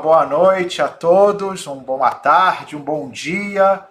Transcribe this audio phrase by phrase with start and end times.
[0.00, 3.84] boa noite a todos, uma boa tarde, um bom dia.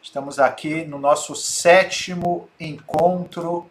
[0.00, 3.68] Estamos aqui no nosso sétimo encontro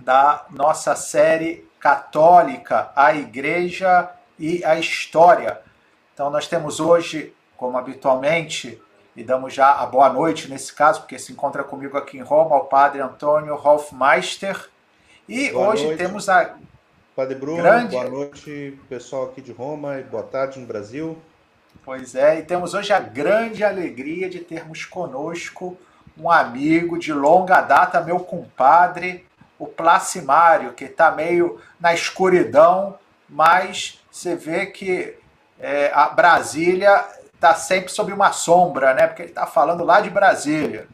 [0.00, 5.60] da nossa série católica, a Igreja e a História.
[6.12, 8.82] Então, nós temos hoje, como habitualmente,
[9.14, 12.56] e damos já a boa noite nesse caso, porque se encontra comigo aqui em Roma
[12.56, 14.68] o Padre Antônio Hofmeister.
[15.28, 15.98] E boa hoje noite.
[15.98, 16.56] temos a
[17.18, 17.96] Padre Bruno, Grande...
[17.96, 21.18] boa noite, pessoal aqui de Roma, e boa tarde no Brasil.
[21.84, 25.76] Pois é, e temos hoje a grande alegria de termos conosco
[26.16, 29.26] um amigo de longa data, meu compadre,
[29.58, 32.96] o Placimário, que está meio na escuridão,
[33.28, 35.16] mas você vê que
[35.58, 39.08] é, a Brasília está sempre sob uma sombra, né?
[39.08, 40.86] Porque ele está falando lá de Brasília.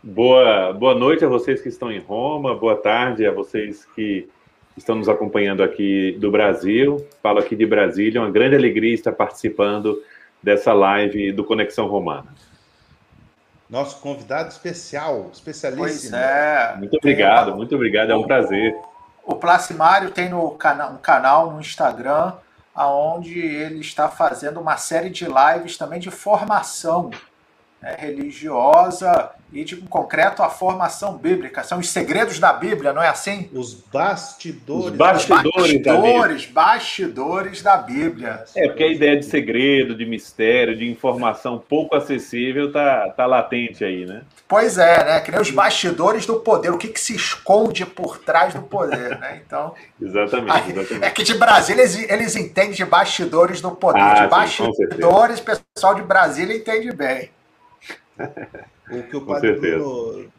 [0.00, 4.28] Boa, boa noite a vocês que estão em Roma, boa tarde a vocês que
[4.76, 7.06] estão nos acompanhando aqui do Brasil.
[7.22, 10.02] Falo aqui de Brasília, uma grande alegria estar participando
[10.42, 12.26] dessa live do Conexão Romana.
[13.68, 16.10] Nosso convidado especial, especialíssimo.
[16.10, 16.76] Pois é.
[16.78, 18.76] Muito obrigado, muito obrigado, é um prazer.
[19.24, 22.34] O Placimário tem no cana um canal no Instagram,
[22.76, 27.10] onde ele está fazendo uma série de lives também de formação
[27.82, 31.62] né, religiosa e, de um concreto, a formação bíblica.
[31.62, 33.48] São os segredos da Bíblia, não é assim?
[33.52, 34.86] Os bastidores.
[34.86, 38.44] Os bastidores, bastidores, da bastidores da Bíblia.
[38.54, 43.84] É, porque a ideia de segredo, de mistério, de informação pouco acessível tá, tá latente
[43.84, 44.22] aí, né?
[44.48, 45.20] Pois é, né?
[45.20, 49.18] Que nem os bastidores do poder, o que, que se esconde por trás do poder,
[49.18, 49.40] né?
[49.44, 49.74] Então.
[50.00, 51.04] exatamente, exatamente.
[51.04, 54.00] É que de Brasília eles, eles entendem de bastidores do poder.
[54.00, 57.30] Ah, de bastidores, o pessoal de Brasília entende bem.
[58.90, 60.30] O que o Padre Bruno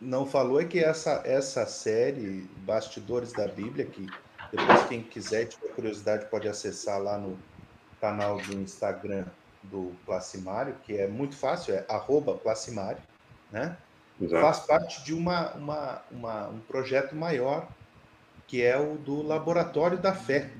[0.00, 4.06] não falou é que essa, essa série, Bastidores da Bíblia, que
[4.52, 7.38] depois quem quiser, tiver curiosidade, pode acessar lá no
[8.00, 9.26] canal do Instagram
[9.64, 13.02] do Placimário, que é muito fácil, é arroba Placimário,
[13.50, 13.76] né?
[14.20, 14.42] Exato.
[14.42, 17.68] Faz parte de uma, uma, uma, um projeto maior,
[18.46, 20.50] que é o do Laboratório da Fé.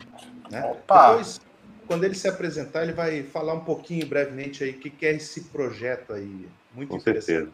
[0.50, 0.64] Né?
[0.64, 1.10] Opa.
[1.10, 1.40] Depois,
[1.88, 5.14] quando ele se apresentar, ele vai falar um pouquinho brevemente aí o que, que é
[5.14, 6.46] esse projeto aí.
[6.74, 7.26] Muito Com interessante.
[7.26, 7.52] Certeza.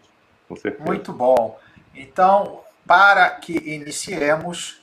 [0.48, 0.84] Com certeza.
[0.84, 1.58] Muito bom.
[1.94, 4.82] Então, para que iniciemos,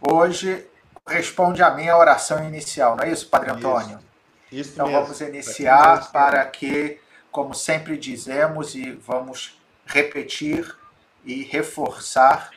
[0.00, 0.66] hoje
[1.06, 3.98] responde a minha oração inicial, não é isso, Padre Antônio?
[4.50, 5.02] Isso, isso então mesmo.
[5.02, 7.00] vamos iniciar para que,
[7.30, 10.76] como sempre dizemos e vamos repetir
[11.24, 12.50] e reforçar,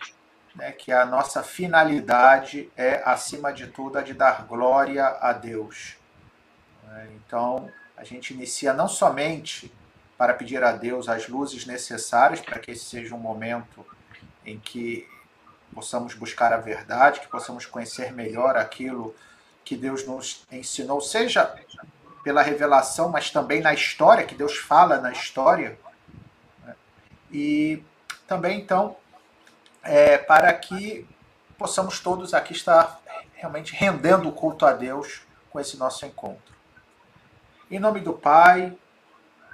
[0.55, 5.97] né, que a nossa finalidade é, acima de tudo, a de dar glória a Deus.
[7.15, 9.73] Então, a gente inicia não somente
[10.17, 13.85] para pedir a Deus as luzes necessárias para que esse seja um momento
[14.45, 15.07] em que
[15.73, 19.15] possamos buscar a verdade, que possamos conhecer melhor aquilo
[19.65, 21.55] que Deus nos ensinou, seja
[22.23, 25.77] pela revelação, mas também na história, que Deus fala na história.
[26.63, 26.75] Né?
[27.31, 27.83] E
[28.27, 28.95] também, então,
[29.83, 31.07] é, para que
[31.57, 33.01] possamos todos aqui estar
[33.35, 36.53] realmente rendendo o culto a Deus com esse nosso encontro.
[37.69, 38.77] Em nome do Pai,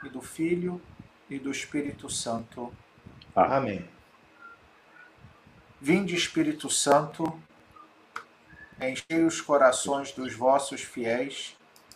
[0.03, 0.81] e do Filho
[1.29, 2.73] e do Espírito Santo.
[3.35, 3.87] Amém.
[5.79, 7.39] Vinde, Espírito Santo,
[8.81, 11.55] enchei os corações dos vossos fiéis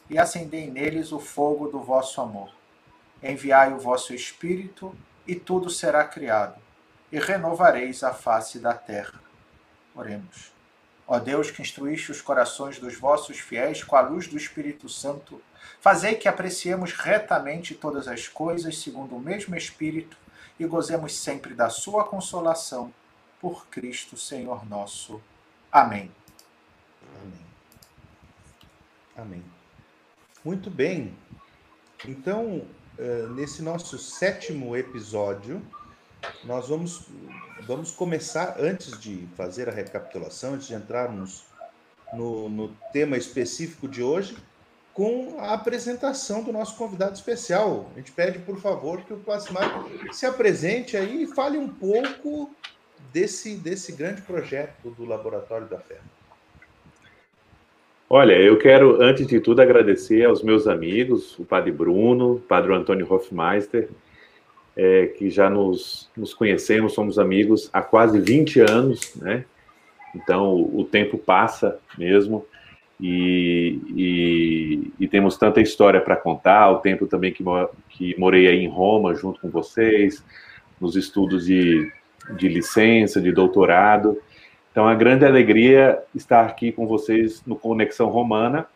[0.10, 2.54] e acendei neles o fogo do vosso amor.
[3.22, 4.96] Enviai o vosso Espírito
[5.26, 6.62] e tudo será criado,
[7.14, 9.22] e renovareis a face da terra.
[9.96, 10.52] Oremos.
[11.08, 15.42] Ó Deus, que instruíste os corações dos vossos fiéis com a luz do Espírito Santo,
[15.84, 20.16] Fazei que apreciemos retamente todas as coisas segundo o mesmo Espírito
[20.58, 22.94] e gozemos sempre da sua consolação.
[23.42, 25.22] Por Cristo, Senhor nosso.
[25.70, 26.10] Amém.
[27.22, 27.46] Amém.
[29.18, 29.44] Amém.
[30.42, 31.14] Muito bem.
[32.06, 32.66] Então,
[32.98, 35.62] eh, nesse nosso sétimo episódio,
[36.44, 37.08] nós vamos,
[37.66, 41.44] vamos começar, antes de fazer a recapitulação, antes de entrarmos
[42.14, 44.36] no, no tema específico de hoje,
[44.94, 47.90] com a apresentação do nosso convidado especial.
[47.94, 52.52] A gente pede, por favor, que o Plasmar se apresente aí e fale um pouco
[53.12, 55.98] desse, desse grande projeto do Laboratório da Fé.
[58.10, 62.76] Olha, eu quero, antes de tudo, agradecer aos meus amigos, o Padre Bruno, o Padre
[62.76, 63.90] Antônio Hofmeister,
[64.76, 69.46] é, que já nos, nos conhecemos, somos amigos há quase 20 anos, né?
[70.16, 72.46] Então, o, o tempo passa mesmo.
[73.00, 77.44] E, e, e, temos tanta história para contar, o tempo também que,
[77.90, 80.24] que morei aí em Roma junto com vocês,
[80.80, 81.92] nos estudos de,
[82.38, 84.22] de licença, de doutorado,
[84.72, 88.68] Então, a grande alegria estar aqui com vocês no Conexão Romana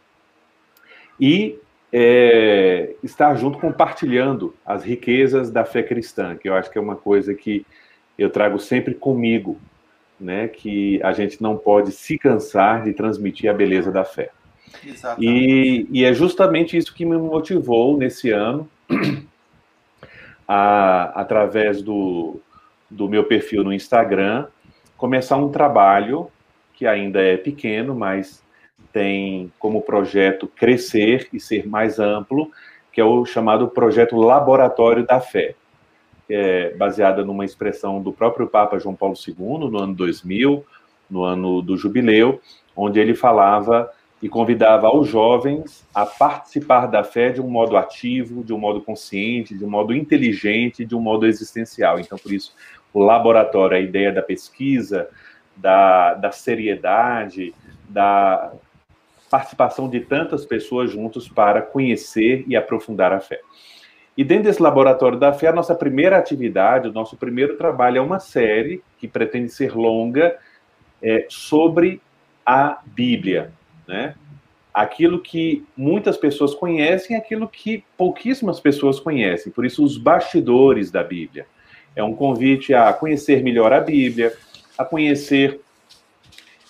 [1.19, 1.57] e
[1.91, 6.95] é, estar junto compartilhando as riquezas da fé cristã, que eu acho que é uma
[6.95, 7.65] coisa que
[8.17, 9.57] eu trago sempre comigo,
[10.19, 10.47] né?
[10.47, 14.31] Que a gente não pode se cansar de transmitir a beleza da fé.
[15.17, 18.67] E, e, é justamente isso que me motivou nesse ano,
[20.47, 22.39] a, através do,
[22.89, 24.47] do meu perfil no Instagram,
[24.97, 26.29] começar um trabalho
[26.73, 28.43] que ainda é pequeno, mas
[28.91, 32.51] tem como projeto crescer e ser mais amplo,
[32.91, 35.55] que é o chamado projeto Laboratório da Fé,
[36.29, 40.65] é baseada numa expressão do próprio Papa João Paulo II, no ano 2000,
[41.09, 42.41] no ano do jubileu,
[42.75, 43.89] onde ele falava
[44.21, 48.81] e convidava os jovens a participar da fé de um modo ativo, de um modo
[48.81, 51.99] consciente, de um modo inteligente, de um modo existencial.
[51.99, 52.53] Então, por isso,
[52.93, 55.07] o laboratório, a ideia da pesquisa,
[55.55, 57.53] da, da seriedade,
[57.87, 58.51] da
[59.29, 63.39] participação de tantas pessoas juntos para conhecer e aprofundar a fé.
[64.17, 68.01] E dentro desse laboratório da fé, a nossa primeira atividade, o nosso primeiro trabalho é
[68.01, 70.35] uma série que pretende ser longa
[71.01, 72.01] é, sobre
[72.43, 73.51] a Bíblia,
[73.87, 74.15] né?
[74.73, 79.51] Aquilo que muitas pessoas conhecem, aquilo que pouquíssimas pessoas conhecem.
[79.51, 81.45] Por isso, os bastidores da Bíblia.
[81.95, 84.33] É um convite a conhecer melhor a Bíblia,
[84.77, 85.59] a conhecer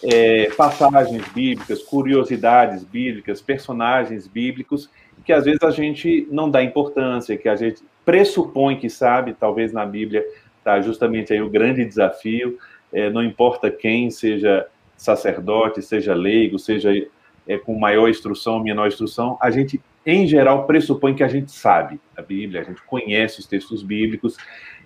[0.04, 4.90] é, passagens bíblicas, curiosidades bíblicas, personagens bíblicos,
[5.26, 9.74] que às vezes a gente não dá importância, que a gente pressupõe que sabe, talvez
[9.74, 10.26] na Bíblia
[10.60, 12.58] está justamente aí o grande desafio,
[12.94, 16.92] é, não importa quem seja sacerdote, seja leigo, seja
[17.48, 22.00] é, com maior instrução, menor instrução, a gente, em geral, pressupõe que a gente sabe
[22.16, 24.38] a Bíblia, a gente conhece os textos bíblicos,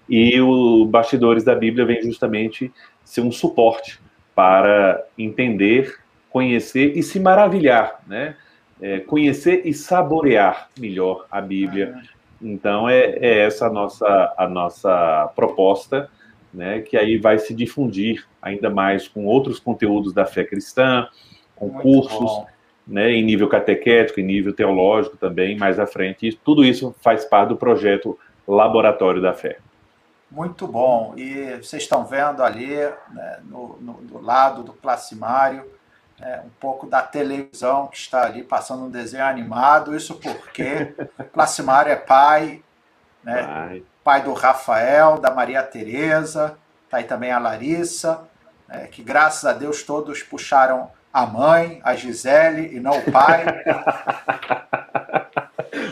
[0.10, 2.72] e o Bastidores da Bíblia vem justamente
[3.04, 4.00] ser um suporte
[4.42, 6.00] para entender,
[6.32, 8.36] conhecer e se maravilhar, né?
[8.82, 12.02] É, conhecer e saborear melhor a Bíblia.
[12.42, 16.10] Então é, é, essa a nossa a nossa proposta,
[16.52, 16.82] né?
[16.82, 21.08] Que aí vai se difundir ainda mais com outros conteúdos da fé cristã,
[21.56, 22.48] com Muito cursos, bom.
[22.88, 23.12] né?
[23.12, 26.28] Em nível catequético, em nível teológico também mais à frente.
[26.28, 28.18] E tudo isso faz parte do projeto
[28.48, 29.60] Laboratório da Fé.
[30.32, 31.14] Muito bom.
[31.18, 32.74] E vocês estão vendo ali,
[33.10, 35.70] né, no, no, do lado do placimário,
[36.22, 39.94] é, um pouco da televisão que está ali passando um desenho animado.
[39.94, 42.64] Isso porque o placimário é pai,
[43.22, 43.84] né, pai.
[44.04, 48.22] pai do Rafael, da Maria Tereza, está aí também a Larissa,
[48.70, 53.46] né, que graças a Deus todos puxaram a mãe, a Gisele, e não o pai.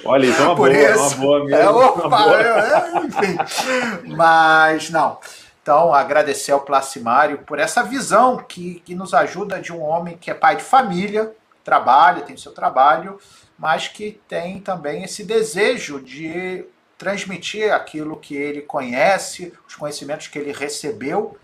[0.09, 1.55] Olha, isso é uma Por boa, isso, uma boa mesmo.
[1.55, 2.41] É, opa, boa.
[2.41, 4.15] É, enfim.
[4.15, 5.19] Mas, não.
[5.61, 10.31] Então, agradecer ao Placimário por essa visão que, que nos ajuda de um homem que
[10.31, 11.31] é pai de família,
[11.63, 13.19] trabalha, tem o seu trabalho,
[13.55, 16.65] mas que tem também esse desejo de
[16.97, 21.37] transmitir aquilo que ele conhece, os conhecimentos que ele recebeu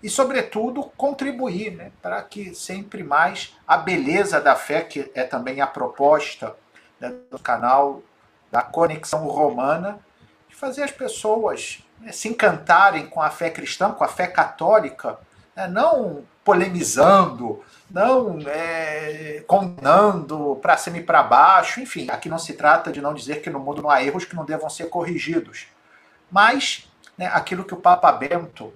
[0.00, 5.60] e, sobretudo, contribuir né, para que sempre mais a beleza da fé, que é também
[5.60, 6.54] a proposta
[7.00, 8.02] né, do canal
[8.50, 9.98] da Conexão Romana,
[10.48, 15.18] de fazer as pessoas né, se encantarem com a fé cristã, com a fé católica,
[15.54, 22.54] né, não polemizando, não é, condenando para cima e para baixo, enfim, aqui não se
[22.54, 25.66] trata de não dizer que no mundo não há erros que não devam ser corrigidos,
[26.30, 26.88] mas
[27.18, 28.72] né, aquilo que o Papa Bento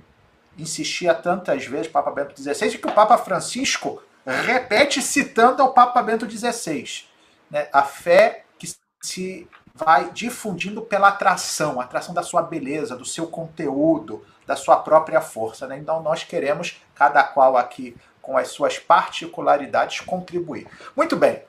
[0.59, 6.03] insistia tantas vezes, Papa Bento XVI, e que o Papa Francisco repete citando ao Papa
[6.03, 7.09] Bento XVI
[7.51, 13.27] né, a fé que se vai difundindo pela atração, atração da sua beleza, do seu
[13.27, 15.67] conteúdo, da sua própria força.
[15.67, 15.79] Né?
[15.79, 20.67] Então nós queremos, cada qual aqui com as suas particularidades, contribuir.
[20.95, 21.43] Muito bem.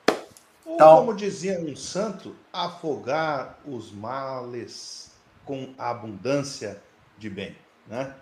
[0.65, 5.11] Então, como dizia um santo, afogar os males
[5.45, 6.81] com abundância
[7.17, 7.55] de bem.
[7.87, 8.15] Né?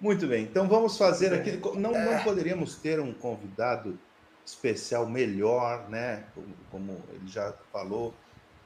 [0.00, 1.60] Muito bem, então vamos fazer aqui.
[1.74, 2.22] Não, não é.
[2.22, 3.98] poderíamos ter um convidado
[4.48, 6.24] especial melhor, né?
[6.34, 8.14] Como, como ele já falou,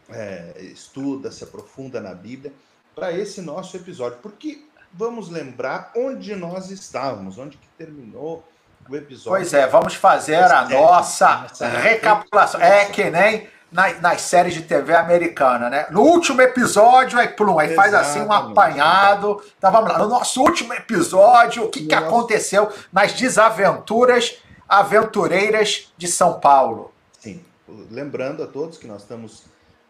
[0.08, 2.52] é, estuda, se aprofunda na Bíblia,
[2.94, 4.18] para esse nosso episódio.
[4.22, 8.46] Porque vamos lembrar onde nós estávamos, onde que terminou
[8.88, 9.30] o episódio.
[9.30, 11.46] Pois é, vamos fazer a nossa
[11.82, 12.60] recapitulação.
[12.60, 15.86] É que nem na, nas séries de TV americana, né?
[15.90, 19.42] No último episódio, aí plum, aí faz assim um apanhado.
[19.58, 26.08] Então vamos lá, no nosso último episódio, o que, que aconteceu nas desaventuras aventureiras de
[26.08, 26.92] São Paulo.
[27.18, 27.44] Sim,
[27.90, 29.44] lembrando a todos que nós estamos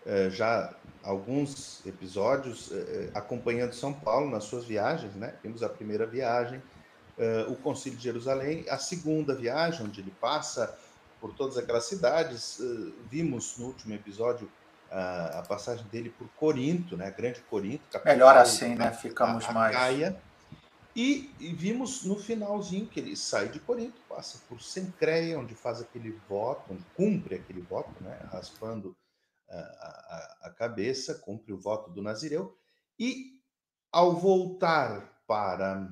[0.04, 5.34] é, já alguns episódios é, acompanhando São Paulo nas suas viagens, né?
[5.42, 6.62] Temos a primeira viagem
[7.46, 10.76] o Concílio de Jerusalém, a segunda viagem, onde ele passa
[11.20, 12.58] por todas aquelas cidades.
[13.10, 14.50] Vimos no último episódio
[14.92, 17.10] uh, a passagem dele por Corinto, né?
[17.10, 17.82] Grande Corinto.
[18.04, 18.92] Melhor assim, né?
[18.92, 19.74] Ficamos a, mais.
[19.74, 20.16] Caia,
[20.94, 25.80] e, e, vimos no finalzinho que ele sai de Corinto, passa por Sencreia, onde faz
[25.80, 28.18] aquele voto, onde cumpre aquele voto, né?
[28.30, 28.94] raspando
[29.49, 32.56] a, a, a cabeça, cumpre o voto do Nazireu,
[32.99, 33.40] e
[33.90, 35.88] ao voltar para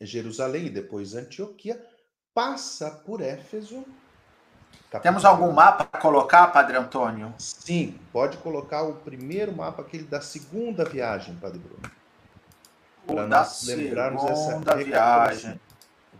[0.00, 1.84] Jerusalém e depois Antioquia,
[2.34, 3.84] passa por Éfeso.
[5.02, 7.34] Temos algum mapa para colocar, Padre Antônio?
[7.38, 11.90] Sim, pode colocar o primeiro mapa, aquele da segunda viagem, Padre Bruno.
[13.06, 15.60] Para nós lembrarmos essa viagem.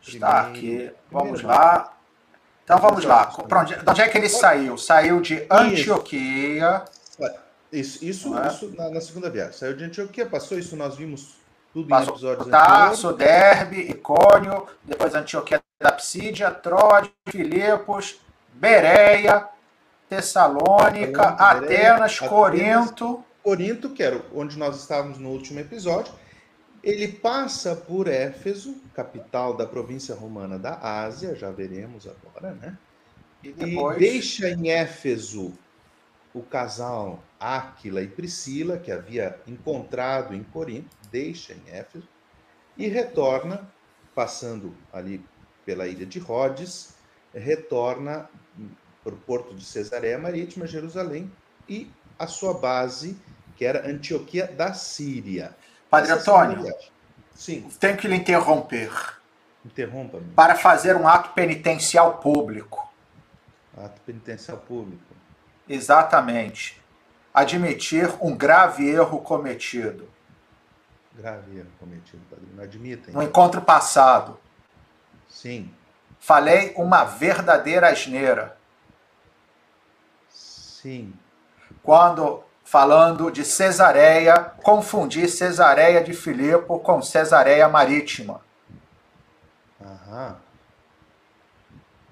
[0.07, 0.91] Está aqui.
[1.11, 1.93] Vamos lá.
[2.65, 3.33] Então vamos lá.
[3.39, 4.77] Onde, de onde é que ele saiu?
[4.77, 6.85] Saiu de Antioquia.
[7.73, 8.47] Isso, isso, é?
[8.47, 9.53] isso na, na, segunda viagem.
[9.53, 11.37] Saiu de Antioquia, passou isso, nós vimos
[11.73, 18.21] tudo passou, em episódios Tarso, Derbe, Icônio, depois Antioquia da Psídia, Troade, Filipos,
[18.55, 19.47] Bereia,
[20.09, 23.23] Tessalônica, Atenas, Corinto.
[23.43, 26.13] Corinto, que era onde nós estávamos no último episódio.
[26.87, 32.79] Ele passa por Éfeso, capital da província romana da Ásia, já veremos agora, né?
[33.43, 33.97] E, depois...
[33.97, 35.53] e deixa em Éfeso
[36.33, 42.09] o casal Áquila e Priscila, que havia encontrado em Corinto, deixa em Éfeso
[42.79, 43.69] e retorna,
[44.15, 45.21] passando ali
[45.65, 46.95] pela ilha de Rhodes,
[47.35, 48.31] retorna
[49.03, 51.33] para o porto de Cesareia Marítima, Jerusalém,
[51.69, 53.17] e a sua base,
[53.57, 55.57] que era Antioquia da Síria.
[55.91, 56.75] Padre Essa Antônio,
[57.35, 57.69] Sim.
[57.81, 58.91] tenho que lhe interromper.
[59.65, 60.33] Interrompa-me.
[60.33, 62.89] Para fazer um ato penitencial público.
[63.77, 65.03] Ato penitencial público.
[65.69, 66.81] Exatamente.
[67.35, 70.09] Admitir um grave erro cometido.
[71.15, 72.47] Grave erro cometido, padre.
[72.55, 73.15] Não admitem.
[73.15, 74.39] No encontro passado.
[75.29, 75.75] Sim.
[76.19, 78.57] Falei uma verdadeira asneira.
[80.31, 81.13] Sim.
[81.83, 88.43] Quando, falando de Cesareia, confundi Cesareia de Filipe com Cesareia Marítima.
[89.81, 90.37] Aham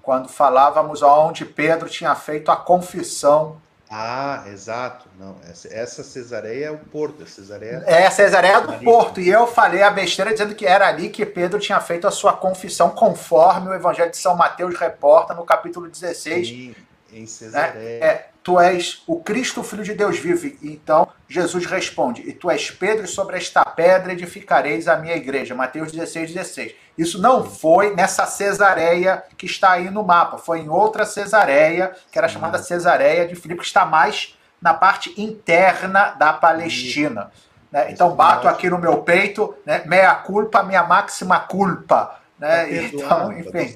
[0.05, 3.59] quando falávamos onde Pedro tinha feito a confissão.
[3.89, 5.07] Ah, exato.
[5.17, 7.23] Não, essa, Cesareia é o porto.
[7.23, 9.19] A Cesareia é a Cesareia do porto.
[9.19, 12.33] E eu falei a besteira dizendo que era ali que Pedro tinha feito a sua
[12.33, 16.47] confissão, conforme o Evangelho de São Mateus reporta no capítulo 16.
[16.47, 16.75] Sim,
[17.11, 18.03] em Cesareia.
[18.03, 20.59] É, é, tu és o Cristo, filho de Deus vive.
[20.61, 25.55] Então Jesus responde: E tu és Pedro, e sobre esta pedra edificareis a minha igreja.
[25.55, 26.75] Mateus 16, 16.
[26.95, 32.19] Isso não foi nessa Cesareia que está aí no mapa, foi em outra Cesareia, que
[32.19, 37.31] era chamada Cesareia de Filipe, que está mais na parte interna da Palestina.
[37.71, 37.91] Né?
[37.91, 39.81] Então bato aqui no meu peito, né?
[39.87, 42.19] meia culpa, minha máxima culpa.
[42.37, 42.65] Né?
[42.65, 43.75] Tá então, enfim.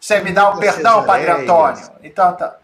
[0.00, 1.90] Você me dá o um perdão, Padre Antônio?
[2.02, 2.56] Então tá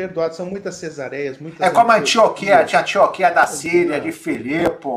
[0.00, 0.34] perdoado.
[0.34, 1.60] São muitas cesareias, muitas.
[1.60, 4.88] É como a Antioquia, tinha Antioquia da Síria, de Filipe,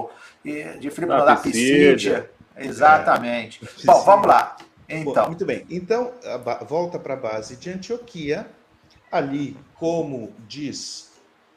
[0.44, 2.30] de Filipe da, da Pisídia.
[2.56, 3.64] Exatamente.
[3.64, 3.86] É.
[3.86, 4.58] Bom, vamos lá.
[4.88, 5.14] Então.
[5.14, 5.66] Bom, muito bem.
[5.70, 6.14] Então,
[6.68, 8.48] volta para a base de Antioquia.
[9.12, 11.12] Ali, como diz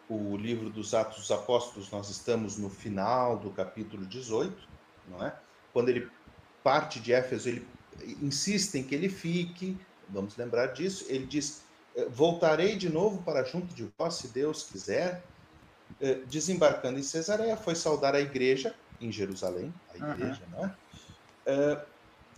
[0.08, 4.54] o livro dos Atos dos Apóstolos, nós estamos no final do capítulo 18,
[5.08, 5.34] não é?
[5.72, 6.08] Quando ele
[6.62, 7.66] parte de Éfeso, ele
[8.22, 9.76] insiste em que ele fique,
[10.08, 11.62] vamos lembrar disso, ele diz:
[12.10, 15.22] voltarei de novo para junto de vós, se Deus quiser.
[16.00, 20.62] Eh, desembarcando em Cesareia, foi saudar a igreja em Jerusalém, a igreja, uhum.
[20.62, 20.76] né?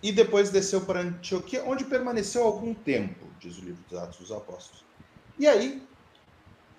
[0.00, 4.30] E depois desceu para Antioquia, onde permaneceu algum tempo, diz o livro dos Atos dos
[4.30, 4.84] Apóstolos.
[5.36, 5.82] E aí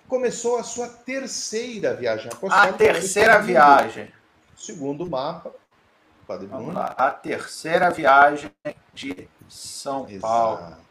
[0.08, 2.74] começou a sua terceira viagem apostólica.
[2.74, 4.12] A terceira segundo, viagem.
[4.56, 5.52] Segundo o mapa,
[6.26, 6.72] Padre Bruno.
[6.72, 8.50] Lá, a terceira viagem
[8.94, 10.20] de São Exato.
[10.20, 10.89] Paulo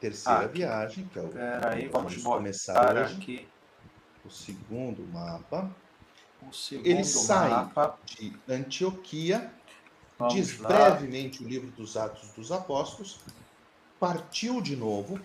[0.00, 1.28] terceira ah, viagem, que é o.
[1.28, 3.14] Peraí, vamos, vamos começar hoje.
[3.14, 3.48] aqui.
[4.24, 5.70] O segundo mapa.
[6.42, 7.98] O segundo Ele sai mapa.
[8.04, 9.50] de Antioquia,
[10.18, 10.68] vamos diz lá.
[10.68, 13.20] brevemente o livro dos Atos dos Apóstolos,
[13.98, 15.20] partiu de novo.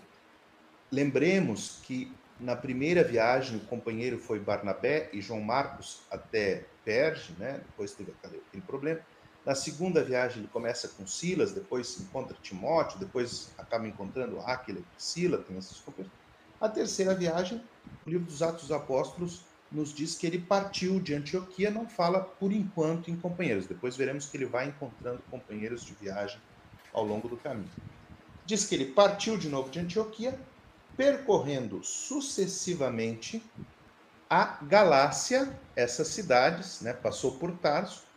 [0.91, 7.61] Lembremos que na primeira viagem o companheiro foi Barnabé e João Marcos até Perge, né?
[7.67, 8.99] Depois teve aquele problema.
[9.45, 14.83] Na segunda viagem, ele começa com Silas, depois encontra Timóteo, depois acaba encontrando Aquila e
[14.83, 16.17] Priscila, tem esses companheiros.
[16.59, 17.67] A terceira viagem,
[18.05, 22.21] o livro dos Atos dos Apóstolos nos diz que ele partiu de Antioquia, não fala
[22.21, 23.67] por enquanto em companheiros.
[23.67, 26.39] Depois veremos que ele vai encontrando companheiros de viagem
[26.93, 27.71] ao longo do caminho.
[28.45, 30.45] Diz que ele partiu de novo de Antioquia,
[30.95, 33.43] percorrendo sucessivamente
[34.29, 38.10] a Galácia, essas cidades, né, passou por Tarso,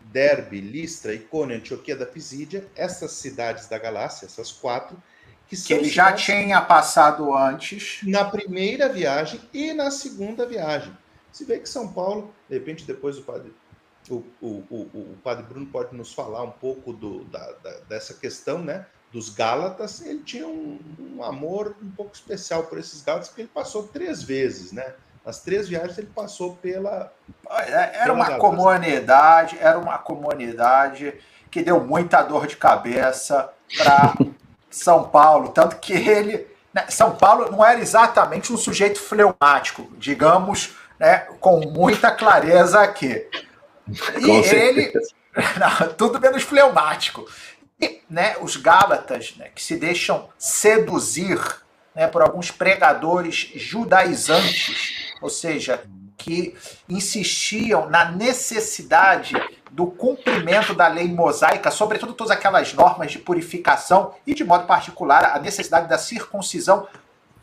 [0.00, 5.00] Derbe, Listra, Icônio, Antioquia da Pisídia, essas cidades da Galácia, essas quatro,
[5.46, 8.00] que, que ele já tinha passado antes.
[8.04, 10.96] Na primeira viagem e na segunda viagem.
[11.30, 13.52] Se vê que São Paulo, de repente, depois o padre,
[14.08, 18.14] o, o, o, o padre Bruno pode nos falar um pouco do, da, da, dessa
[18.14, 18.86] questão, né?
[19.10, 23.50] Dos Gálatas, ele tinha um, um, amor um pouco especial por esses Gálatas, porque ele
[23.52, 24.94] passou três vezes, né?
[25.24, 27.12] Nas três viagens ele passou pela.
[27.48, 31.14] Era pela uma comunidade, era uma comunidade
[31.50, 34.14] que deu muita dor de cabeça para
[34.70, 36.46] São Paulo, tanto que ele.
[36.74, 43.28] Né, São Paulo não era exatamente um sujeito fleumático, digamos, né, com muita clareza aqui.
[44.18, 44.92] E ele.
[45.58, 47.26] Não, tudo menos fleumático.
[47.80, 51.40] E né, os Gálatas, né, que se deixam seduzir
[51.94, 55.82] né, por alguns pregadores judaizantes, ou seja,
[56.16, 56.54] que
[56.88, 59.34] insistiam na necessidade
[59.70, 65.24] do cumprimento da lei mosaica, sobretudo todas aquelas normas de purificação e, de modo particular,
[65.34, 66.86] a necessidade da circuncisão.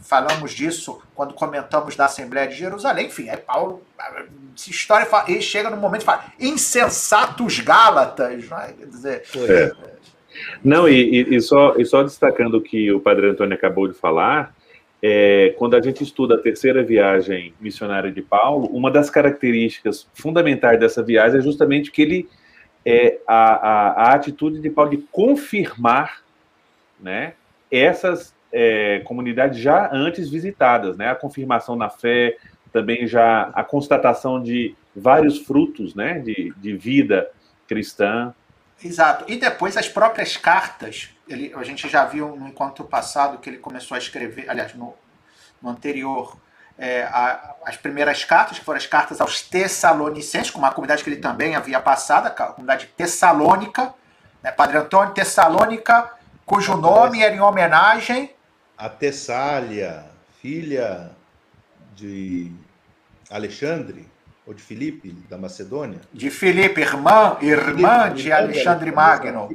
[0.02, 3.08] Falamos disso quando comentamos da Assembleia de Jerusalém.
[3.08, 3.84] Enfim, aí Paulo,
[4.56, 8.48] essa história, ele chega no momento e fala: insensatos Gálatas.
[8.48, 8.72] Não, é?
[8.72, 9.90] Quer dizer, é.
[10.64, 14.54] Não e, e, só, e só destacando o que o Padre Antônio acabou de falar,
[15.02, 20.80] é, quando a gente estuda a terceira viagem missionária de Paulo, uma das características fundamentais
[20.80, 22.30] dessa viagem é justamente que ele
[22.86, 26.22] é a, a, a atitude de Paulo de confirmar,
[27.00, 27.34] né,
[27.72, 32.36] essas é, comunidades já antes visitadas, né, a confirmação na fé,
[32.72, 37.30] também já a constatação de vários frutos, né, de, de vida
[37.68, 38.34] cristã.
[38.84, 39.26] Exato.
[39.28, 43.58] E depois as próprias cartas ele, a gente já viu no encontro passado que ele
[43.58, 44.96] começou a escrever, aliás, no,
[45.62, 46.36] no anterior,
[46.78, 51.10] é, a, as primeiras cartas, que foram as cartas aos Tessalonicenses, com uma comunidade que
[51.10, 53.94] ele também havia passado, a comunidade tessalônica,
[54.42, 56.12] né, Padre Antônio, Tessalônica,
[56.46, 58.34] cujo nome era em homenagem.
[58.78, 60.06] A Tessália,
[60.42, 61.12] filha
[61.94, 62.52] de
[63.30, 64.10] Alexandre,
[64.50, 66.02] ou de Filipe, da Macedônia?
[66.12, 69.48] De Filipe, irmã, irmã de Alexandre Magno.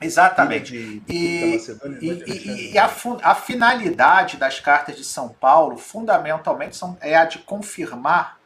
[0.00, 1.00] Exatamente.
[1.00, 1.56] De, e,
[2.00, 2.90] e, e a,
[3.22, 8.38] a, finalidade das cartas de São Paulo, fundamentalmente, são, é a de confirmar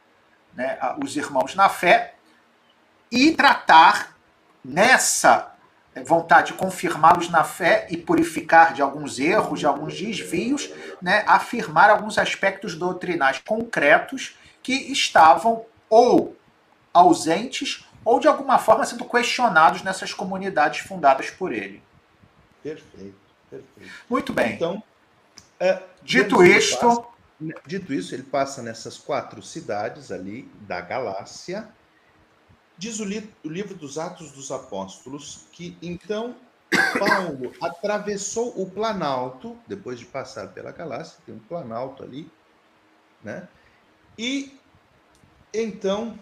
[0.53, 2.15] né, os irmãos na fé
[3.09, 4.17] e tratar
[4.65, 5.53] nessa
[6.05, 10.69] vontade de confirmá-los na fé e purificar de alguns erros, de alguns desvios,
[11.01, 16.35] né, afirmar alguns aspectos doutrinais concretos que estavam ou
[16.93, 21.81] ausentes ou de alguma forma sendo questionados nessas comunidades fundadas por ele.
[22.61, 23.15] Perfeito,
[23.49, 23.91] perfeito.
[24.09, 24.53] Muito bem.
[24.53, 24.81] Então,
[25.59, 26.79] é, dito isto.
[26.79, 31.69] Passa, dito isso, ele passa nessas quatro cidades ali da Galácia.
[32.77, 36.35] Diz o, li, o livro dos Atos dos Apóstolos que então
[36.97, 42.29] Paulo atravessou o Planalto, depois de passar pela Galácia, tem um Planalto ali,
[43.23, 43.47] né?
[44.17, 44.57] E
[45.53, 46.17] então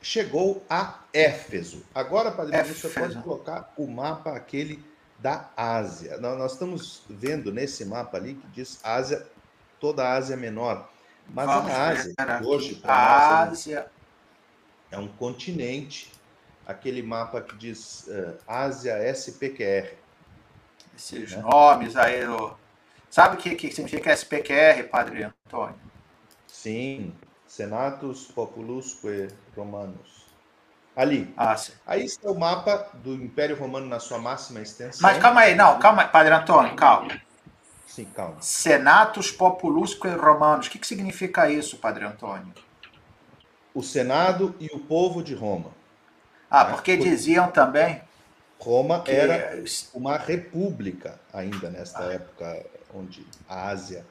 [0.00, 1.84] chegou a Éfeso.
[1.94, 2.88] Agora, Padre, Éfeso.
[2.88, 4.84] você pode colocar o mapa aquele
[5.18, 6.18] da Ásia.
[6.18, 9.24] Nós estamos vendo nesse mapa ali que diz Ásia,
[9.78, 10.90] toda a Ásia Menor.
[11.28, 13.90] Mas Vamos a Ásia, hoje, a é Ásia
[14.90, 16.10] é um continente.
[16.66, 19.94] Aquele mapa que diz uh, Ásia SPQR.
[20.96, 21.42] Esses né?
[21.42, 22.20] nomes aí.
[23.10, 25.74] Sabe o que, que significa SPQR, Padre Antônio?
[26.46, 27.12] Sim,
[27.52, 30.24] Senatus Populusque Romanos.
[30.96, 31.34] Ali.
[31.36, 31.54] Ah.
[31.86, 35.02] Aí está o mapa do Império Romano na sua máxima extensão.
[35.02, 37.20] Mas calma aí, não, calma aí, Padre Antônio, calma.
[37.86, 38.40] Sim, calma.
[38.40, 40.66] Senatus Populusque Romanos.
[40.66, 42.54] O que, que significa isso, Padre Antônio?
[43.74, 45.72] O Senado e o povo de Roma.
[46.50, 46.70] Ah, né?
[46.72, 48.00] porque diziam também.
[48.58, 49.10] Roma que...
[49.10, 49.62] era
[49.92, 52.14] uma república ainda nesta ah.
[52.14, 54.06] época, onde a Ásia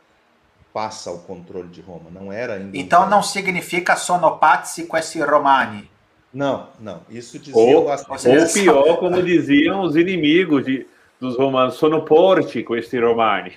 [0.74, 2.78] passa o controle de Roma, não era ainda.
[2.78, 5.90] Então um não significa sonopatsi questi romani.
[6.34, 7.02] Não, não.
[7.10, 10.88] Isso dizia ou, ou pior, como diziam os inimigos de,
[11.20, 13.54] dos romanos, sonoporti questi romani.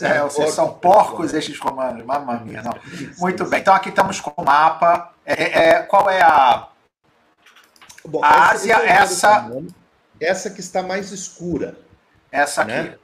[0.00, 2.74] É, vocês são porcos estes romanos, mamma mia, não.
[3.18, 5.12] Muito bem, então aqui estamos com o mapa.
[5.26, 6.68] É, é, é qual é a.
[8.04, 9.50] Bom, a Ásia, é essa.
[10.20, 11.76] Essa que está mais escura.
[12.30, 12.80] Essa né?
[12.80, 12.90] aqui.
[12.90, 12.98] Né?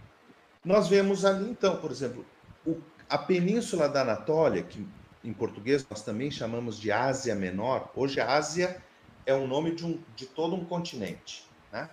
[0.64, 2.24] Nós vemos ali, então, por exemplo,
[2.66, 2.76] o
[3.08, 4.86] a Península da Anatólia, que
[5.24, 8.82] em português nós também chamamos de Ásia Menor, hoje a Ásia
[9.26, 11.44] é o nome de, um, de todo um continente.
[11.72, 11.88] Né?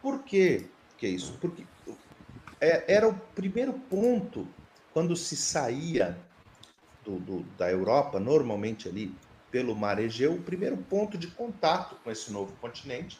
[0.00, 1.38] Por quê que é isso?
[1.40, 1.64] Porque
[2.60, 4.46] é, era o primeiro ponto
[4.92, 6.18] quando se saía
[7.04, 9.14] do, do, da Europa, normalmente ali
[9.50, 13.18] pelo mar Egeu, o primeiro ponto de contato com esse novo continente,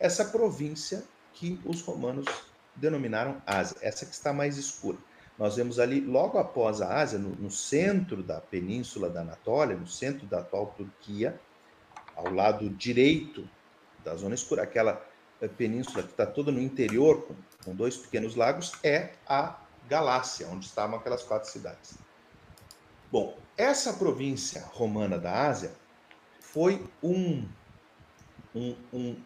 [0.00, 2.26] essa província que os romanos
[2.74, 4.96] denominaram Ásia, essa que está mais escura.
[5.38, 9.86] Nós vemos ali, logo após a Ásia, no, no centro da península da Anatólia, no
[9.86, 11.38] centro da atual Turquia,
[12.16, 13.48] ao lado direito
[14.04, 15.00] da zona escura, aquela
[15.40, 19.56] eh, península que está toda no interior, com, com dois pequenos lagos, é a
[19.88, 21.96] Galácia, onde estavam aquelas quatro cidades.
[23.10, 25.72] Bom, essa província romana da Ásia
[26.40, 27.46] foi um,
[28.54, 29.16] um, um,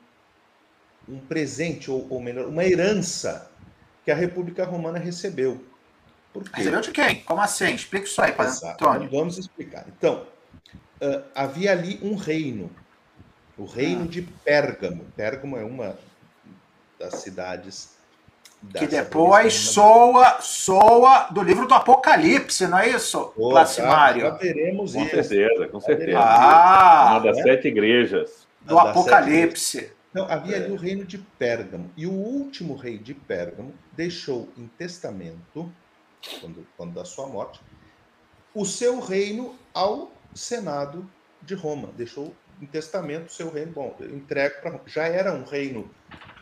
[1.09, 3.51] um presente, ou, ou melhor, uma herança
[4.05, 5.65] que a República Romana recebeu.
[6.53, 7.17] Recebeu de quem?
[7.23, 7.75] Como assim?
[7.75, 9.11] Explica isso aí, Padre Antônio.
[9.11, 9.85] Vamos explicar.
[9.89, 10.27] Então,
[11.01, 12.71] uh, havia ali um reino,
[13.59, 14.09] o reino ah.
[14.09, 15.05] de Pérgamo.
[15.17, 15.99] Pérgamo é uma
[16.99, 17.93] das cidades
[18.79, 24.23] que depois soa, soa do livro do Apocalipse, não é isso, oh, Placimário?
[24.23, 25.11] Já veremos com isso.
[25.11, 26.19] certeza, com certeza.
[26.19, 27.43] Ah, uma das é?
[27.43, 28.47] sete igrejas.
[28.61, 29.91] Do Apocalipse.
[30.11, 31.91] Então, havia ali o reino de Pérgamo.
[31.97, 35.73] E o último rei de Pérgamo deixou em testamento,
[36.41, 37.61] quando, quando da sua morte,
[38.55, 41.09] o seu reino ao Senado
[41.43, 41.89] de Roma.
[41.97, 43.73] Deixou em testamento o seu reino.
[43.73, 45.91] Bom, entregue para Já era um reino.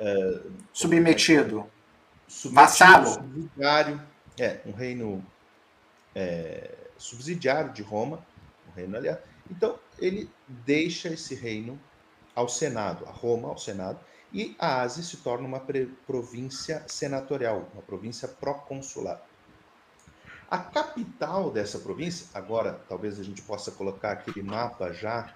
[0.00, 1.70] Uh, Submetido
[2.52, 3.06] Vassalo.
[3.06, 4.00] Subsidiário,
[4.38, 5.24] é, um reino
[6.14, 8.24] é, subsidiário de Roma,
[8.68, 9.20] um reino aliado.
[9.50, 11.78] Então, ele deixa esse reino
[12.34, 13.98] ao Senado, a Roma ao Senado,
[14.32, 15.60] e a Ásia se torna uma
[16.06, 19.20] província senatorial, uma província proconsular.
[20.50, 25.32] A capital dessa província, agora talvez a gente possa colocar aquele mapa já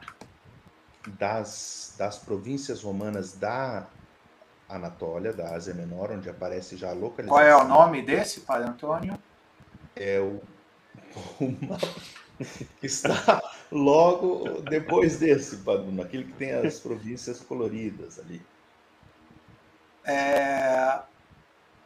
[1.07, 3.87] das, das províncias romanas da
[4.69, 7.39] Anatólia, da Ásia Menor, onde aparece já a localização.
[7.39, 9.17] Qual é o nome desse, Padre Antônio?
[9.95, 10.43] É o,
[11.41, 11.87] o mapa
[12.81, 18.45] que está logo depois desse, Padre, aquele que tem as províncias coloridas ali.
[20.05, 21.01] É,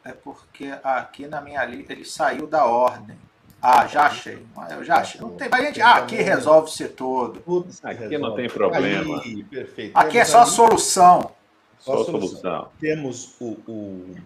[0.08, 3.16] é porque aqui na minha lista ele saiu da ordem.
[3.60, 4.46] Ah, já achei.
[4.70, 5.20] Eu já achei.
[5.20, 7.42] Não tem, gente, ah, aqui resolve-se tudo.
[7.82, 9.20] Aqui não tem problema.
[9.20, 9.96] Aí, perfeito.
[9.96, 11.32] Aqui é só a solução.
[11.78, 12.68] Só solução.
[12.80, 14.16] Temos o, o,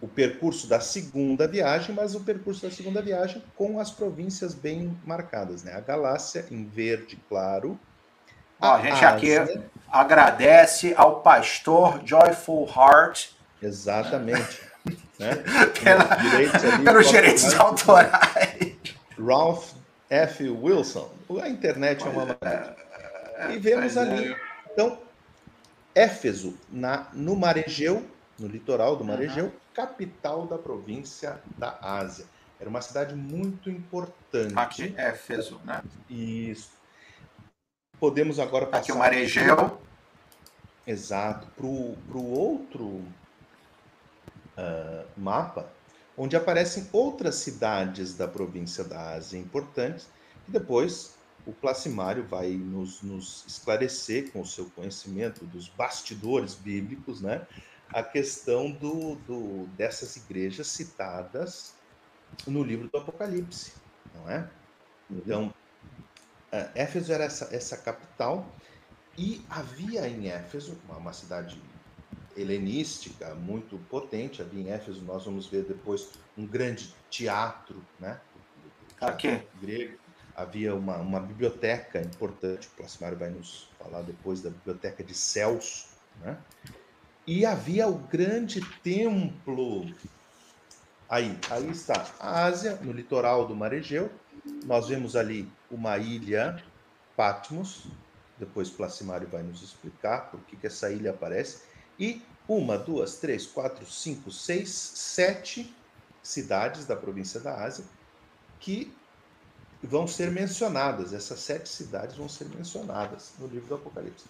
[0.00, 4.96] o, percurso da segunda viagem, mas o percurso da segunda viagem com as províncias bem
[5.04, 5.74] marcadas, né?
[5.74, 7.78] A Galácia em verde claro.
[8.60, 13.30] Ó, a, a gente Ásia, aqui agradece ao pastor Joyful Heart.
[13.62, 14.73] Exatamente.
[15.18, 15.36] Né?
[15.82, 18.10] Pela, direitos ali, pelos direitos autorais.
[19.18, 19.72] Ralph
[20.10, 20.48] F.
[20.48, 21.10] Wilson.
[21.42, 22.76] A internet é uma maravilha.
[23.52, 24.36] E vemos ali.
[24.72, 24.98] Então,
[25.94, 28.06] Éfeso, na, no Mar Egeu,
[28.38, 32.26] no litoral do Mar Egeu, capital da província da Ásia.
[32.60, 34.54] Era uma cidade muito importante.
[34.56, 35.82] Aqui, Éfeso, né?
[36.08, 36.72] Isso.
[37.98, 38.82] Podemos agora passar...
[38.82, 39.80] Aqui o Mar Egeu.
[40.86, 41.46] Exato.
[41.56, 43.02] Para o outro
[44.56, 45.68] uh, mapa,
[46.16, 50.08] onde aparecem outras cidades da província da Ásia importantes,
[50.48, 51.14] e depois
[51.46, 57.46] o Placimário vai nos, nos, esclarecer com o seu conhecimento dos bastidores bíblicos, né,
[57.92, 61.74] a questão do, do, dessas igrejas citadas
[62.46, 63.74] no livro do Apocalipse,
[64.14, 64.48] não é?
[65.10, 65.52] Então,
[66.50, 68.46] é, Éfeso era essa, essa capital
[69.16, 71.60] e havia em Éfeso, uma, uma cidade
[72.36, 78.20] helenística muito potente, havia em Éfeso, nós vamos ver depois um grande teatro, né?
[79.00, 79.42] Aqui.
[79.60, 85.14] Grego havia uma, uma biblioteca importante, o Placimário vai nos falar depois da biblioteca de
[85.14, 85.88] Celso,
[86.20, 86.36] né?
[87.26, 89.86] E havia o grande templo.
[91.08, 94.10] Aí, aí está a Ásia, no litoral do Mar Egeu.
[94.66, 96.62] Nós vemos ali uma ilha,
[97.16, 97.86] Patmos.
[98.38, 101.62] Depois Placimário vai nos explicar por que, que essa ilha aparece.
[101.98, 105.74] E uma, duas, três, quatro, cinco, seis, sete
[106.22, 107.84] cidades da província da Ásia
[108.60, 108.94] que
[109.82, 114.24] vão ser mencionadas, essas sete cidades vão ser mencionadas no livro do Apocalipse.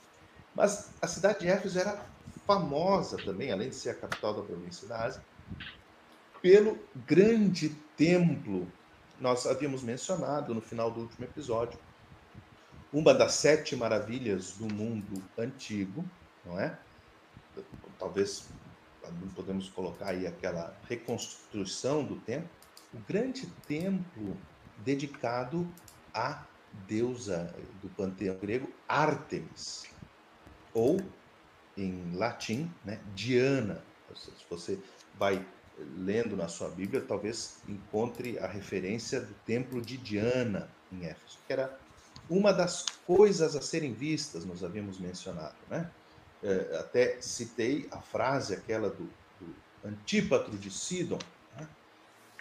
[0.55, 2.05] Mas a cidade de Éfeso era
[2.47, 5.23] famosa também, além de ser a capital da província da Ásia,
[6.43, 8.71] pelo grande templo.
[9.21, 11.79] Nós havíamos mencionado no final do último episódio,
[12.93, 16.05] uma das sete maravilhas do mundo antigo,
[16.45, 16.79] não é?
[17.99, 18.47] Talvez
[19.35, 22.49] podemos colocar aí aquela reconstrução do templo.
[22.93, 24.37] O grande templo
[24.79, 25.69] dedicado
[26.13, 26.45] à
[26.87, 29.85] deusa do panteão grego Ártemis,
[30.73, 31.01] ou
[31.77, 33.83] em latim, né, Diana.
[34.15, 34.79] Se você
[35.19, 35.45] vai
[35.97, 41.53] lendo na sua Bíblia, talvez encontre a referência do templo de Diana em Éfeso, que
[41.53, 41.79] era
[42.31, 45.91] uma das coisas a serem vistas, nós havíamos mencionado, né?
[46.45, 49.09] É, até citei a frase aquela do,
[49.41, 51.19] do Antípatro de Sidon,
[51.57, 51.67] né?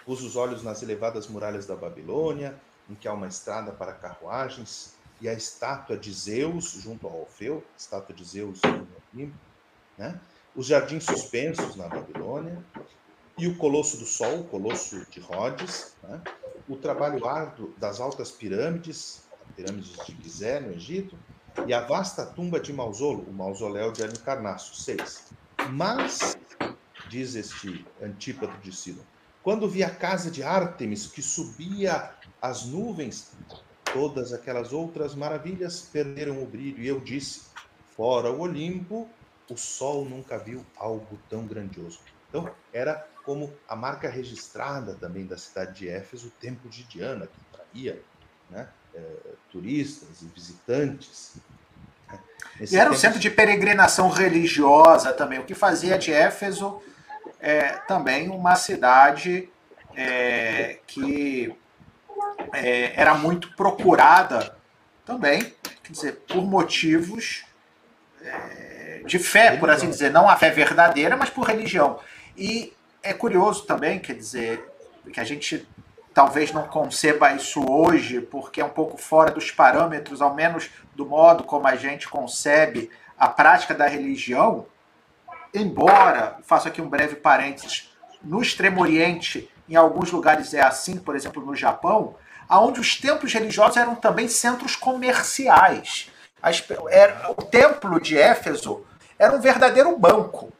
[0.05, 4.93] pus os olhos nas elevadas muralhas da Babilônia, em que há uma estrada para carruagens,
[5.21, 9.31] e a estátua de Zeus junto ao Orfeu, estátua de Zeus no
[9.97, 10.19] né?
[10.53, 12.61] os jardins suspensos na Babilônia,
[13.37, 16.21] e o Colosso do Sol, o Colosso de Rhodes, né?
[16.67, 19.23] o trabalho árduo das altas pirâmides,
[19.55, 21.17] pirâmides de Gizé, no Egito,
[21.67, 25.31] e a vasta tumba de Mausolo, o mausoléu de Halicarnasso, seis.
[25.69, 26.37] Mas,
[27.09, 29.03] diz este Antípato de Sidon,
[29.41, 32.11] quando vi a casa de Ártemis que subia
[32.41, 33.31] às nuvens,
[33.93, 37.43] todas aquelas outras maravilhas perderam o brilho, e eu disse,
[37.95, 39.09] fora o Olimpo,
[39.49, 41.99] o sol nunca viu algo tão grandioso.
[42.29, 47.27] Então, era como a marca registrada também da cidade de Éfeso, o templo de Diana,
[47.27, 48.01] que traía
[48.49, 49.01] né, é,
[49.51, 51.35] turistas e visitantes.
[52.59, 56.81] Esse e era um centro de peregrinação religiosa também, o que fazia de Éfeso
[57.39, 59.49] é, também uma cidade
[59.95, 61.53] é, que
[62.53, 64.55] é, era muito procurada
[65.05, 65.53] também,
[65.83, 67.43] quer dizer, por motivos
[69.05, 71.99] de fé, por assim dizer, não a fé verdadeira, mas por religião.
[72.37, 74.63] E é curioso também, quer dizer,
[75.11, 75.67] que a gente
[76.13, 81.05] talvez não conceba isso hoje, porque é um pouco fora dos parâmetros, ao menos do
[81.05, 84.65] modo como a gente concebe a prática da religião,
[85.53, 87.91] embora, faço aqui um breve parênteses,
[88.23, 92.15] no Extremo Oriente, em alguns lugares é assim, por exemplo, no Japão,
[92.49, 96.11] onde os templos religiosos eram também centros comerciais.
[97.37, 98.85] O templo de Éfeso
[99.17, 100.51] era um verdadeiro banco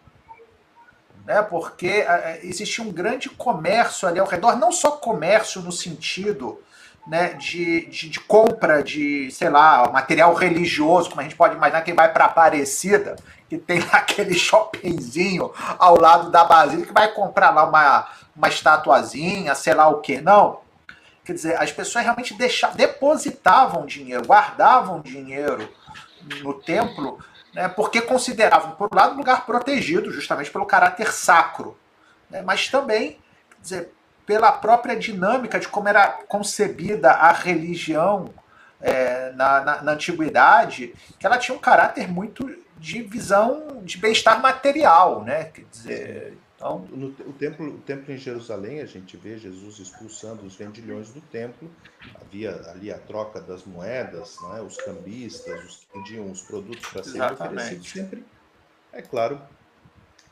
[1.25, 1.41] né?
[1.41, 6.59] porque é, existia um grande comércio ali ao redor, não só comércio no sentido
[7.05, 11.81] né, de, de, de, compra de, sei lá, material religioso, como a gente pode imaginar
[11.81, 13.15] quem vai para Aparecida,
[13.49, 19.53] que tem aquele shoppingzinho ao lado da Basílica, que vai comprar lá uma, uma estatuazinha,
[19.55, 20.61] sei lá o que, não.
[21.25, 25.69] Quer dizer, as pessoas realmente deixavam, depositavam dinheiro, guardavam dinheiro
[26.41, 27.19] no templo
[27.53, 31.77] né, porque consideravam, por um lado, um lugar protegido, justamente pelo caráter sacro,
[32.29, 33.19] né, mas também,
[33.61, 33.91] dizer,
[34.25, 38.33] pela própria dinâmica de como era concebida a religião
[38.81, 44.41] é, na, na, na, antiguidade, que ela tinha um caráter muito de visão de bem-estar
[44.41, 45.45] material, né?
[45.45, 46.79] Quer dizer, então...
[46.89, 51.21] No, o, templo, o templo em Jerusalém, a gente vê Jesus expulsando os vendilhões do
[51.21, 51.69] templo,
[52.15, 57.03] havia ali a troca das moedas, né, os cambistas, os que vendiam os produtos para
[57.03, 58.25] serem oferecidos, sempre,
[58.91, 59.35] é claro,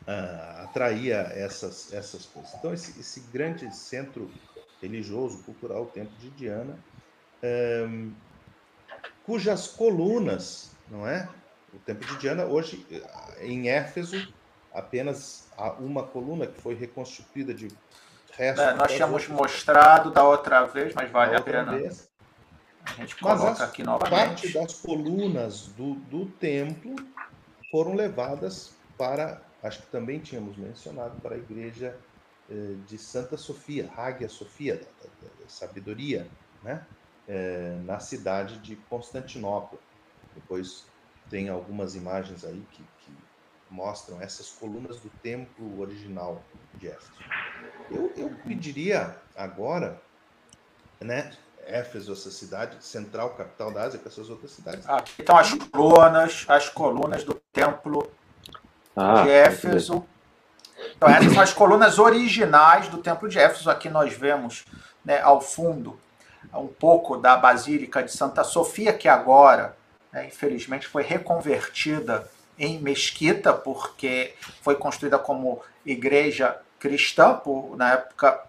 [0.08, 2.54] uh, atraía essas, essas coisas.
[2.56, 4.32] Então, esse, esse grande centro
[4.82, 6.78] religioso, cultural, o Templo de Diana,
[7.88, 8.14] um,
[9.26, 11.30] cujas colunas, não é?
[11.74, 12.86] O Templo de Diana, hoje,
[13.40, 14.34] em Éfeso,
[14.74, 15.48] apenas
[15.80, 17.68] uma coluna que foi reconstituída de
[18.32, 18.62] resto.
[18.62, 21.72] É, nós tínhamos mostrado da outra vez, mas vale a pena.
[21.78, 22.10] Vez.
[22.86, 24.16] A gente coloca aqui novamente.
[24.16, 26.96] Parte das colunas do, do templo
[27.70, 31.96] foram levadas para, acho que também tínhamos mencionado, para a igreja
[32.50, 36.28] eh, de Santa Sofia, Hagia Sofia, da, da, da sabedoria,
[36.64, 36.86] né?
[37.28, 39.80] Eh, na cidade de Constantinopla.
[40.34, 40.86] Depois
[41.30, 42.84] tem algumas imagens aí que
[43.72, 46.44] mostram essas colunas do templo original
[46.76, 47.12] de Éfeso.
[47.90, 50.00] Eu, eu pediria agora,
[51.00, 51.32] né,
[51.66, 54.88] Éfeso, essa cidade central, capital da Ásia, com essas outras cidades.
[54.88, 58.12] Ah, então as colunas, as colunas do templo
[58.96, 60.06] ah, de Éfeso.
[60.98, 63.70] Então, essas são as colunas originais do templo de Éfeso.
[63.70, 64.66] Aqui nós vemos
[65.06, 65.98] né, ao fundo
[66.54, 69.78] um pouco da Basílica de Santa Sofia, que agora,
[70.12, 72.28] né, infelizmente, foi reconvertida
[72.62, 78.40] em mesquita, porque foi construída como igreja cristã por, na época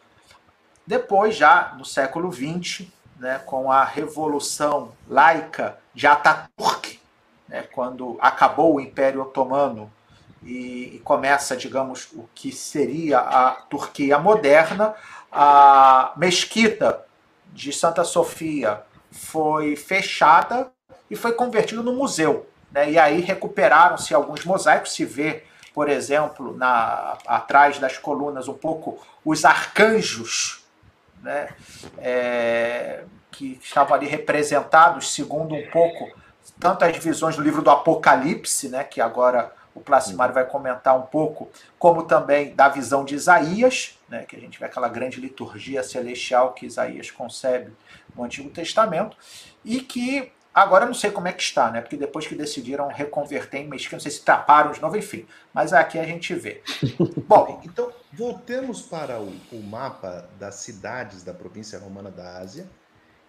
[0.85, 2.87] Depois, já no século XX,
[3.19, 6.99] né, com a Revolução Laica de Ataturk,
[7.47, 9.91] né, quando acabou o Império Otomano
[10.43, 14.95] e, e começa, digamos, o que seria a Turquia moderna,
[15.31, 17.05] a mesquita
[17.53, 18.83] de Santa Sofia
[19.17, 20.71] foi fechada
[21.09, 22.47] e foi convertida no museu.
[22.71, 22.91] Né?
[22.91, 28.99] E aí recuperaram-se alguns mosaicos, se vê, por exemplo, na, atrás das colunas um pouco
[29.25, 30.63] os arcanjos,
[31.21, 31.49] né?
[31.97, 36.09] É, que estavam ali representados segundo um pouco
[36.59, 41.03] tanto as visões do livro do Apocalipse, né, que agora o Placimário vai comentar um
[41.03, 45.83] pouco, como também da visão de Isaías, né, que a gente vê aquela grande liturgia
[45.83, 47.71] celestial que Isaías concebe
[48.15, 49.15] no Antigo Testamento,
[49.63, 53.61] e que agora não sei como é que está, né, porque depois que decidiram reconverter
[53.61, 56.63] em mesquita, não sei se taparam de novo, enfim, mas aqui a gente vê.
[57.27, 62.67] Bom, então voltemos para o, o mapa das cidades da província romana da Ásia,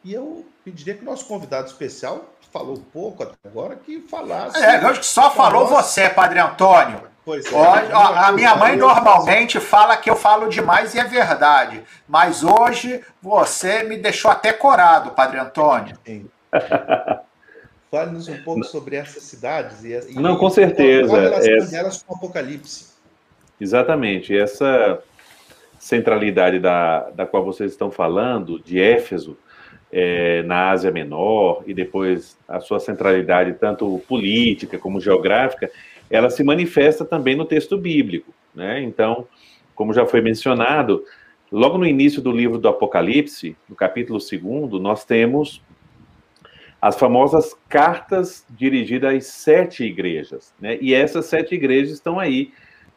[0.02, 4.62] e eu pediria que o nosso convidado especial falou pouco até agora, que falasse.
[4.62, 7.02] É, eu acho que só falou você, Padre Antônio.
[7.24, 7.54] Pois é.
[7.54, 11.82] ó, a minha mãe normalmente fala que eu falo demais e é verdade.
[12.08, 15.98] Mas hoje você me deixou até corado, Padre Antônio.
[17.90, 19.84] Fale-nos um pouco sobre essas cidades.
[19.84, 21.08] E, Não, com certeza.
[21.08, 21.66] Qual a relação é...
[21.66, 22.88] delas com o Apocalipse?
[23.60, 24.36] Exatamente.
[24.36, 25.02] Essa
[25.78, 29.36] centralidade da, da qual vocês estão falando, de Éfeso,
[29.92, 35.70] é, na Ásia Menor e depois a sua centralidade tanto política como geográfica,
[36.10, 38.32] ela se manifesta também no texto bíblico.
[38.54, 38.82] Né?
[38.82, 39.26] Então,
[39.74, 41.04] como já foi mencionado,
[41.50, 45.62] logo no início do livro do Apocalipse, no capítulo 2, nós temos
[46.80, 50.54] as famosas cartas dirigidas às sete igrejas.
[50.60, 50.78] Né?
[50.80, 52.52] E essas sete igrejas estão aí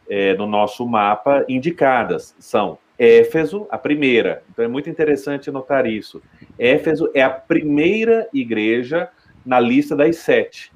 [0.10, 2.36] é, no nosso mapa indicadas.
[2.40, 4.44] São Éfeso, a primeira.
[4.52, 6.22] Então é muito interessante notar isso.
[6.60, 9.10] Éfeso é a primeira igreja
[9.44, 10.72] na lista das sete,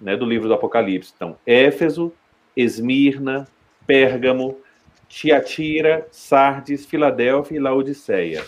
[0.00, 1.12] né, do livro do Apocalipse.
[1.14, 2.12] Então, Éfeso,
[2.56, 3.46] Esmirna,
[3.86, 4.58] Pérgamo,
[5.08, 8.44] Tiatira, Sardes, Filadélfia e Laodiceia.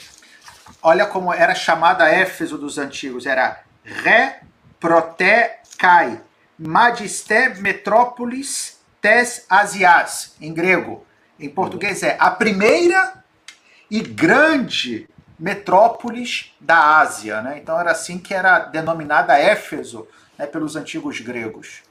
[0.82, 4.40] Olha como era chamada Éfeso dos antigos, era Re
[4.80, 6.20] Proté Kai,
[6.58, 11.06] Magisté Metrópolis Tes Asias, em grego.
[11.38, 13.24] Em português é a primeira
[13.90, 17.42] e grande metrópolis da Ásia.
[17.42, 17.58] Né?
[17.58, 20.06] Então era assim que era denominada Éfeso
[20.38, 21.82] né, pelos antigos gregos.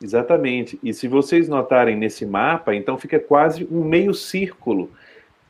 [0.00, 0.78] Exatamente.
[0.82, 4.92] E se vocês notarem nesse mapa, então fica quase um meio círculo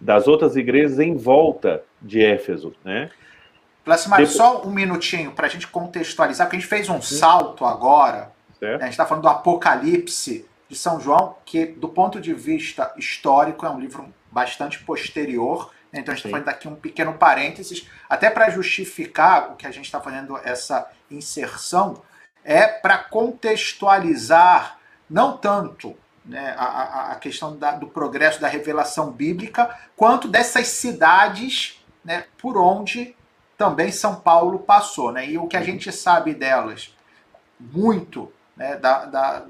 [0.00, 3.10] das outras igrejas em volta de Éfeso, né?
[3.84, 4.36] Plasmário, Depois...
[4.36, 8.30] só um minutinho para a gente contextualizar, porque a gente fez um salto agora.
[8.60, 8.74] Né?
[8.74, 13.64] A gente está falando do Apocalipse de São João, que do ponto de vista histórico
[13.64, 15.72] é um livro bastante posterior.
[15.92, 16.00] Né?
[16.00, 19.70] Então a gente está fazendo aqui um pequeno parênteses, até para justificar o que a
[19.70, 22.02] gente está fazendo essa inserção,
[22.44, 24.78] é para contextualizar
[25.08, 31.82] não tanto né, a, a, questão da, do progresso da revelação bíblica, quanto dessas cidades
[32.04, 33.16] né, por onde
[33.56, 35.10] também São Paulo passou.
[35.10, 35.30] Né?
[35.30, 35.66] E o que a uhum.
[35.66, 36.94] gente sabe delas,
[37.58, 39.46] muito né, da, da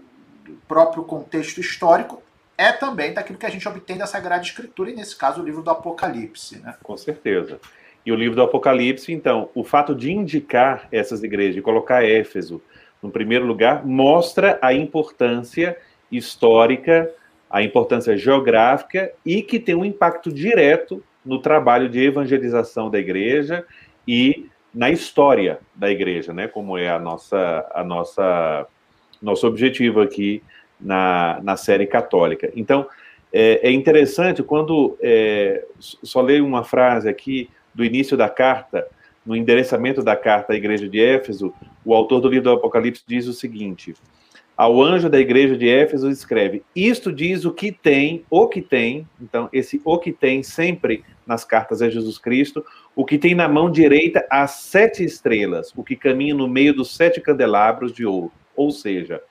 [0.67, 2.23] próprio contexto histórico,
[2.57, 5.63] é também daquilo que a gente obtém da Sagrada Escritura, e nesse caso o livro
[5.63, 6.59] do Apocalipse.
[6.59, 6.75] Né?
[6.83, 7.61] Com certeza.
[8.05, 12.61] E o livro do Apocalipse, então, o fato de indicar essas igrejas, de colocar Éfeso
[13.03, 15.77] no primeiro lugar, mostra a importância
[16.11, 17.13] histórica,
[17.51, 23.65] a importância geográfica e que tem um impacto direto no trabalho de evangelização da igreja
[24.07, 26.47] e na história da igreja, né?
[26.49, 28.67] Como é a nossa a nossa
[29.21, 30.43] nosso objetivo aqui
[30.81, 32.51] na, na série católica.
[32.55, 32.87] Então,
[33.33, 38.87] é, é interessante quando, é, só leio uma frase aqui do início da carta,
[39.25, 41.53] no endereçamento da carta à igreja de Éfeso,
[41.85, 43.95] o autor do livro do Apocalipse diz o seguinte:
[44.57, 49.07] ao anjo da igreja de Éfeso escreve: Isto diz o que tem, o que tem,
[49.21, 52.65] então esse o que tem sempre nas cartas é Jesus Cristo,
[52.97, 56.97] o que tem na mão direita as sete estrelas, o que caminha no meio dos
[56.97, 58.33] sete candelabros de ouro.
[58.59, 59.23] Ou seja,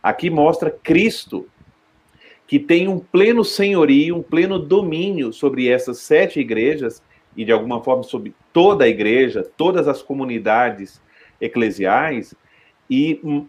[0.00, 1.48] aqui mostra Cristo,
[2.46, 7.02] que tem um pleno senhorio, um pleno domínio sobre essas sete igrejas
[7.36, 11.02] e, de alguma forma, sobre toda a igreja, todas as comunidades
[11.40, 12.32] eclesiais,
[12.88, 13.44] e hum,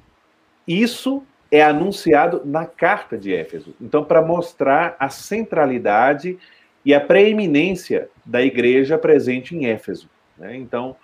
[0.68, 3.76] isso é anunciado na carta de Éfeso.
[3.80, 6.40] Então, para mostrar a centralidade
[6.84, 10.10] e a preeminência da igreja presente em Éfeso.
[10.36, 10.56] Né?
[10.56, 10.96] Então,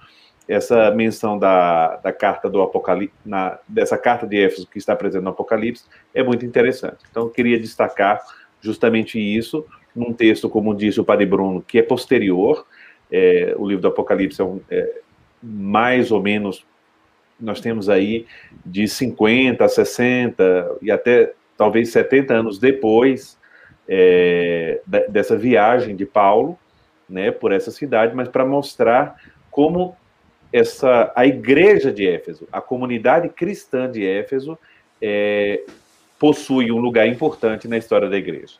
[0.47, 5.23] essa menção da, da carta do Apocalipse, na, dessa carta de Éfeso que está presente
[5.23, 5.83] no Apocalipse,
[6.13, 6.97] é muito interessante.
[7.09, 8.21] Então, eu queria destacar
[8.61, 12.65] justamente isso, num texto, como disse o Padre Bruno, que é posterior.
[13.11, 15.01] É, o livro do Apocalipse é, um, é
[15.41, 16.65] mais ou menos,
[17.39, 18.25] nós temos aí
[18.65, 23.37] de 50, 60 e até talvez 70 anos depois
[23.87, 26.57] é, dessa viagem de Paulo,
[27.07, 29.15] né, por essa cidade, mas para mostrar
[29.49, 29.95] como
[30.51, 34.57] essa a igreja de Éfeso, a comunidade cristã de Éfeso,
[35.01, 35.63] é,
[36.17, 38.55] possui um lugar importante na história da igreja.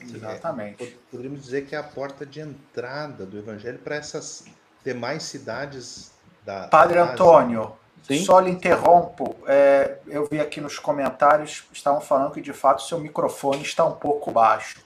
[0.00, 0.82] Exatamente.
[0.82, 4.44] É, poderíamos dizer que é a porta de entrada do evangelho para essas
[4.84, 6.12] demais cidades
[6.44, 6.66] da.
[6.68, 8.24] Padre da Antônio, Sim?
[8.24, 9.36] só lhe interrompo.
[9.46, 13.84] É, eu vi aqui nos comentários, estavam falando que de fato o seu microfone está
[13.84, 14.80] um pouco baixo.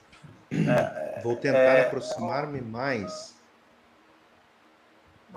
[0.51, 3.35] É, Vou tentar é, aproximar-me mais.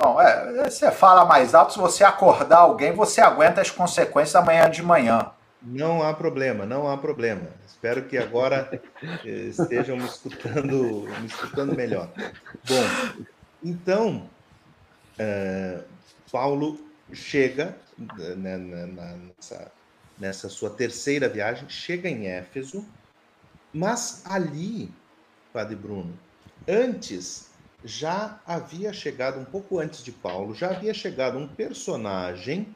[0.00, 4.70] Bom, é, você fala mais alto, se você acordar alguém, você aguenta as consequências amanhã
[4.70, 5.30] de manhã.
[5.60, 7.48] Não há problema, não há problema.
[7.66, 8.80] Espero que agora
[9.22, 12.08] eh, estejam me escutando, me escutando melhor.
[12.66, 13.26] Bom,
[13.62, 14.30] então,
[15.18, 15.80] é,
[16.32, 16.80] Paulo
[17.12, 17.76] chega
[18.38, 19.70] né, nessa,
[20.18, 22.86] nessa sua terceira viagem, chega em Éfeso,
[23.70, 24.90] mas ali,
[25.52, 26.18] Padre Bruno,
[26.66, 27.49] antes
[27.84, 32.74] já havia chegado, um pouco antes de Paulo, já havia chegado um personagem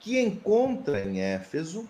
[0.00, 1.88] que encontra em Éfeso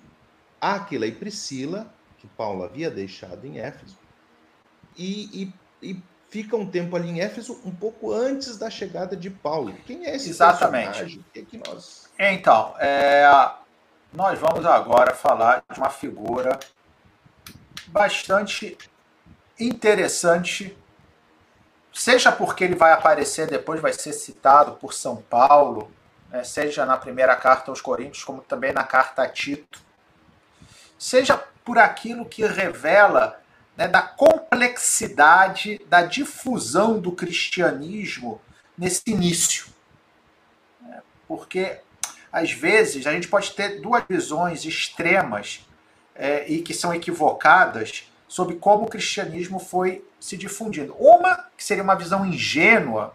[0.60, 3.96] Áquila e Priscila, que Paulo havia deixado em Éfeso,
[4.96, 5.52] e,
[5.82, 9.72] e, e, fica um tempo ali em Éfeso, um pouco antes da chegada de Paulo.
[9.86, 10.86] Quem é esse Exatamente.
[10.86, 11.24] personagem?
[11.32, 12.10] Que, é que nós...
[12.18, 13.24] Então, é,
[14.12, 16.58] nós vamos agora falar de uma figura
[17.86, 18.76] bastante
[19.58, 20.76] interessante,
[21.98, 25.90] seja porque ele vai aparecer depois, vai ser citado por São Paulo,
[26.30, 29.80] né, seja na primeira carta aos Coríntios, como também na carta a Tito,
[30.96, 33.42] seja por aquilo que revela
[33.76, 38.40] né, da complexidade da difusão do cristianismo
[38.76, 39.66] nesse início.
[41.26, 41.80] Porque,
[42.32, 45.66] às vezes, a gente pode ter duas visões extremas
[46.14, 50.94] é, e que são equivocadas sobre como o cristianismo foi se difundindo.
[50.98, 53.14] Uma, que seria uma visão ingênua,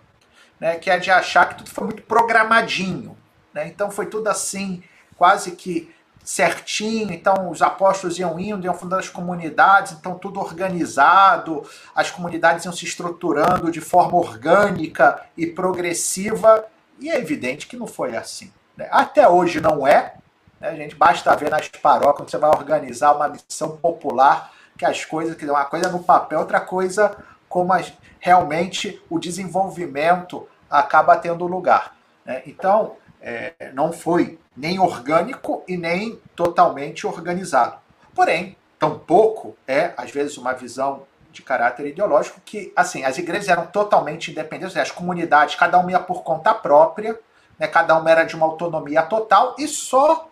[0.59, 3.15] né, que é de achar que tudo foi muito programadinho.
[3.53, 3.67] Né?
[3.67, 4.83] Então foi tudo assim,
[5.15, 5.93] quase que
[6.23, 12.63] certinho, então os apóstolos iam indo, iam fundando as comunidades, então tudo organizado, as comunidades
[12.63, 16.65] iam se estruturando de forma orgânica e progressiva,
[16.99, 18.53] e é evidente que não foi assim.
[18.77, 18.87] Né?
[18.89, 20.15] Até hoje não é,
[20.61, 20.73] né?
[20.77, 25.35] gente basta ver nas paróquias, quando você vai organizar uma missão popular, que as coisas,
[25.35, 27.15] que uma coisa no papel, outra coisa
[27.47, 31.95] como as, realmente o desenvolvimento acaba tendo lugar.
[32.25, 32.41] Né?
[32.47, 37.77] Então, é, não foi nem orgânico e nem totalmente organizado.
[38.15, 43.65] Porém, tampouco é, às vezes, uma visão de caráter ideológico que, assim, as igrejas eram
[43.65, 47.19] totalmente independentes, as comunidades, cada uma ia por conta própria,
[47.57, 50.27] né, cada uma era de uma autonomia total, e só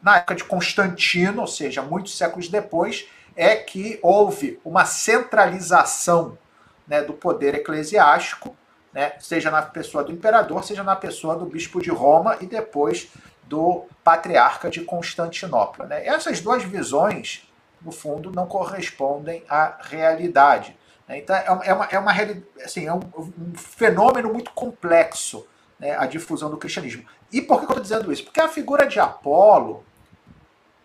[0.00, 6.38] na época de Constantino, ou seja, muitos séculos depois, é que houve uma centralização
[6.88, 8.56] né, do poder eclesiástico
[8.96, 13.10] né, seja na pessoa do imperador, seja na pessoa do bispo de Roma e depois
[13.42, 15.84] do patriarca de Constantinopla.
[15.84, 16.06] Né?
[16.06, 17.46] Essas duas visões,
[17.82, 20.74] no fundo, não correspondem à realidade.
[21.06, 21.18] Né?
[21.18, 22.12] Então, é uma, é uma,
[22.64, 25.46] assim, é um, um fenômeno muito complexo
[25.78, 27.04] né, a difusão do cristianismo.
[27.30, 28.24] E por que eu estou dizendo isso?
[28.24, 29.84] Porque a figura de Apolo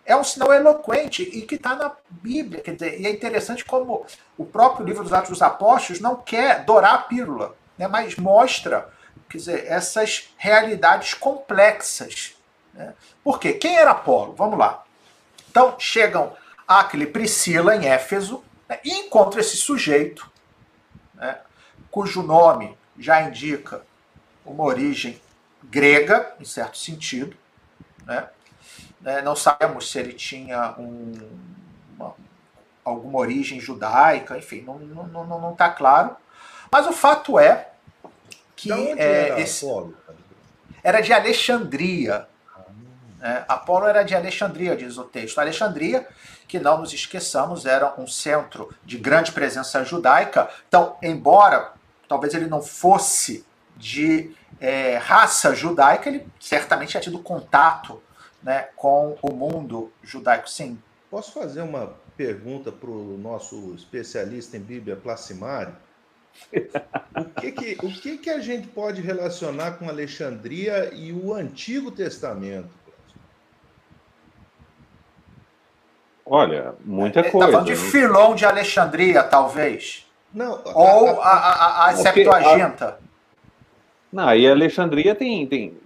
[0.04, 2.60] é um sinal eloquente e que está na Bíblia.
[2.60, 4.04] Quer dizer, e é interessante como
[4.36, 8.88] o próprio livro dos Atos dos Apóstolos não quer dourar a pílula né, mas mostra
[9.28, 12.34] quer dizer, essas realidades complexas.
[12.74, 12.94] Né?
[13.24, 13.54] Por quê?
[13.54, 14.34] Quem era Apolo?
[14.34, 14.84] Vamos lá.
[15.50, 16.36] Então, chegam
[16.66, 20.30] Aquile e Priscila em Éfeso né, e encontram esse sujeito,
[21.14, 21.40] né,
[21.90, 23.82] cujo nome já indica
[24.44, 25.20] uma origem
[25.64, 27.36] grega, em certo sentido.
[28.04, 28.28] Né?
[29.02, 31.12] Né não sabemos se ele tinha um,
[31.94, 32.14] uma,
[32.84, 36.16] alguma origem judaica, enfim, não está não, não, não tá claro.
[36.70, 37.68] Mas o fato é
[38.56, 39.96] que é, era, esse, Apolo?
[40.82, 42.28] era de Alexandria.
[43.20, 45.38] É, Apolo era de Alexandria, diz o texto.
[45.38, 46.06] Alexandria,
[46.48, 50.48] que não nos esqueçamos, era um centro de grande presença judaica.
[50.66, 51.72] Então, embora
[52.08, 53.44] talvez ele não fosse
[53.76, 58.02] de é, raça judaica, ele certamente tinha tido contato
[58.42, 60.78] né, com o mundo judaico, sim.
[61.10, 65.74] Posso fazer uma pergunta para o nosso especialista em Bíblia, Placimário?
[67.14, 71.90] O que que, o que que a gente pode relacionar com Alexandria e o Antigo
[71.90, 72.70] Testamento?
[76.24, 77.46] Olha, muita é, coisa.
[77.46, 77.90] Tá falando de né?
[77.90, 80.06] Filão de Alexandria, talvez.
[80.32, 80.62] Não.
[80.64, 82.98] Ou a, a, a, a Septuaginta.
[84.10, 85.76] Não, e Alexandria tem, tem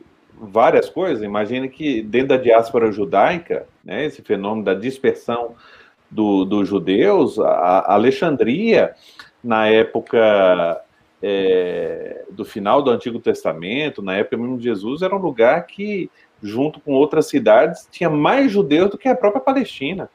[0.41, 1.23] várias coisas.
[1.23, 5.55] Imagina que dentro da diáspora judaica, né, esse fenômeno da dispersão
[6.11, 8.95] dos do judeus, a Alexandria
[9.43, 10.83] na época
[11.23, 16.11] é, do final do Antigo Testamento, na época mesmo de Jesus, era um lugar que,
[16.43, 20.11] junto com outras cidades, tinha mais judeus do que a própria Palestina.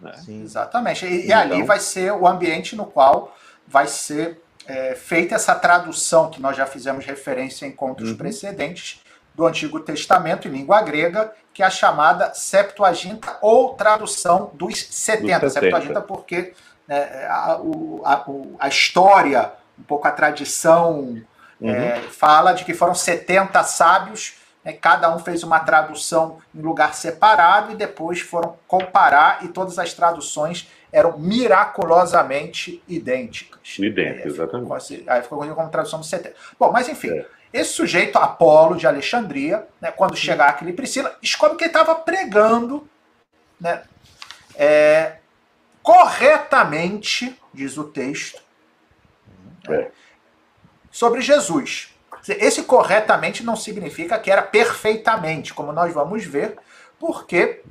[0.00, 0.12] Né?
[0.14, 1.06] Sim, exatamente.
[1.06, 3.36] E, então, ali vai ser o ambiente no qual
[3.66, 8.16] vai ser é, feita essa tradução que nós já fizemos referência em encontros uhum.
[8.16, 9.00] precedentes
[9.34, 15.40] do Antigo Testamento em língua grega, que é a chamada Septuaginta ou tradução dos 70.
[15.40, 15.60] Dos 70.
[15.60, 16.54] Septuaginta porque
[16.86, 17.60] né, a,
[18.04, 18.24] a,
[18.58, 21.22] a, história, um pouco a tradição,
[21.60, 21.70] uhum.
[21.70, 26.94] é, fala de que foram 70 sábios né, cada um fez uma tradução em lugar
[26.94, 33.78] separado e depois foram comparar e todas as traduções eram miraculosamente idênticas.
[33.78, 34.72] Idênticas, exatamente.
[34.72, 36.34] Assim, aí ficou como tradução do 70.
[36.58, 37.26] Bom, mas enfim, é.
[37.52, 42.88] Esse sujeito, Apolo de Alexandria, né, quando chegar aquele Priscila, descobre que ele estava pregando
[43.60, 43.82] né,
[44.54, 45.16] é,
[45.82, 48.40] corretamente, diz o texto,
[49.68, 49.90] é.
[50.90, 51.90] sobre Jesus.
[52.26, 56.56] Esse corretamente não significa que era perfeitamente, como nós vamos ver,
[56.98, 57.62] porque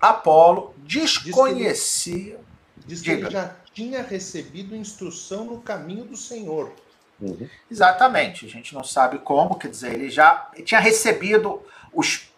[0.00, 2.38] Apolo desconhecia.
[2.86, 6.72] Diz que, ele, diz que ele já tinha recebido instrução no caminho do Senhor.
[7.20, 7.48] Uhum.
[7.70, 11.62] Exatamente, a gente não sabe como, quer dizer, ele já tinha recebido
[11.92, 12.30] os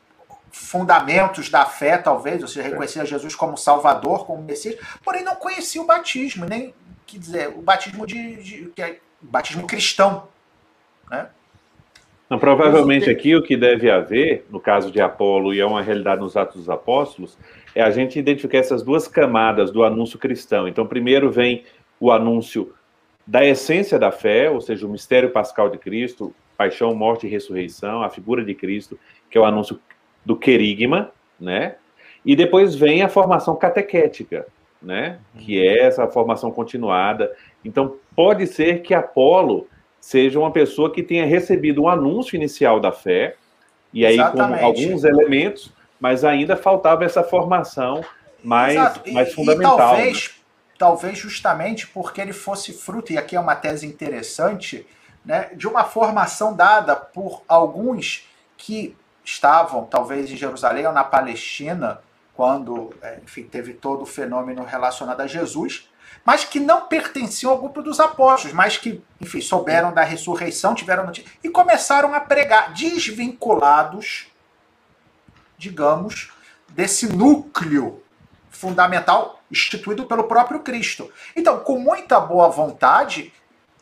[0.50, 5.80] fundamentos da fé, talvez, ou seja, reconhecia Jesus como Salvador, como Messias, porém não conhecia
[5.80, 6.74] o batismo, nem,
[7.06, 10.28] quer dizer, o batismo de, de, de é, batismo cristão,
[11.10, 11.28] né?
[12.28, 16.20] Não, provavelmente aqui o que deve haver, no caso de Apolo, e é uma realidade
[16.20, 17.38] nos Atos dos Apóstolos,
[17.72, 20.66] é a gente identificar essas duas camadas do anúncio cristão.
[20.66, 21.64] Então, primeiro vem
[22.00, 22.74] o anúncio
[23.26, 28.02] da essência da fé, ou seja, o mistério pascal de Cristo, paixão, morte e ressurreição,
[28.02, 28.98] a figura de Cristo,
[29.30, 29.80] que é o anúncio
[30.24, 31.10] do querigma,
[31.40, 31.76] né?
[32.24, 34.46] E depois vem a formação catequética,
[34.80, 35.18] né?
[35.38, 37.32] Que é essa formação continuada.
[37.64, 39.68] Então, pode ser que Apolo
[40.00, 43.36] seja uma pessoa que tenha recebido um anúncio inicial da fé,
[43.92, 44.60] e aí Exatamente.
[44.60, 48.04] com alguns elementos, mas ainda faltava essa formação
[48.42, 49.74] mais, mais fundamental.
[49.74, 50.45] E talvez, né?
[50.78, 54.86] Talvez justamente porque ele fosse fruto, e aqui é uma tese interessante,
[55.24, 62.00] né, de uma formação dada por alguns que estavam, talvez, em Jerusalém ou na Palestina,
[62.34, 65.88] quando é, enfim, teve todo o fenômeno relacionado a Jesus,
[66.24, 71.06] mas que não pertenciam ao grupo dos apóstolos, mas que, enfim, souberam da ressurreição, tiveram
[71.06, 74.26] notícia, e começaram a pregar, desvinculados,
[75.56, 76.30] digamos,
[76.68, 78.02] desse núcleo
[78.56, 81.12] fundamental instituído pelo próprio Cristo.
[81.34, 83.32] Então, com muita boa vontade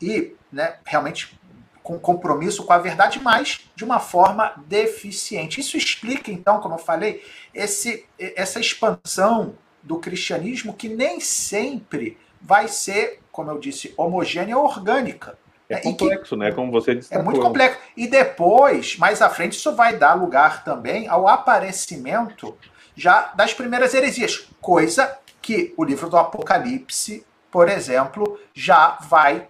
[0.01, 1.39] e né, realmente
[1.81, 5.61] com compromisso com a verdade, mas de uma forma deficiente.
[5.61, 7.23] Isso explica, então, como eu falei,
[7.53, 15.37] esse, essa expansão do cristianismo que nem sempre vai ser, como eu disse, homogênea orgânica.
[15.69, 16.51] É complexo, né?
[16.51, 17.13] Como você disse.
[17.13, 17.79] É muito complexo.
[17.95, 22.57] E depois, mais à frente, isso vai dar lugar também ao aparecimento
[22.95, 29.47] já das primeiras heresias, coisa que o livro do Apocalipse, por exemplo, já vai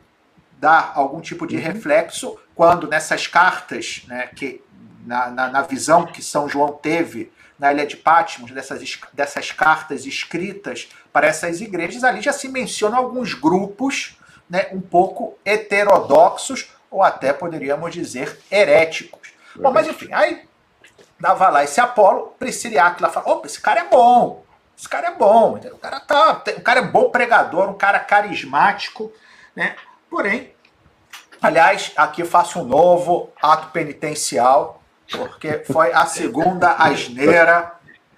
[0.59, 1.61] dar algum tipo de uhum.
[1.61, 4.61] reflexo quando nessas cartas, né, que
[5.05, 10.05] na, na, na visão que São João teve na ilha de Patmos, dessas, dessas cartas
[10.05, 14.17] escritas para essas igrejas, ali já se mencionam alguns grupos
[14.49, 19.29] né, um pouco heterodoxos, ou até poderíamos dizer heréticos.
[19.55, 20.43] Bom, mas enfim, aí
[21.25, 24.43] dava lá esse Apolo, Priscila e Aquila fala, opa, esse cara é bom,
[24.77, 29.11] esse cara é bom, o cara tá, o cara é bom pregador, um cara carismático,
[29.55, 29.75] né?
[30.07, 30.53] Porém,
[31.41, 37.73] aliás, aqui eu faço um novo ato penitencial, porque foi a segunda asneira.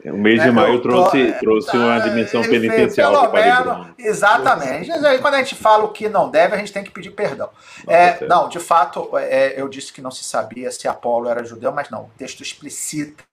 [0.06, 0.46] O mês né?
[0.46, 3.32] de maio trouxe, trouxe uma dimensão penitencial.
[3.32, 4.90] Pelo menos, exatamente.
[4.90, 7.12] Mas aí, quando a gente fala o que não deve, a gente tem que pedir
[7.12, 7.50] perdão.
[7.88, 11.72] É, não, de fato, é, eu disse que não se sabia se Apolo era judeu,
[11.72, 12.04] mas não.
[12.04, 13.24] O texto explicita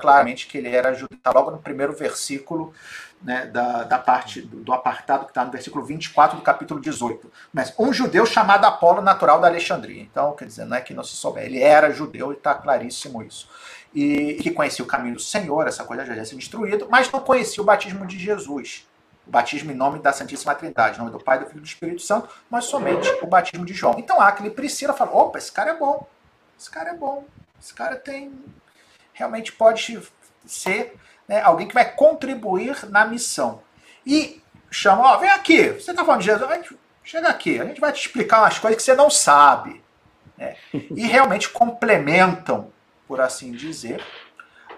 [0.00, 1.16] claramente que ele era judeu.
[1.16, 2.72] Está logo no primeiro versículo
[3.22, 7.30] né, da, da parte do, do apartado que está no versículo 24 do capítulo 18.
[7.52, 10.02] Mas um judeu chamado Apolo, natural da Alexandria.
[10.02, 13.22] Então, quer dizer, não é que não se souber, ele era judeu e está claríssimo
[13.22, 13.48] isso.
[13.94, 17.20] E que conhecia o caminho do Senhor, essa coisa já tinha sido instruído, mas não
[17.20, 18.88] conhecia o batismo de Jesus.
[19.26, 21.66] O batismo em nome da Santíssima Trindade, em nome do Pai, do Filho e do
[21.66, 23.94] Espírito Santo, mas somente o batismo de João.
[23.98, 26.06] Então, aquele Priscila fala: opa, esse cara é bom,
[26.58, 27.24] esse cara é bom,
[27.60, 28.32] esse cara tem.
[29.12, 30.02] realmente pode
[30.44, 30.96] ser
[31.28, 33.62] né, alguém que vai contribuir na missão.
[34.04, 37.92] E chama, ó, vem aqui, você está falando de Jesus, chega aqui, a gente vai
[37.92, 39.82] te explicar umas coisas que você não sabe.
[40.36, 40.56] Né?
[40.72, 42.72] E realmente complementam,
[43.06, 44.04] por assim dizer,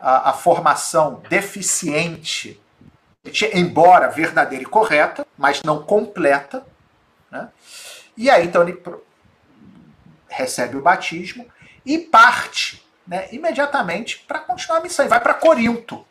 [0.01, 2.61] a, a formação deficiente,
[3.53, 6.67] embora verdadeira e correta, mas não completa.
[7.31, 7.49] Né?
[8.17, 8.83] E aí, então, ele
[10.29, 11.47] recebe o batismo
[11.85, 15.05] e parte né, imediatamente para continuar a missão.
[15.05, 16.07] E vai para Corinto.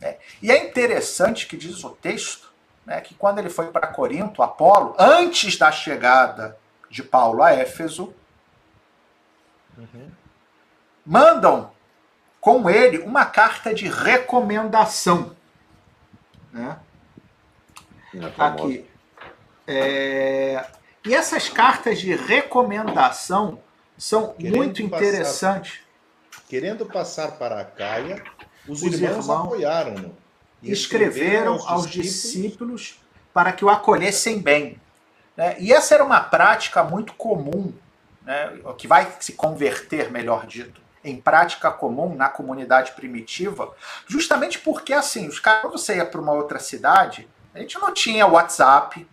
[0.00, 2.52] É, e é interessante que diz o texto
[2.84, 6.58] né, que quando ele foi para Corinto, Apolo, antes da chegada
[6.90, 8.14] de Paulo a Éfeso,
[9.78, 10.10] uhum.
[11.04, 11.70] Mandam
[12.40, 15.36] com ele uma carta de recomendação.
[16.52, 16.76] Né?
[18.14, 18.86] É Aqui.
[19.66, 20.66] É...
[21.04, 23.60] E essas cartas de recomendação
[23.96, 25.78] são querendo muito interessantes.
[25.78, 28.22] Passar, querendo passar para a Caia,
[28.68, 30.16] os, os irmãos, irmãos apoiaram-no
[30.62, 33.00] e escreveram aos discípulos
[33.32, 34.80] para que o acolhessem bem.
[35.36, 35.56] Né?
[35.58, 37.72] E essa era uma prática muito comum,
[38.22, 38.60] né?
[38.78, 43.74] que vai se converter, melhor dito, em prática comum na comunidade primitiva,
[44.06, 47.92] justamente porque, assim, os caras, quando você ia para uma outra cidade, a gente não
[47.92, 49.06] tinha WhatsApp,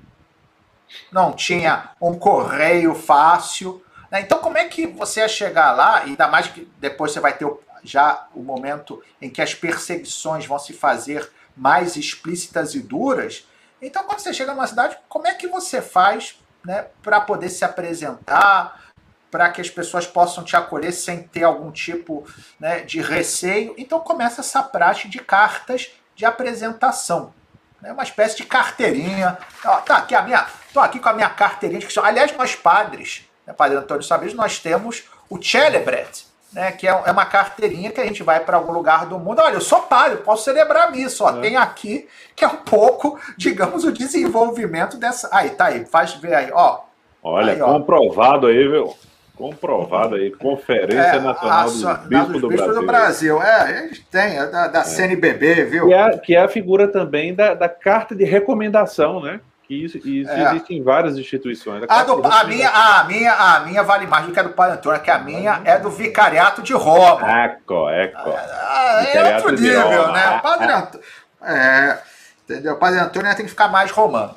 [1.12, 3.84] não tinha um correio fácil.
[4.10, 4.22] Né?
[4.22, 7.36] Então, como é que você ia chegar lá, e ainda mais que depois você vai
[7.38, 7.48] ter
[7.84, 13.48] já o momento em que as perseguições vão se fazer mais explícitas e duras.
[13.82, 17.64] Então, quando você chega numa cidade, como é que você faz né, para poder se
[17.64, 18.89] apresentar,
[19.30, 22.26] para que as pessoas possam te acolher sem ter algum tipo
[22.60, 23.74] né, de receio?
[23.78, 27.34] Então, começa essa prática de cartas de apresentação.
[27.82, 29.38] Né, uma espécie de carteirinha.
[29.66, 31.80] Ó, tá aqui a minha, tô aqui com a minha carteirinha.
[31.80, 36.92] De Aliás, nós padres, né, Padre Antônio Sabes, nós temos o Celebret, né, que é,
[36.92, 39.40] é uma carteirinha que a gente vai para algum lugar do mundo.
[39.42, 41.24] Olha, eu sou padre, posso celebrar isso.
[41.24, 41.42] Ó, é.
[41.42, 45.30] Tem aqui que é um pouco, digamos, o desenvolvimento dessa.
[45.32, 46.82] Aí, tá aí, faz ver aí, ó.
[47.22, 48.50] Olha, aí, comprovado ó.
[48.50, 48.96] aí, viu?
[49.40, 52.76] Comprovado aí, Conferência é, Nacional dos Bispos do, Brasil.
[52.76, 53.42] do Brasil.
[53.42, 54.84] É, a gente tem, é da, da é.
[54.84, 55.88] CNBB, viu?
[55.88, 59.40] Que é, que é a figura também da, da carta de recomendação, né?
[59.66, 60.50] que isso, isso é.
[60.50, 61.86] existe em várias instituições.
[61.88, 64.78] A, do, a, minha, a, minha, a minha vale mais do que a do Padre
[64.78, 67.46] Antônio, que a minha é do Vicariato de Roma.
[67.46, 68.34] Eco, eco.
[68.36, 70.38] Ah, é outro nível, né?
[70.38, 71.06] O Padre Antônio,
[71.44, 72.00] é,
[72.44, 72.74] entendeu?
[72.74, 74.36] O Padre Antônio tem que ficar mais romano.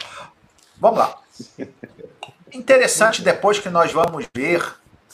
[0.78, 1.16] Vamos lá.
[2.54, 4.62] Interessante depois que nós vamos ver,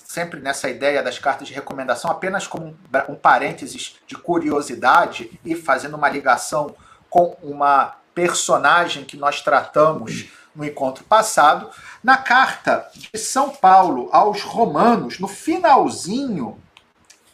[0.09, 2.77] sempre nessa ideia das cartas de recomendação, apenas como um,
[3.11, 6.75] um parênteses de curiosidade e fazendo uma ligação
[7.11, 11.69] com uma personagem que nós tratamos no encontro passado,
[12.03, 16.59] na carta de São Paulo aos Romanos, no finalzinho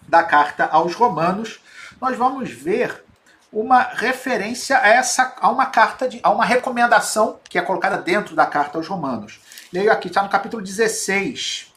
[0.08, 1.60] da carta aos Romanos,
[2.00, 3.04] nós vamos ver
[3.52, 8.34] uma referência a essa a uma carta de a uma recomendação que é colocada dentro
[8.34, 9.40] da carta aos Romanos.
[9.72, 11.72] Leio aqui, está no capítulo 16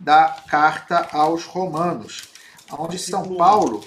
[0.00, 2.30] da carta aos Romanos,
[2.72, 3.84] onde São Paulo,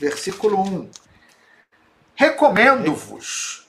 [0.00, 0.90] versículo 1,
[2.14, 3.66] Recomendo-vos.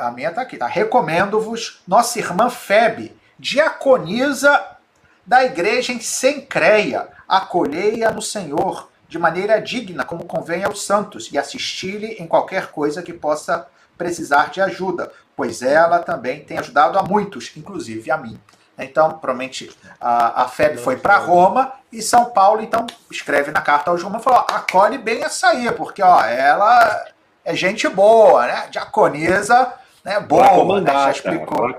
[0.00, 0.66] A minha está aqui, tá?
[0.66, 4.76] Recomendo-vos, nossa irmã Febe, diaconisa
[5.24, 11.38] da igreja em Sencreia, acolhei-a no Senhor, de maneira digna, como convém aos santos, e
[11.38, 17.02] assisti-lhe em qualquer coisa que possa precisar de ajuda, pois ela também tem ajudado a
[17.02, 18.38] muitos, inclusive a mim.
[18.84, 19.70] Então, provavelmente
[20.00, 24.24] a, a FEB foi para Roma e São Paulo, então, escreve na carta aos Romanos,
[24.24, 27.04] falou, acolhe bem essa aí, porque ó, ela
[27.44, 28.68] é gente boa, né?
[28.70, 29.74] Diaconisa,
[30.04, 30.20] né?
[30.20, 30.92] Boa, né?
[30.92, 31.74] já explicou.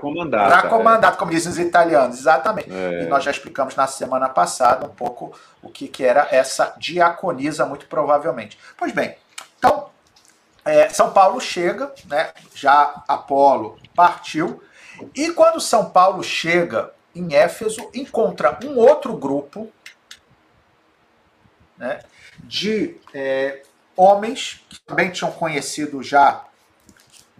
[0.48, 2.70] Para comandar, como dizem os italianos, exatamente.
[2.72, 3.04] É.
[3.04, 5.32] E nós já explicamos na semana passada um pouco
[5.62, 8.58] o que, que era essa diaconisa, muito provavelmente.
[8.76, 9.16] Pois bem,
[9.58, 9.88] então,
[10.64, 12.30] é, São Paulo chega, né?
[12.54, 14.62] Já Apolo partiu,
[15.14, 19.70] e quando São Paulo chega em Éfeso, encontra um outro grupo
[21.76, 22.00] né,
[22.44, 23.62] de é,
[23.96, 26.44] homens que também tinham conhecido já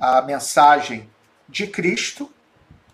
[0.01, 1.09] a mensagem
[1.49, 2.31] de Cristo.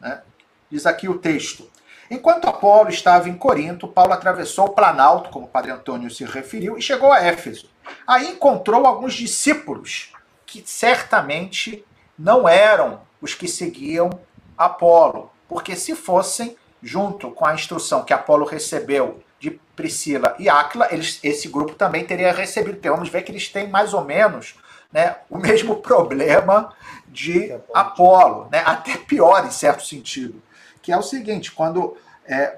[0.00, 0.22] Né?
[0.70, 1.70] Diz aqui o texto.
[2.10, 6.78] Enquanto Apolo estava em Corinto, Paulo atravessou o Planalto, como o Padre Antônio se referiu,
[6.78, 7.68] e chegou a Éfeso.
[8.06, 10.12] Aí encontrou alguns discípulos
[10.46, 11.84] que certamente
[12.18, 14.10] não eram os que seguiam
[14.58, 20.88] Apolo, porque se fossem, junto com a instrução que Apolo recebeu de Priscila e Áquila,
[20.90, 22.76] eles, esse grupo também teria recebido.
[22.76, 24.56] Então vamos ver que eles têm mais ou menos
[24.92, 26.72] né, o mesmo problema
[27.06, 30.42] de Apolo, né, até pior em certo sentido,
[30.82, 31.96] que é o seguinte, quando
[32.26, 32.56] é,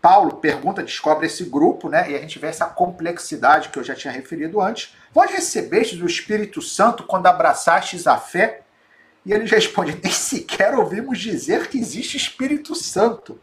[0.00, 3.94] Paulo pergunta, descobre esse grupo, né, e a gente vê essa complexidade que eu já
[3.94, 8.62] tinha referido antes, vós recebestes o Espírito Santo quando abraçastes a fé?
[9.30, 13.40] E eles respondem: nem sequer ouvimos dizer que existe Espírito Santo.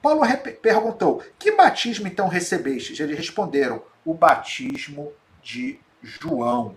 [0.00, 0.20] Paulo
[0.62, 3.00] perguntou: Que batismo então recebestes?
[3.00, 5.12] Eles responderam: O batismo
[5.42, 6.76] de João.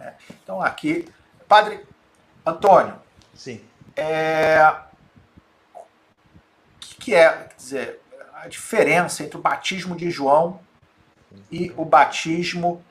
[0.00, 1.06] É, então aqui,
[1.46, 1.78] Padre
[2.44, 2.96] Antônio.
[3.32, 3.60] Sim.
[3.94, 4.74] É,
[6.80, 8.00] que é quer dizer,
[8.34, 10.58] a diferença entre o batismo de João
[11.48, 12.84] e o batismo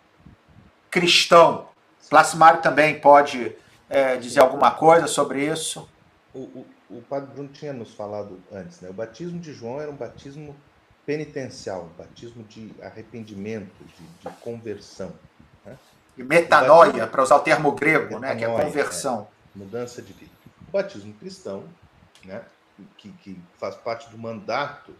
[0.89, 1.67] cristão.
[2.09, 3.53] Placimário também pode
[3.89, 5.87] é, dizer alguma coisa sobre isso?
[6.33, 8.89] O, o, o, padre Bruno tinha nos falado antes, né?
[8.89, 10.55] O batismo de João era um batismo
[11.05, 15.13] penitencial, um batismo de arrependimento, de, de conversão.
[15.65, 15.77] Né?
[16.17, 18.35] E metanoia, para usar o termo grego, metanoia, né?
[18.35, 19.27] que é conversão.
[19.55, 20.31] É, mudança de vida.
[20.67, 21.63] O batismo cristão,
[22.23, 22.43] né?
[22.97, 24.93] que, que faz parte do mandato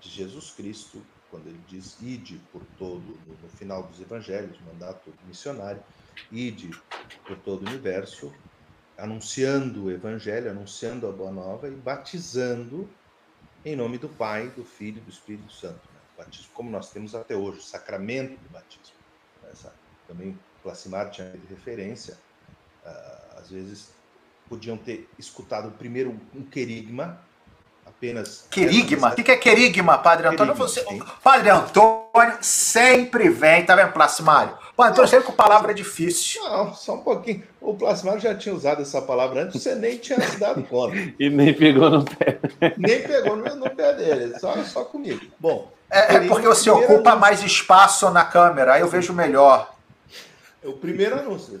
[0.00, 5.12] de Jesus Cristo, quando ele diz ide por todo, no, no final dos evangelhos, mandato
[5.26, 5.82] missionário,
[6.30, 6.70] ide
[7.26, 8.32] por todo o universo,
[8.96, 12.88] anunciando o evangelho, anunciando a boa nova e batizando
[13.64, 15.80] em nome do Pai, do Filho e do Espírito Santo.
[15.92, 16.00] Né?
[16.18, 18.96] Batismo como nós temos até hoje, o sacramento do batismo.
[19.50, 19.72] Essa,
[20.06, 22.18] também Placimar tinha de referência,
[22.84, 23.90] uh, às vezes
[24.48, 27.20] podiam ter escutado primeiro um querigma,
[27.86, 28.46] apenas.
[28.50, 29.12] Querigma?
[29.12, 30.54] O que é querigma, Padre Antônio?
[30.54, 34.56] Querigma, Você, Padre Antônio sempre vem, tá vendo, Placimário?
[34.80, 36.42] Padre Antônio sempre com palavra difícil.
[36.42, 37.42] Não, só um pouquinho.
[37.60, 40.96] O Placimário já tinha usado essa palavra antes, você nem tinha se dado conta.
[41.20, 42.40] e nem pegou no pé.
[42.78, 45.20] nem pegou no, no pé dele, só, só comigo.
[45.38, 45.70] Bom.
[45.90, 47.18] É, é porque você ocupa anúncio...
[47.18, 49.74] mais espaço na câmera, aí eu vejo melhor.
[50.62, 51.60] O primeiro anúncio,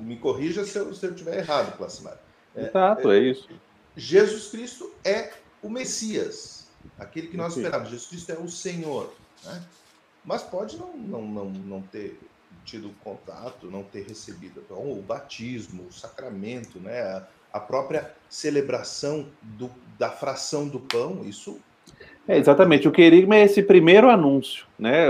[0.00, 2.18] me corrija se eu, se eu estiver errado, Placimário.
[2.54, 3.48] É, Exato, é, é isso.
[3.96, 5.30] Jesus Cristo é
[5.62, 6.66] o Messias,
[6.98, 7.90] aquele que nós esperávamos.
[7.90, 9.12] Jesus Cristo é o Senhor.
[9.44, 9.62] Né?
[10.24, 12.18] Mas pode não, não, não, não ter
[12.64, 17.00] tido contato, não ter recebido então, o batismo, o sacramento, né?
[17.00, 21.58] a, a própria celebração do, da fração do pão, isso.
[22.26, 25.06] É, exatamente, o querigma é esse primeiro anúncio, né?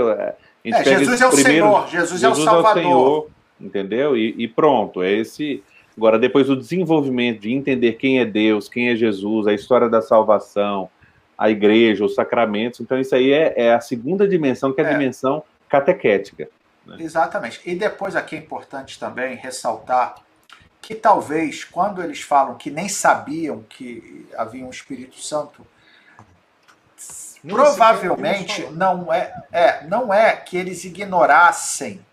[0.63, 1.65] É, Jesus é o primeiro...
[1.65, 2.77] Senhor, Jesus, Jesus é o Salvador.
[2.77, 3.29] É o Senhor,
[3.59, 4.15] entendeu?
[4.15, 5.61] E, e pronto, é esse
[5.99, 10.01] Agora, depois do desenvolvimento de entender quem é Deus, quem é Jesus, a história da
[10.01, 10.89] salvação,
[11.39, 14.89] a igreja, os sacramentos, então isso aí é, é a segunda dimensão, que é a
[14.89, 14.91] é.
[14.91, 16.49] dimensão catequética.
[16.85, 16.97] Né?
[16.99, 17.61] Exatamente.
[17.65, 20.15] E depois aqui é importante também ressaltar
[20.81, 25.65] que talvez quando eles falam que nem sabiam que havia um Espírito Santo,
[27.41, 32.05] não provavelmente não é, é, não é que eles ignorassem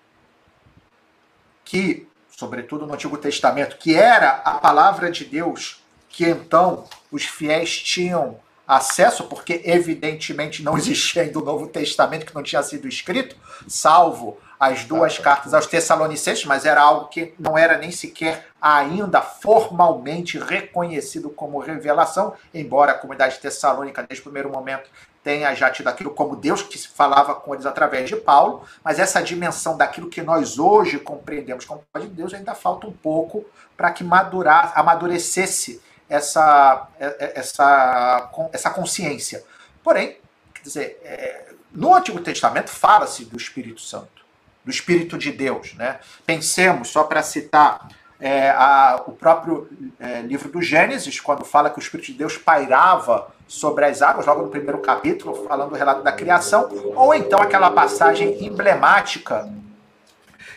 [1.64, 2.06] que
[2.36, 8.38] sobretudo no Antigo Testamento, que era a palavra de Deus, que então os fiéis tinham
[8.66, 13.36] acesso, porque evidentemente não existia ainda o Novo Testamento que não tinha sido escrito,
[13.68, 19.20] salvo as duas cartas aos Tessalonicenses, mas era algo que não era nem sequer ainda
[19.20, 24.88] formalmente reconhecido como revelação, embora a comunidade tessalônica, desde o primeiro momento,
[25.22, 28.98] tenha já tido aquilo como Deus que se falava com eles através de Paulo, mas
[28.98, 33.44] essa dimensão daquilo que nós hoje compreendemos como de Deus ainda falta um pouco
[33.76, 39.44] para que madurar, amadurecesse essa, é, é, essa, essa consciência.
[39.82, 40.16] Porém,
[40.54, 44.24] quer dizer, é, no Antigo Testamento fala-se do Espírito Santo,
[44.64, 45.74] do Espírito de Deus.
[45.74, 45.98] Né?
[46.24, 47.88] Pensemos, só para citar
[48.20, 49.68] é, a, o próprio
[50.00, 54.26] é, livro do Gênesis, quando fala que o Espírito de Deus pairava sobre as águas,
[54.26, 59.48] logo no primeiro capítulo, falando do relato da criação, ou então aquela passagem emblemática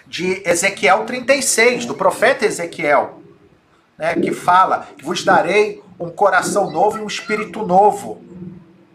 [0.08, 3.19] de Ezequiel 36, do profeta Ezequiel,
[4.00, 8.24] né, que fala que vos darei um coração novo e um espírito novo.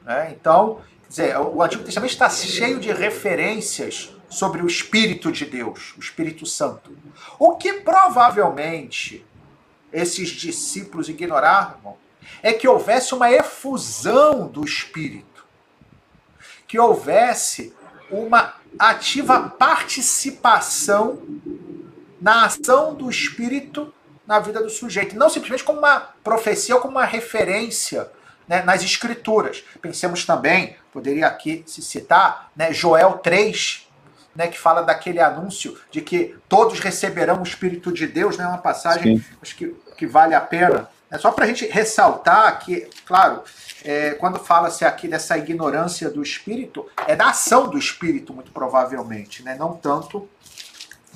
[0.02, 0.34] Né?
[0.34, 6.00] Então, dizer, o Antigo Testamento está cheio de referências sobre o Espírito de Deus, o
[6.00, 6.96] Espírito Santo.
[7.38, 9.24] O que provavelmente
[9.92, 11.96] esses discípulos ignoravam
[12.42, 15.46] é que houvesse uma efusão do Espírito,
[16.66, 17.72] que houvesse
[18.10, 21.22] uma ativa participação
[22.20, 23.93] na ação do Espírito
[24.26, 28.08] na vida do sujeito, não simplesmente como uma profecia ou como uma referência
[28.48, 29.64] né, nas Escrituras.
[29.80, 33.88] Pensemos também, poderia aqui se citar, né, Joel 3,
[34.34, 38.58] né, que fala daquele anúncio de que todos receberão o Espírito de Deus, né, uma
[38.58, 40.88] passagem acho que, que vale a pena.
[41.10, 43.42] É só para a gente ressaltar que, claro,
[43.84, 49.42] é, quando fala-se aqui dessa ignorância do Espírito, é da ação do Espírito, muito provavelmente,
[49.42, 50.28] né, não tanto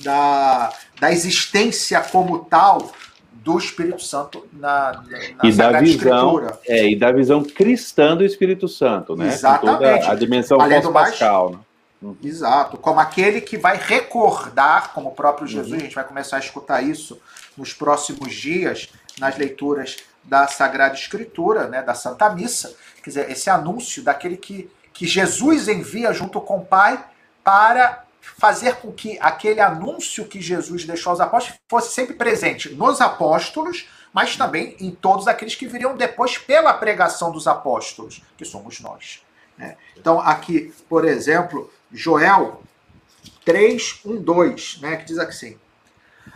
[0.03, 2.93] da, da existência como tal
[3.33, 5.03] do Espírito Santo na,
[5.43, 9.29] na e da visão é, e da visão cristã do Espírito Santo, né?
[9.29, 10.07] Exatamente.
[10.07, 11.59] a dimensão pós-pascal, né?
[12.01, 12.17] Uhum.
[12.23, 15.53] Exato, como aquele que vai recordar, como o próprio uhum.
[15.53, 15.79] Jesus, uhum.
[15.79, 17.21] a gente vai começar a escutar isso
[17.57, 18.89] nos próximos dias,
[19.19, 24.71] nas leituras da Sagrada Escritura, né, da Santa Missa, quer dizer, esse anúncio daquele que,
[24.93, 27.03] que Jesus envia junto com o Pai
[27.43, 28.05] para
[28.37, 33.89] fazer com que aquele anúncio que Jesus deixou aos apóstolos fosse sempre presente nos apóstolos,
[34.13, 39.23] mas também em todos aqueles que viriam depois pela pregação dos apóstolos, que somos nós.
[39.57, 39.77] Né?
[39.97, 42.63] Então, aqui, por exemplo, Joel
[43.45, 45.59] 3, 1, 2, né, que diz assim: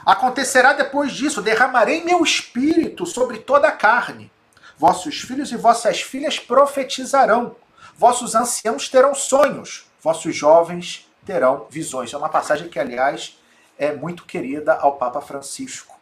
[0.05, 4.31] Acontecerá depois disso, derramarei meu espírito sobre toda a carne.
[4.77, 7.55] Vossos filhos e vossas filhas profetizarão,
[7.97, 12.13] vossos anciãos terão sonhos, vossos jovens terão visões.
[12.13, 13.39] É uma passagem que, aliás,
[13.79, 15.99] é muito querida ao Papa Francisco.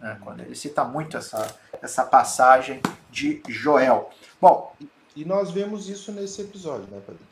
[0.00, 0.18] Né?
[0.22, 2.80] Quando ele cita muito essa, essa passagem
[3.10, 4.10] de Joel.
[4.40, 4.74] Bom.
[5.16, 7.22] E nós vemos isso nesse episódio, né, Padre?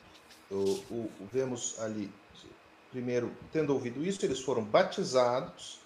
[0.50, 2.12] O, o, vemos ali,
[2.90, 5.80] primeiro, tendo ouvido isso, eles foram batizados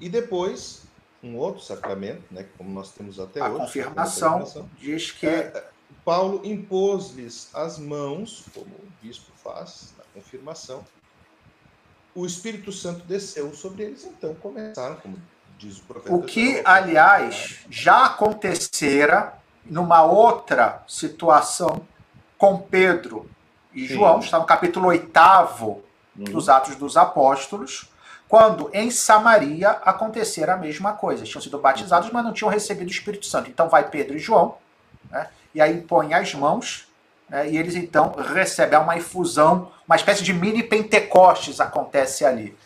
[0.00, 0.82] e depois
[1.22, 3.58] um outro sacramento, né, como nós temos até a hoje.
[3.58, 5.70] Confirmação, a confirmação diz que é,
[6.04, 10.84] Paulo impôs-lhes as mãos, como o bispo faz na confirmação.
[12.14, 15.18] O Espírito Santo desceu sobre eles, então começaram, como
[15.58, 16.14] diz o profeta.
[16.14, 21.86] O que, aliás, já acontecera numa outra situação
[22.38, 23.28] com Pedro
[23.72, 23.94] e Sim.
[23.94, 25.10] João, está no capítulo 8
[26.14, 26.54] dos uhum.
[26.54, 27.90] Atos dos Apóstolos,
[28.28, 31.24] quando em Samaria acontecera a mesma coisa.
[31.24, 33.50] Tinham sido batizados, mas não tinham recebido o Espírito Santo.
[33.50, 34.56] Então vai Pedro e João,
[35.10, 36.86] né, e aí põe as mãos,
[37.34, 42.56] né, e eles então recebem uma infusão, uma espécie de mini Pentecostes acontece ali.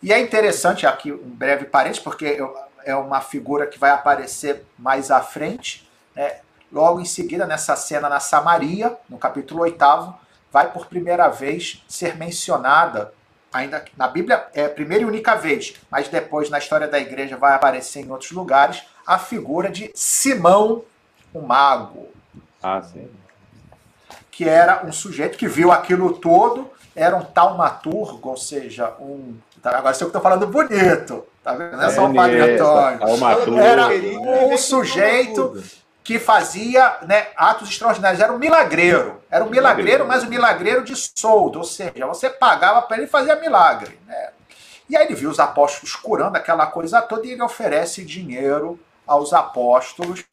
[0.00, 2.38] E é interessante, aqui um breve parênteses, porque
[2.84, 6.36] é uma figura que vai aparecer mais à frente, né,
[6.70, 10.14] logo em seguida, nessa cena na Samaria, no capítulo 8,
[10.52, 13.12] vai por primeira vez ser mencionada
[13.52, 17.36] ainda na Bíblia é a primeira e única vez, mas depois na história da igreja
[17.36, 20.84] vai aparecer em outros lugares a figura de Simão,
[21.32, 22.08] o mago.
[22.62, 23.08] Ah, sim.
[24.34, 29.36] Que era um sujeito que viu aquilo todo, era um taumaturgo, ou seja, um.
[29.62, 31.76] Tá, agora eu estou falando bonito, tá vendo?
[31.76, 33.58] Não é só o Padre Antônio.
[33.58, 33.88] Era
[34.52, 35.62] um sujeito
[36.02, 38.20] que fazia né, atos extraordinários.
[38.20, 39.22] Era um milagreiro.
[39.30, 41.60] Era um milagreiro, mas um milagreiro de soldo.
[41.60, 43.98] Ou seja, você pagava para ele fazer milagre.
[44.06, 44.28] Né?
[44.88, 49.32] E aí ele viu os apóstolos curando aquela coisa toda e ele oferece dinheiro aos
[49.32, 50.24] apóstolos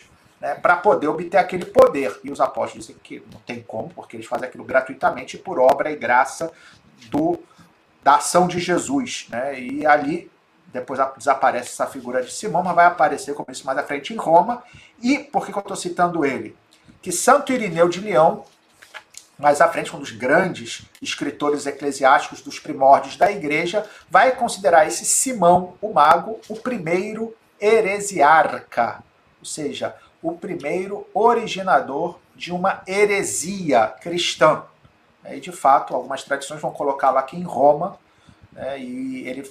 [0.41, 2.19] né, para poder obter aquele poder.
[2.23, 5.91] E os apóstolos dizem que não tem como, porque eles fazem aquilo gratuitamente por obra
[5.91, 6.51] e graça
[7.09, 7.39] do,
[8.03, 9.27] da ação de Jesus.
[9.29, 9.59] Né?
[9.59, 10.31] E ali
[10.73, 14.17] depois desaparece essa figura de Simão, mas vai aparecer, como isso mais à frente, em
[14.17, 14.63] Roma.
[15.01, 16.55] E por que, eu estou citando ele?
[17.01, 18.45] Que Santo Irineu de Leão,
[19.37, 25.03] mais à frente, um dos grandes escritores eclesiásticos dos primórdios da igreja, vai considerar esse
[25.03, 29.03] Simão, o mago, o primeiro heresiarca,
[29.39, 34.63] ou seja, o primeiro originador de uma heresia cristã.
[35.25, 37.97] E, de fato, algumas tradições vão colocá-lo aqui em Roma,
[38.51, 39.49] né, e ele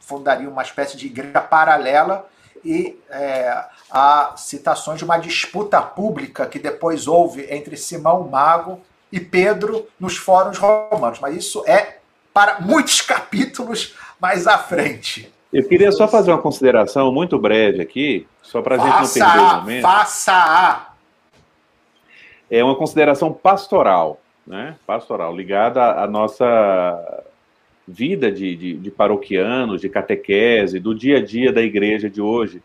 [0.00, 2.28] fundaria uma espécie de igreja paralela
[2.64, 8.80] e é, há citações de uma disputa pública que depois houve entre Simão Mago
[9.10, 11.18] e Pedro nos fóruns romanos.
[11.20, 11.98] Mas isso é
[12.32, 15.32] para muitos capítulos mais à frente.
[15.52, 19.38] Eu queria só fazer uma consideração muito breve aqui, só para a gente não perder
[19.38, 19.82] o momento.
[19.82, 20.88] Faça.
[22.50, 24.76] É uma consideração pastoral, né?
[24.86, 27.22] Pastoral, ligada à nossa
[27.86, 32.62] vida de, de, de paroquianos, de catequese, do dia a dia da igreja de hoje.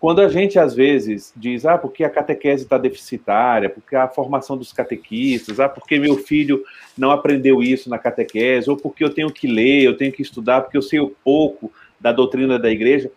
[0.00, 4.56] Quando a gente às vezes diz, ah, porque a catequese está deficitária, porque a formação
[4.56, 6.64] dos catequistas, ah, porque meu filho
[6.96, 10.62] não aprendeu isso na catequese, ou porque eu tenho que ler, eu tenho que estudar,
[10.62, 11.70] porque eu sei pouco
[12.02, 13.10] da doutrina da igreja.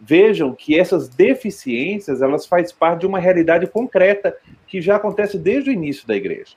[0.00, 4.36] Vejam que essas deficiências, elas fazem parte de uma realidade concreta
[4.66, 6.56] que já acontece desde o início da igreja.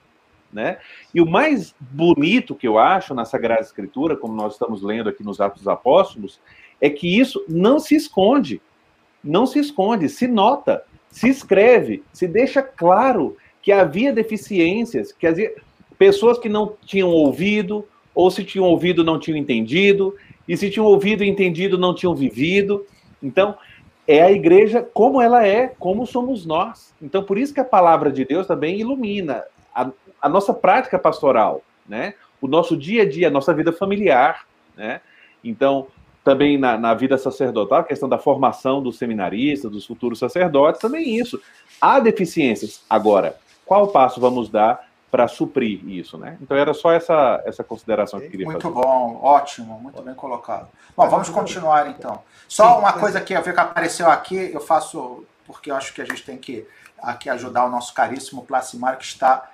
[0.51, 0.77] Né?
[1.13, 5.23] E o mais bonito que eu acho na Sagrada Escritura, como nós estamos lendo aqui
[5.23, 6.39] nos Atos dos Apóstolos,
[6.81, 8.61] é que isso não se esconde,
[9.23, 15.53] não se esconde, se nota, se escreve, se deixa claro que havia deficiências, que havia
[15.97, 20.15] pessoas que não tinham ouvido, ou se tinham ouvido não tinham entendido,
[20.47, 22.85] e se tinham ouvido e entendido não tinham vivido.
[23.21, 23.55] Então,
[24.07, 26.93] é a igreja como ela é, como somos nós.
[27.01, 29.43] Então, por isso que a palavra de Deus também ilumina
[29.73, 29.89] a,
[30.21, 32.13] a nossa prática pastoral, né?
[32.39, 34.45] O nosso dia a dia, a nossa vida familiar,
[34.77, 35.01] né?
[35.43, 35.87] Então,
[36.23, 41.15] também na, na, vida sacerdotal, a questão da formação dos seminaristas, dos futuros sacerdotes, também
[41.17, 41.39] isso.
[41.79, 42.83] Há deficiências.
[42.89, 44.84] Agora, qual passo vamos dar
[45.15, 46.37] para suprir isso, né?
[46.41, 48.73] Então era só essa, essa consideração que eu queria muito fazer.
[48.73, 50.67] Muito bom, ótimo, muito bem colocado.
[50.93, 52.21] Bom, vamos continuar então.
[52.49, 56.01] Só uma coisa que eu vi que apareceu aqui, eu faço porque eu acho que
[56.01, 56.67] a gente tem que
[57.01, 59.51] aqui ajudar o nosso caríssimo Placimar que está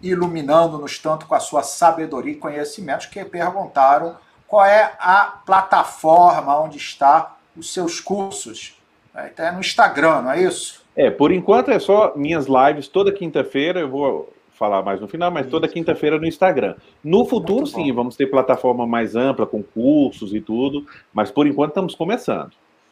[0.00, 6.76] iluminando-nos tanto com a sua sabedoria e conhecimentos, que perguntaram qual é a plataforma onde
[6.76, 8.80] está os seus cursos.
[9.12, 10.84] É no Instagram, não é isso?
[10.94, 13.80] É, por enquanto é só minhas lives toda quinta-feira.
[13.80, 16.76] Eu vou falar mais no final, mas toda quinta-feira no Instagram.
[17.02, 21.70] No futuro, sim, vamos ter plataforma mais ampla, com cursos e tudo, mas por enquanto
[21.70, 22.50] estamos começando.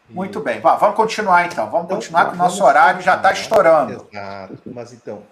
[0.09, 1.67] Muito bem, vamos continuar então.
[1.67, 4.07] Vamos então, continuar, que o nosso horário já está estourando.
[4.11, 5.23] Exato, mas então,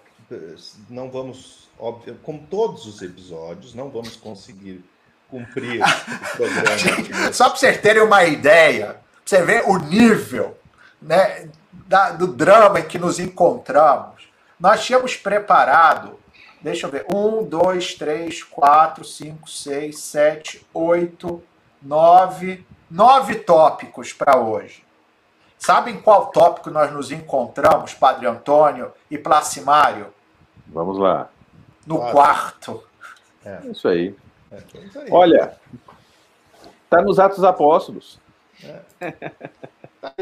[0.87, 4.85] não vamos, óbvio, como todos os episódios, não vamos conseguir
[5.31, 7.33] cumprir o programa.
[7.33, 10.55] Só para vocês terem uma ideia, você vê o nível
[11.01, 11.49] né,
[11.87, 14.29] da, do drama em que nos encontramos.
[14.59, 16.19] Nós tínhamos preparado,
[16.61, 21.41] deixa eu ver, um, dois, três, quatro, cinco, seis, sete, oito,
[21.81, 24.83] nove, nove tópicos para hoje.
[25.57, 30.13] Sabem qual tópico nós nos encontramos, Padre Antônio e Placimário?
[30.67, 31.29] Vamos lá.
[31.85, 32.13] No claro.
[32.13, 32.83] quarto.
[33.43, 33.59] É.
[33.67, 34.15] Isso aí.
[34.51, 35.07] É, isso aí.
[35.09, 35.57] Olha,
[36.83, 38.19] está nos Atos Apóstolos.
[38.63, 38.81] É.
[39.99, 40.13] Tá,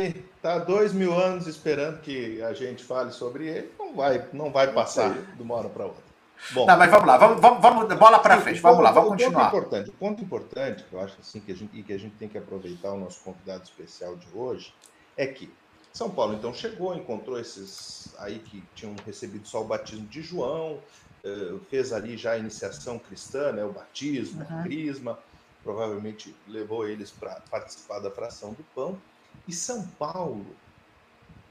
[0.42, 4.72] tá dois mil anos esperando que a gente fale sobre ele, não vai, não vai
[4.72, 6.05] passar de uma hora para outra.
[6.52, 9.50] Bom, não, mas vamos lá, vamos, vamos, vamos bola para frente, vamos lá, vamos continuar.
[9.50, 11.98] Ponto importante, o ponto importante que eu acho assim que a gente, e que a
[11.98, 14.74] gente tem que aproveitar o nosso convidado especial de hoje
[15.18, 15.52] é que
[15.92, 20.80] São Paulo então chegou, encontrou esses aí que tinham recebido só o batismo de João,
[21.24, 24.60] eh, fez ali já a iniciação cristã, né, o batismo, uhum.
[24.60, 25.20] o crisma,
[25.64, 29.02] provavelmente levou eles para participar da fração do pão.
[29.48, 30.46] E São Paulo,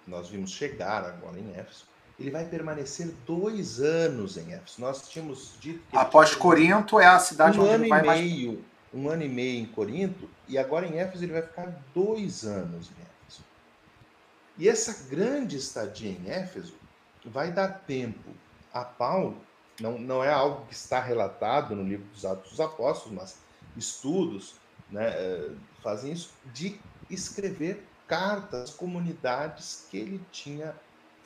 [0.07, 1.87] nós vimos chegar agora em Éfeso,
[2.19, 4.81] ele vai permanecer dois anos em Éfeso.
[4.81, 5.97] Nós tínhamos dito que.
[5.97, 8.65] Após Corinto é a cidade um onde ano ele vai e meio, mais...
[8.93, 12.91] Um ano e meio em Corinto, e agora em Éfeso ele vai ficar dois anos
[12.91, 13.45] em Éfeso.
[14.57, 16.75] E essa grande estadia em Éfeso
[17.25, 18.31] vai dar tempo
[18.73, 19.37] a Paulo,
[19.81, 23.37] não, não é algo que está relatado no livro dos Atos dos Apóstolos, mas
[23.77, 24.55] estudos
[24.91, 25.51] né, eh,
[25.83, 26.79] fazem isso, de
[27.11, 30.75] escrever cartas comunidades que ele tinha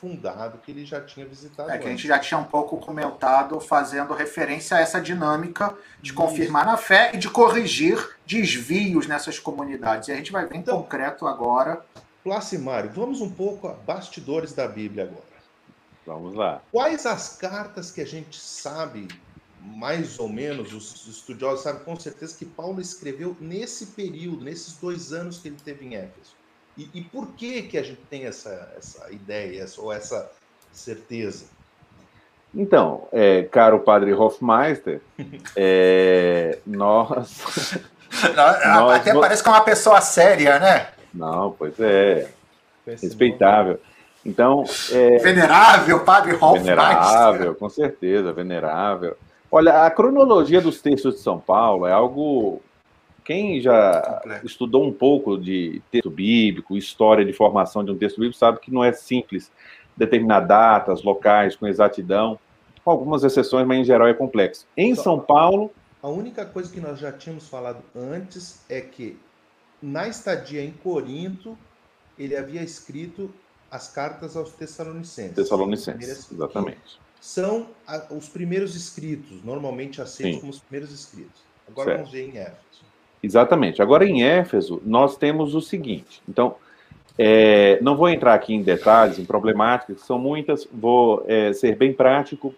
[0.00, 1.70] fundado, que ele já tinha visitado.
[1.70, 1.82] É antes.
[1.82, 6.64] que a gente já tinha um pouco comentado, fazendo referência a essa dinâmica de confirmar
[6.64, 10.08] na fé e de corrigir desvios nessas comunidades.
[10.08, 11.84] E a gente vai ver em então, concreto agora.
[12.22, 15.28] Placimário, vamos um pouco a bastidores da Bíblia agora.
[16.06, 16.62] Vamos lá.
[16.72, 19.08] Quais as cartas que a gente sabe,
[19.60, 25.12] mais ou menos, os estudiosos sabem com certeza que Paulo escreveu nesse período, nesses dois
[25.12, 26.37] anos que ele teve em Éfeso?
[26.78, 30.30] E, e por que que a gente tem essa, essa ideia ou essa
[30.72, 31.46] certeza?
[32.54, 35.00] Então, é, caro padre Hofmeister,
[35.56, 37.74] é, nós,
[38.34, 39.20] nós, Até nós...
[39.20, 40.88] parece que é uma pessoa séria, né?
[41.12, 42.28] Não, pois é.
[42.86, 43.80] Respeitável.
[44.24, 44.64] Então.
[44.92, 45.18] É...
[45.18, 46.62] Venerável, padre Hofmeister.
[46.62, 49.16] Venerável, com certeza, venerável.
[49.50, 52.62] Olha, a cronologia dos textos de São Paulo é algo
[53.28, 58.38] quem já estudou um pouco de texto bíblico, história de formação de um texto bíblico,
[58.38, 59.52] sabe que não é simples
[59.94, 62.38] determinar datas, locais com exatidão,
[62.82, 64.66] com algumas exceções, mas em geral é complexo.
[64.74, 65.70] Em Só, São Paulo.
[66.02, 69.20] A única coisa que nós já tínhamos falado antes é que
[69.82, 71.58] na estadia em Corinto,
[72.18, 73.30] ele havia escrito
[73.70, 75.34] as cartas aos Tessalonicenses.
[75.34, 76.98] Tessalonicenses, exatamente.
[77.20, 77.66] São
[78.08, 80.40] os primeiros escritos, normalmente aceitos Sim.
[80.40, 81.42] como os primeiros escritos.
[81.68, 81.98] Agora certo.
[81.98, 82.87] vamos ver em Éfeso.
[83.22, 83.82] Exatamente.
[83.82, 86.22] Agora, em Éfeso, nós temos o seguinte.
[86.28, 86.56] Então,
[87.18, 91.76] é, não vou entrar aqui em detalhes, em problemáticas, que são muitas, vou é, ser
[91.76, 92.54] bem prático.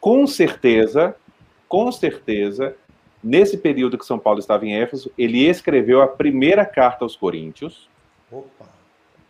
[0.00, 1.14] Com certeza,
[1.68, 2.76] com certeza,
[3.22, 7.88] nesse período que São Paulo estava em Éfeso, ele escreveu a primeira carta aos Coríntios.
[8.30, 8.66] Opa!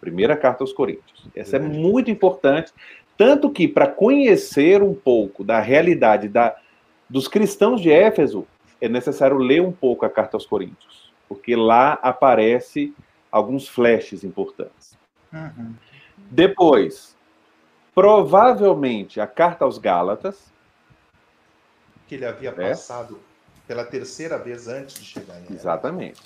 [0.00, 1.26] Primeira carta aos Coríntios.
[1.34, 2.72] Essa é muito importante,
[3.16, 6.56] tanto que para conhecer um pouco da realidade da,
[7.08, 8.46] dos cristãos de Éfeso,
[8.84, 12.94] é necessário ler um pouco a carta aos Coríntios, porque lá aparece
[13.32, 14.96] alguns flashes importantes.
[15.32, 15.74] Uhum.
[16.30, 17.16] Depois,
[17.94, 20.52] provavelmente a carta aos Gálatas.
[22.06, 22.70] Que ele havia é.
[22.70, 23.18] passado
[23.66, 26.20] pela terceira vez antes de chegar em Exatamente.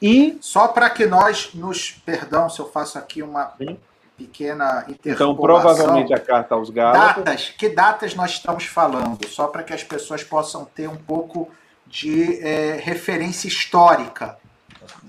[0.00, 3.78] E só para que nós nos, perdão se eu faço aqui uma Sim.
[4.18, 5.32] pequena interpolação.
[5.32, 7.24] Então, provavelmente a carta aos Gálatas.
[7.24, 9.26] Datas, que datas nós estamos falando?
[9.26, 11.50] Só para que as pessoas possam ter um pouco
[11.96, 14.36] de é, referência histórica.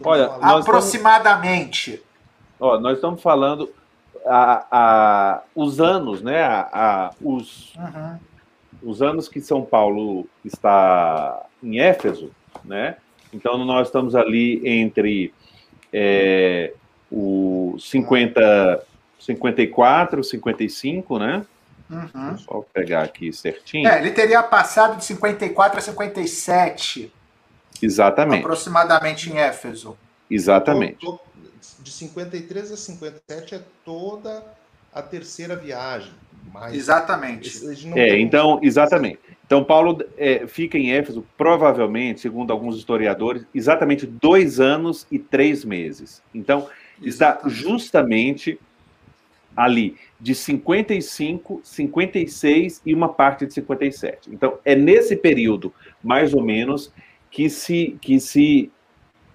[0.02, 1.92] Olha, aproximadamente.
[1.92, 2.06] Estamos,
[2.60, 3.70] ó, nós estamos falando
[4.26, 6.42] a, a, os anos, né?
[6.44, 8.20] A, a os, uhum.
[8.84, 12.32] os anos que São Paulo está em Éfeso,
[12.64, 12.96] né?
[13.34, 15.34] Então nós estamos ali entre
[15.92, 16.74] é,
[17.12, 18.82] o 50,
[19.20, 21.46] 54, 55, né?
[21.90, 22.38] Uhum.
[22.38, 23.88] Só pegar aqui certinho.
[23.88, 27.14] É, ele teria passado de 54 a 57.
[27.82, 28.40] Exatamente.
[28.40, 29.98] Aproximadamente em Éfeso.
[30.30, 31.06] Exatamente.
[31.80, 34.44] de 53 a 57 é toda
[34.94, 36.12] a terceira viagem.
[36.54, 37.50] Mas exatamente.
[37.96, 39.20] É, então, exatamente.
[39.46, 45.64] Então, Paulo é, fica em Éfeso, provavelmente, segundo alguns historiadores, exatamente dois anos e três
[45.64, 46.22] meses.
[46.34, 46.68] Então,
[47.02, 48.60] está justamente
[49.58, 54.30] ali de 55, 56 e uma parte de 57.
[54.32, 56.94] Então, é nesse período, mais ou menos,
[57.32, 58.72] que se, que se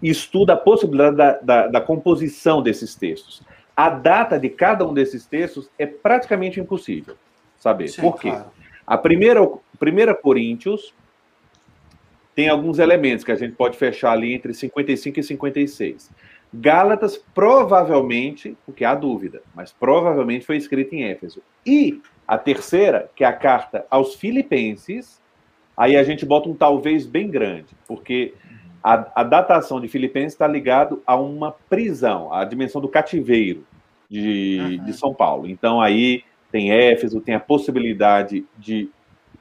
[0.01, 3.43] estuda a possibilidade da, da, da composição desses textos.
[3.77, 7.17] A data de cada um desses textos é praticamente impossível
[7.59, 7.89] saber.
[7.89, 8.31] Sim, Por quê?
[8.31, 8.51] Claro.
[8.87, 9.41] A primeira,
[9.79, 10.95] primeira Coríntios
[12.35, 16.11] tem alguns elementos que a gente pode fechar ali entre 55 e 56.
[16.53, 21.43] Gálatas provavelmente, porque há dúvida, mas provavelmente foi escrito em Éfeso.
[21.65, 25.21] E a terceira, que é a carta aos Filipenses,
[25.77, 28.35] aí a gente bota um talvez bem grande, porque
[28.83, 33.65] a, a datação de Filipenses está ligado a uma prisão, a dimensão do cativeiro
[34.11, 34.85] de, uhum.
[34.85, 35.49] de São Paulo.
[35.49, 38.91] Então aí tem Éfeso, tem a possibilidade de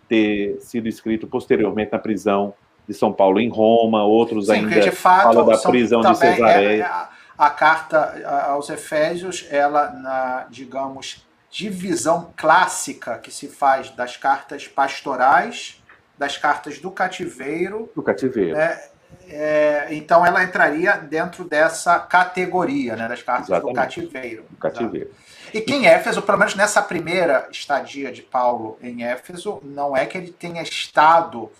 [0.07, 2.53] ter sido escrito posteriormente na prisão
[2.91, 6.83] de São Paulo em Roma, outros Sim, ainda de fato, falam da prisão de Cesareia.
[6.83, 14.17] É, a, a, carta aos Efésios, ela na, digamos, divisão clássica que se faz das
[14.17, 15.81] cartas pastorais,
[16.17, 18.55] das cartas do cativeiro, do cativeiro.
[18.55, 18.79] Né,
[19.27, 23.73] é, então ela entraria dentro dessa categoria, né, das cartas Exatamente.
[23.73, 24.45] do cativeiro.
[24.49, 25.11] Do cativeiro.
[25.53, 30.05] E que em Éfeso, pelo menos nessa primeira estadia de Paulo em Éfeso, não é
[30.05, 31.51] que ele tenha estado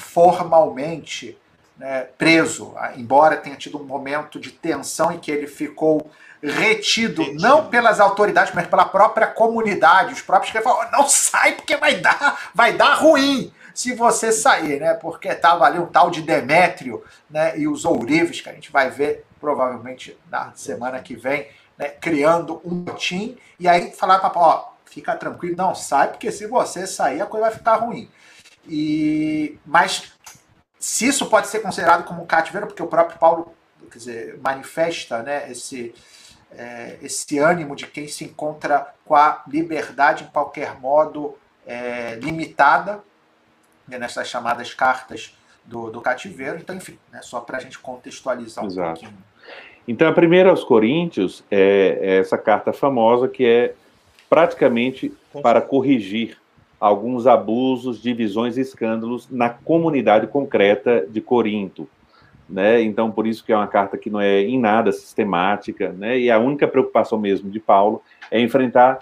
[0.00, 1.38] formalmente
[1.76, 6.10] né, preso, embora tenha tido um momento de tensão em que ele ficou
[6.42, 7.42] retido, retido.
[7.42, 10.12] não pelas autoridades, mas pela própria comunidade.
[10.12, 14.80] Os próprios que falaram, não sai porque vai dar, vai dar ruim se você sair,
[14.80, 14.94] né?
[14.94, 17.58] Porque estava ali um tal de Demétrio, né?
[17.58, 21.48] E os ourives, que a gente vai ver provavelmente na semana que vem,
[21.78, 21.88] né?
[21.88, 23.36] Criando um tim.
[23.58, 27.46] E aí falar para ó, fica tranquilo, não sai, porque se você sair a coisa
[27.46, 28.10] vai ficar ruim.
[28.66, 30.12] E mas
[30.78, 33.54] se isso pode ser considerado como um cativeiro, porque o próprio Paulo,
[33.90, 35.50] quer dizer, manifesta, né?
[35.50, 35.94] Esse
[36.56, 41.36] é, esse ânimo de quem se encontra com a liberdade em qualquer modo
[41.66, 43.00] é, limitada,
[43.86, 46.58] né, nessas chamadas cartas do, do cativeiro.
[46.58, 49.00] Então, enfim, né, só para a gente contextualizar um Exato.
[49.00, 49.18] pouquinho.
[49.86, 53.74] Então, a primeira aos Coríntios é, é essa carta famosa que é
[54.28, 56.39] praticamente para corrigir
[56.80, 61.86] alguns abusos, divisões e escândalos na comunidade concreta de Corinto.
[62.48, 62.82] Né?
[62.82, 66.18] Então, por isso que é uma carta que não é em nada sistemática, né?
[66.18, 68.98] e a única preocupação mesmo de Paulo é enfrentar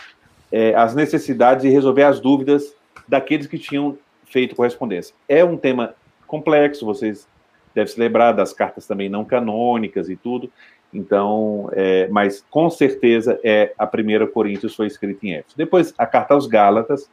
[0.50, 2.74] é, as necessidades e resolver as dúvidas
[3.06, 5.14] daqueles que tinham feito correspondência.
[5.28, 5.94] É um tema
[6.26, 7.26] complexo, vocês
[7.74, 10.50] devem se lembrar das cartas também não canônicas e tudo.
[10.92, 15.56] Então, é, mas com certeza é a primeira Coríntios foi escrita em Éfeso.
[15.56, 17.10] Depois a carta aos Gálatas,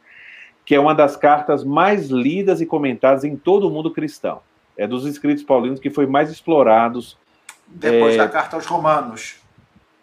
[0.66, 4.40] que é uma das cartas mais lidas e comentadas em todo o mundo cristão.
[4.76, 7.16] É dos escritos paulinos que foi mais explorados.
[7.66, 9.36] Depois é, da carta aos Romanos.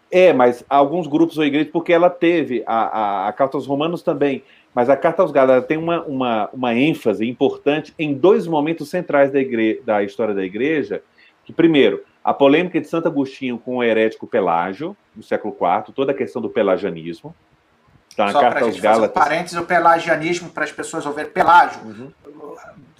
[0.09, 4.01] É, mas alguns grupos ou igrejas, porque ela teve a, a, a carta aos Romanos
[4.01, 8.89] também mas a carta aos Gálatas tem uma, uma, uma ênfase importante em dois momentos
[8.89, 9.81] centrais da, igre...
[9.85, 11.03] da história da igreja.
[11.45, 16.11] Que, primeiro, a polêmica de Santo Agostinho com o herético Pelágio, no século IV, toda
[16.11, 17.35] a questão do pelagianismo.
[18.13, 19.09] Então, Só a carta aos Gálatas.
[19.09, 22.11] Um parênteses, o pelagianismo, para as pessoas ouvirem, Pelágio, uhum.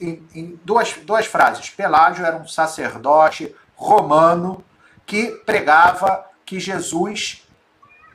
[0.01, 1.69] em, em duas, duas frases.
[1.69, 4.63] Pelágio era um sacerdote romano
[5.05, 7.43] que pregava que Jesus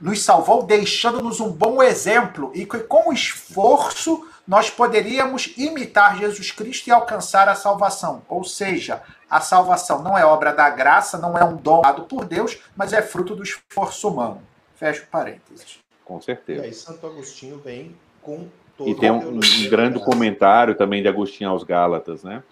[0.01, 6.87] nos salvou, deixando-nos um bom exemplo e que com esforço nós poderíamos imitar Jesus Cristo
[6.87, 8.23] e alcançar a salvação.
[8.29, 12.25] Ou seja, a salvação não é obra da graça, não é um dom dado por
[12.25, 14.43] Deus, mas é fruto do esforço humano.
[14.77, 15.81] Fecho parênteses.
[16.09, 16.63] Com certeza.
[16.63, 18.47] E aí Santo Agostinho vem com
[18.79, 22.43] todo E tem um, um grande comentário também de Agostinho aos Gálatas, né?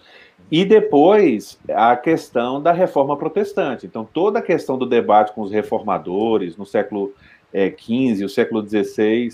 [0.51, 3.87] E depois a questão da reforma protestante.
[3.87, 7.13] Então, toda a questão do debate com os reformadores no século
[7.51, 9.29] é, XV, o século XVI,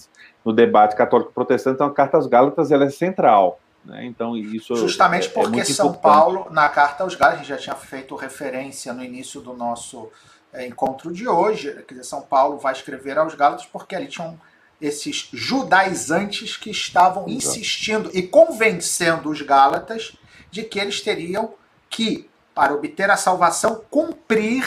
[0.46, 3.60] no debate católico-protestante, então a Carta aos Gálatas ela é central.
[3.84, 4.06] Né?
[4.06, 6.02] Então, isso Justamente é, é porque é São importante.
[6.02, 10.10] Paulo, na Carta aos Gálatas, a gente já tinha feito referência no início do nosso
[10.54, 14.40] é, encontro de hoje, quer dizer, São Paulo vai escrever aos Gálatas porque ali tinham
[14.80, 20.16] esses judaizantes que estavam insistindo e convencendo os Gálatas
[20.52, 21.54] de que eles teriam
[21.90, 24.64] que, para obter a salvação, cumprir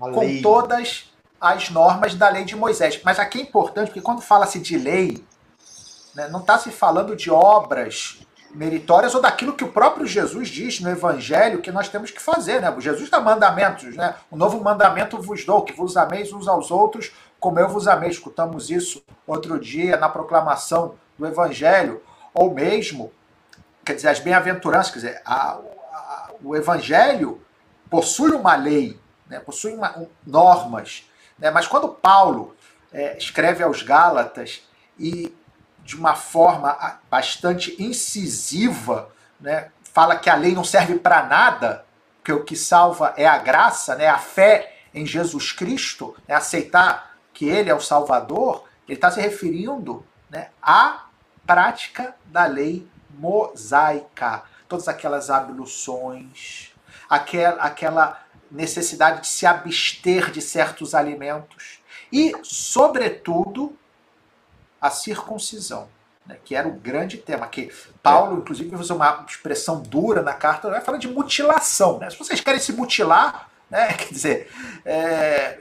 [0.00, 0.40] a com lei.
[0.40, 3.00] todas as normas da lei de Moisés.
[3.04, 5.22] Mas aqui é importante, porque quando fala-se de lei,
[6.14, 10.80] né, não está se falando de obras meritórias ou daquilo que o próprio Jesus diz
[10.80, 12.60] no Evangelho que nós temos que fazer.
[12.60, 12.74] Né?
[12.78, 14.14] Jesus dá mandamentos, né?
[14.30, 18.10] O novo mandamento vos dou, que vos ameis uns aos outros, como eu vos amei.
[18.10, 22.02] Escutamos isso outro dia na proclamação do Evangelho,
[22.32, 23.12] ou mesmo,
[23.84, 25.52] quer dizer, as bem-aventuranças, quer dizer, a,
[25.92, 27.40] a, o Evangelho
[27.90, 28.98] possui uma lei,
[29.28, 29.40] né?
[29.40, 31.08] possui uma, um, normas,
[31.38, 31.50] né?
[31.50, 32.54] mas quando Paulo
[32.92, 34.62] é, escreve aos Gálatas
[34.98, 35.34] e
[35.86, 39.08] de uma forma bastante incisiva,
[39.40, 39.70] né?
[39.94, 41.86] fala que a lei não serve para nada,
[42.24, 44.08] que o que salva é a graça, né?
[44.08, 46.34] a fé em Jesus Cristo, né?
[46.34, 51.06] aceitar que Ele é o Salvador, ele está se referindo né, à
[51.46, 54.42] prática da lei mosaica.
[54.68, 56.72] Todas aquelas abluções,
[57.08, 61.80] aquela, aquela necessidade de se abster de certos alimentos
[62.12, 63.76] e, sobretudo,
[64.86, 65.88] a circuncisão,
[66.26, 67.72] né, que era o grande tema, que
[68.02, 71.98] Paulo, inclusive, usou uma expressão dura na carta, né, falando de mutilação.
[71.98, 72.10] Né?
[72.10, 74.50] Se vocês querem se mutilar, né, quer dizer,
[74.84, 75.58] é,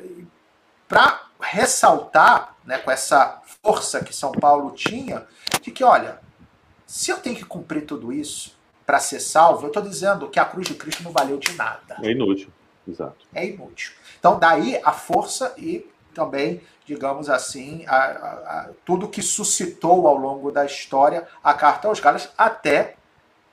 [0.88, 5.26] para ressaltar né, com essa força que São Paulo tinha,
[5.62, 6.20] de que, olha,
[6.86, 10.46] se eu tenho que cumprir tudo isso para ser salvo, eu estou dizendo que a
[10.46, 11.98] cruz de Cristo não valeu de nada.
[12.04, 12.50] É inútil,
[12.88, 13.26] exato.
[13.34, 13.92] É inútil.
[14.20, 20.16] Então, daí a força e também digamos assim, a, a, a, tudo que suscitou ao
[20.16, 22.96] longo da história a carta aos Gálatas, até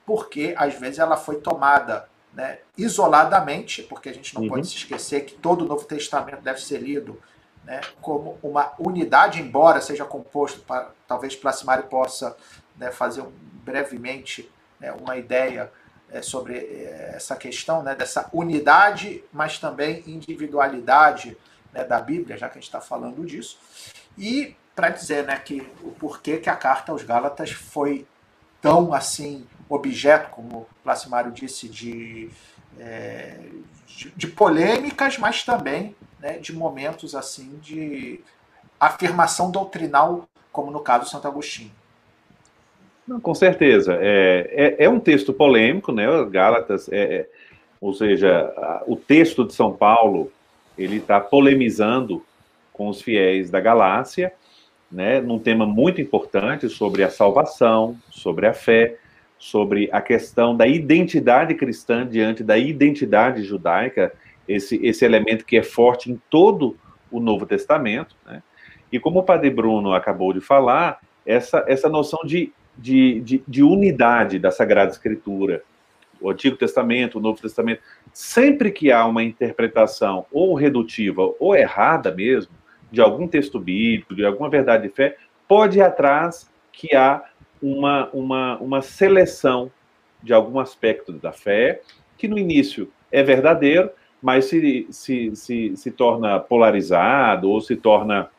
[0.05, 4.49] porque às vezes ela foi tomada né, isoladamente, porque a gente não uhum.
[4.49, 7.19] pode se esquecer que todo o Novo Testamento deve ser lido
[7.63, 12.35] né, como uma unidade, embora seja composto, para, talvez Placimário possa
[12.77, 13.31] né, fazer um,
[13.63, 15.71] brevemente né, uma ideia
[16.11, 21.37] é, sobre é, essa questão né, dessa unidade, mas também individualidade
[21.73, 23.57] né, da Bíblia, já que a gente está falando disso,
[24.17, 28.05] e para dizer né, que o porquê que a carta aos Gálatas foi
[28.61, 32.29] tão assim objeto, como Placimário disse, de,
[32.79, 33.39] é,
[33.87, 38.19] de, de, polêmicas, mas também né, de momentos assim de
[38.79, 41.71] afirmação doutrinal, como no caso de Santo Agostinho.
[43.07, 43.97] Não, com certeza.
[43.99, 46.05] É, é, é, um texto polêmico, né?
[46.29, 47.29] Gálatas, é, é
[47.81, 50.31] ou seja, o texto de São Paulo
[50.77, 52.23] ele está polemizando
[52.71, 54.33] com os fiéis da Galácia,
[54.91, 58.97] né, num tema muito importante sobre a salvação, sobre a fé,
[59.37, 64.13] sobre a questão da identidade cristã diante da identidade judaica,
[64.47, 66.77] esse, esse elemento que é forte em todo
[67.11, 68.15] o Novo Testamento.
[68.25, 68.41] Né?
[68.91, 73.63] E como o Padre Bruno acabou de falar, essa, essa noção de, de, de, de
[73.63, 75.63] unidade da Sagrada Escritura,
[76.23, 77.81] o Antigo Testamento, o Novo Testamento,
[78.13, 82.53] sempre que há uma interpretação ou redutiva ou errada mesmo,
[82.89, 85.17] de algum texto bíblico, de alguma verdade de fé,
[85.47, 87.23] pode ir atrás que há
[87.61, 89.71] uma, uma, uma seleção
[90.21, 91.81] de algum aspecto da fé,
[92.17, 93.89] que no início é verdadeiro,
[94.21, 98.29] mas se, se, se, se torna polarizado ou se torna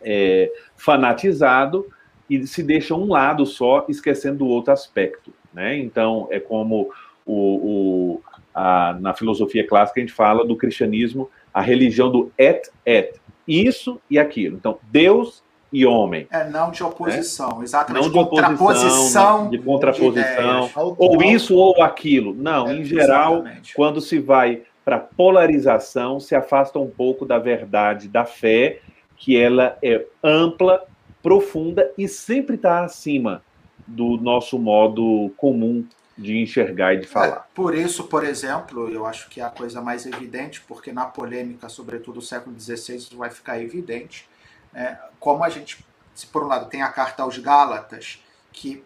[0.00, 1.86] é, fanatizado
[2.30, 5.32] e se deixa um lado só, esquecendo o outro aspecto.
[5.52, 5.78] Né?
[5.78, 6.90] Então, é como
[7.26, 8.22] o, o
[8.54, 14.00] a, na filosofia clássica a gente fala do cristianismo, a religião do et et, isso
[14.10, 14.56] e aquilo.
[14.56, 16.26] Então, Deus e homem.
[16.30, 17.64] É, não de oposição, né?
[17.64, 18.04] exatamente.
[18.04, 22.34] Não de oposição, não, de contraposição, de ou isso ou aquilo.
[22.34, 23.74] Não, é, em geral, exatamente.
[23.74, 28.80] quando se vai para polarização, se afasta um pouco da verdade da fé,
[29.16, 30.84] que ela é ampla,
[31.22, 33.42] profunda e sempre está acima
[33.86, 35.84] do nosso modo comum
[36.16, 37.36] de enxergar e de falar.
[37.36, 41.04] É, por isso, por exemplo, eu acho que é a coisa mais evidente, porque na
[41.04, 44.28] polêmica, sobretudo do século XVI, isso vai ficar evidente,
[44.74, 45.84] é, como a gente,
[46.14, 48.22] se por um lado tem a carta aos Gálatas,
[48.52, 48.82] que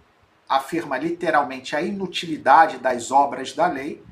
[0.48, 4.02] afirma literalmente a inutilidade das obras da lei,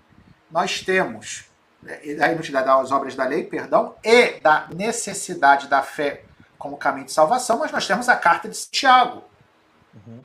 [0.49, 1.47] nós temos
[1.85, 6.25] é, a inutilidade das obras da lei, perdão, e da necessidade da fé
[6.57, 9.25] como caminho de salvação, mas nós temos a carta de Tiago,
[9.95, 10.21] uhum.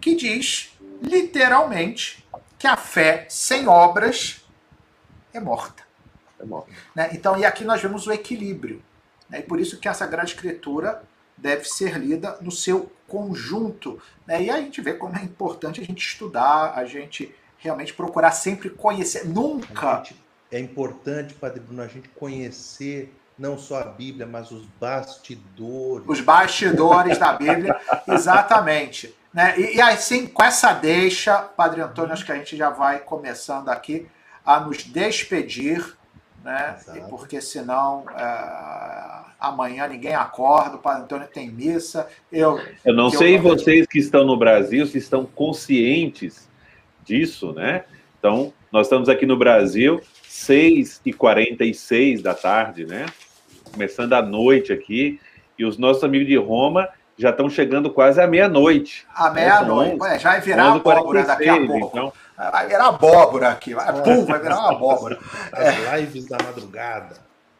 [0.00, 2.26] que diz literalmente,
[2.58, 4.44] que a fé sem obras
[5.32, 5.82] é morta.
[6.40, 6.70] É morta.
[6.94, 7.10] Né?
[7.12, 8.82] Então, e aqui nós vemos o equilíbrio.
[9.28, 9.40] Né?
[9.40, 11.02] E por isso que a Sagrada Escritura
[11.36, 14.00] deve ser lida no seu conjunto.
[14.26, 14.44] Né?
[14.44, 18.70] E a gente vê como é importante a gente estudar, a gente realmente procurar sempre
[18.70, 19.26] conhecer.
[19.26, 19.96] Nunca.
[19.96, 26.06] Gente, é importante, Padre Bruno, a gente conhecer não só a Bíblia, mas os bastidores.
[26.08, 27.78] Os bastidores da Bíblia,
[28.08, 29.14] exatamente.
[29.32, 29.58] Né?
[29.58, 33.68] E, e, assim, com essa deixa, Padre Antônio, acho que a gente já vai começando
[33.68, 34.06] aqui
[34.44, 35.96] a nos despedir
[36.44, 36.76] né?
[36.94, 42.06] E porque senão é, amanhã ninguém acorda, o Padre Antônio tem missa.
[42.30, 43.42] Eu, eu não sei eu...
[43.42, 46.46] vocês que estão no Brasil se estão conscientes
[47.02, 47.84] disso, né?
[48.18, 53.06] Então, nós estamos aqui no Brasil, 6h46 da tarde, né?
[53.74, 55.20] Começando a noite aqui,
[55.58, 56.88] e os nossos amigos de Roma
[57.18, 59.04] já estão chegando quase à meia-noite.
[59.12, 61.86] À meia-noite, é, já vai virar abóbora daqui a pouco.
[61.88, 62.12] Então...
[62.36, 65.18] Vai virar abóbora aqui, vai, pum, vai virar uma abóbora.
[65.52, 66.00] As é.
[66.00, 67.16] lives da madrugada.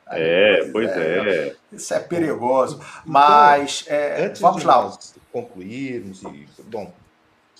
[0.08, 1.48] É, pois é.
[1.48, 1.56] é.
[1.72, 2.80] Isso é perigoso.
[3.04, 4.92] Mas, então, é, antes vamos de lá.
[5.32, 6.92] Concluirmos, e, bom,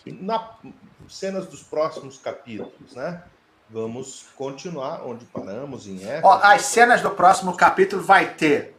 [0.06, 0.51] na
[1.09, 3.22] cenas dos próximos capítulos, né?
[3.70, 6.27] Vamos continuar onde paramos em Éfeso.
[6.27, 8.77] Ó, as cenas do próximo capítulo vai ter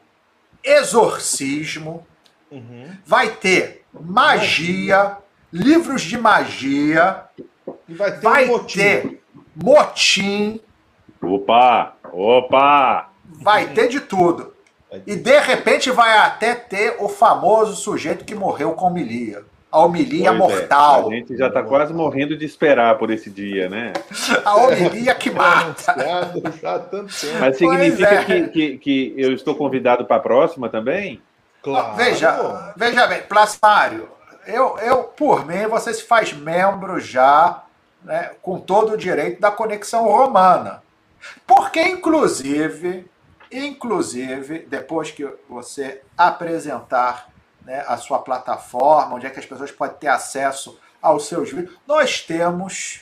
[0.63, 2.05] exorcismo,
[2.51, 2.95] Uhum.
[3.05, 5.17] Vai ter magia,
[5.51, 7.25] livros de magia.
[7.87, 8.79] E vai ter, vai um motim.
[8.79, 9.23] ter
[9.55, 10.61] motim.
[11.21, 11.95] Opa!
[12.11, 13.09] Opa!
[13.41, 14.53] Vai ter de tudo.
[15.05, 19.43] E de repente vai até ter o famoso sujeito que morreu com homilia.
[19.75, 21.11] A homilia pois é, mortal.
[21.11, 21.15] É.
[21.15, 23.91] A gente já está quase morrendo de esperar por esse dia, né?
[24.45, 25.93] A homilia que mata.
[27.41, 28.23] Mas significa é.
[28.23, 31.21] que, que, que eu estou convidado para a próxima também?
[31.61, 31.93] Claro.
[31.97, 34.07] Veja, veja bem, Plasmário,
[34.47, 37.63] eu, eu, por mim, você se faz membro já,
[38.01, 40.81] né, com todo o direito da conexão romana.
[41.45, 43.05] Porque, inclusive,
[43.51, 47.34] inclusive, depois que você apresentar
[47.65, 51.75] né, a sua plataforma, onde é que as pessoas podem ter acesso aos seus vídeos,
[51.87, 53.01] nós temos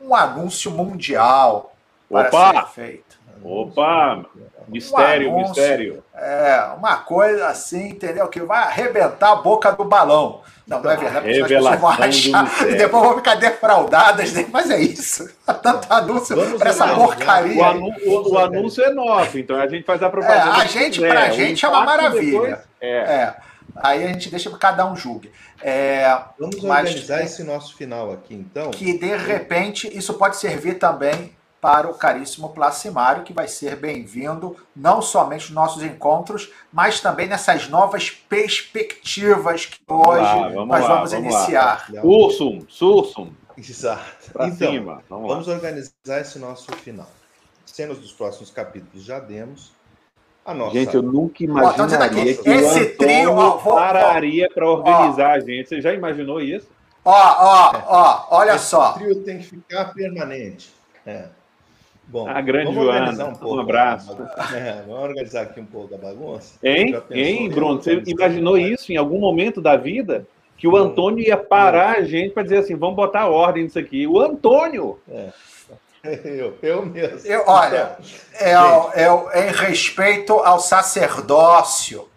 [0.00, 1.74] um anúncio mundial
[2.08, 2.66] para Opa!
[2.66, 3.18] ser feito.
[3.44, 4.24] Opa!
[4.66, 6.04] Mistério, um anúncio, mistério.
[6.14, 8.28] É, uma coisa assim, entendeu?
[8.28, 10.42] Que vai arrebentar a boca do balão.
[10.66, 14.46] Não, não é verdade, pessoas vão achar e depois vão ficar defraudadas, né?
[14.50, 15.26] mas é isso.
[15.62, 17.62] Tanto anúncio para essa porcaria.
[17.62, 20.58] O, anu, o, o, anúncio é nosso, então a gente faz a propaganda.
[20.58, 22.40] É, a gente, para a gente, é uma maravilha.
[22.40, 22.96] Depois, é.
[22.98, 23.36] é.
[23.82, 25.32] Aí a gente deixa que cada um julgue.
[25.60, 28.70] É, Vamos organizar esse nosso final aqui, então.
[28.70, 34.56] Que de repente isso pode servir também para o caríssimo Placimário, que vai ser bem-vindo
[34.74, 40.82] não somente nos nossos encontros, mas também nessas novas perspectivas que hoje lá, vamos nós
[40.82, 41.86] lá, vamos, vamos iniciar.
[42.00, 43.32] Sursum, Sursum.
[43.56, 44.30] Exato.
[44.32, 45.02] Pra então, cima.
[45.08, 47.10] Vamos, vamos organizar esse nosso final.
[47.66, 49.72] Cenas dos próximos capítulos já demos.
[50.48, 50.72] A nossa...
[50.72, 55.68] Gente, eu nunca imaginaria que esse o trio ó, pararia para organizar ó, a gente.
[55.68, 56.66] Você já imaginou isso?
[57.04, 58.92] Ó, ó, ó, olha esse só.
[58.92, 60.70] O trio tem que ficar permanente.
[61.04, 61.26] É.
[62.06, 64.16] Bom, a grande Joana, um, pouco, um abraço.
[64.54, 66.54] É, vamos organizar aqui um pouco a bagunça.
[66.62, 67.82] Hein, hein Bruno?
[67.82, 70.26] Você imaginou isso em algum momento da vida?
[70.56, 74.06] Que o Antônio ia parar a gente para dizer assim: vamos botar ordem nisso aqui.
[74.06, 74.98] O Antônio!
[75.10, 75.28] É.
[76.24, 77.26] Eu, eu mesmo.
[77.26, 77.96] Eu, olha,
[78.34, 82.08] é, é, é em respeito ao sacerdócio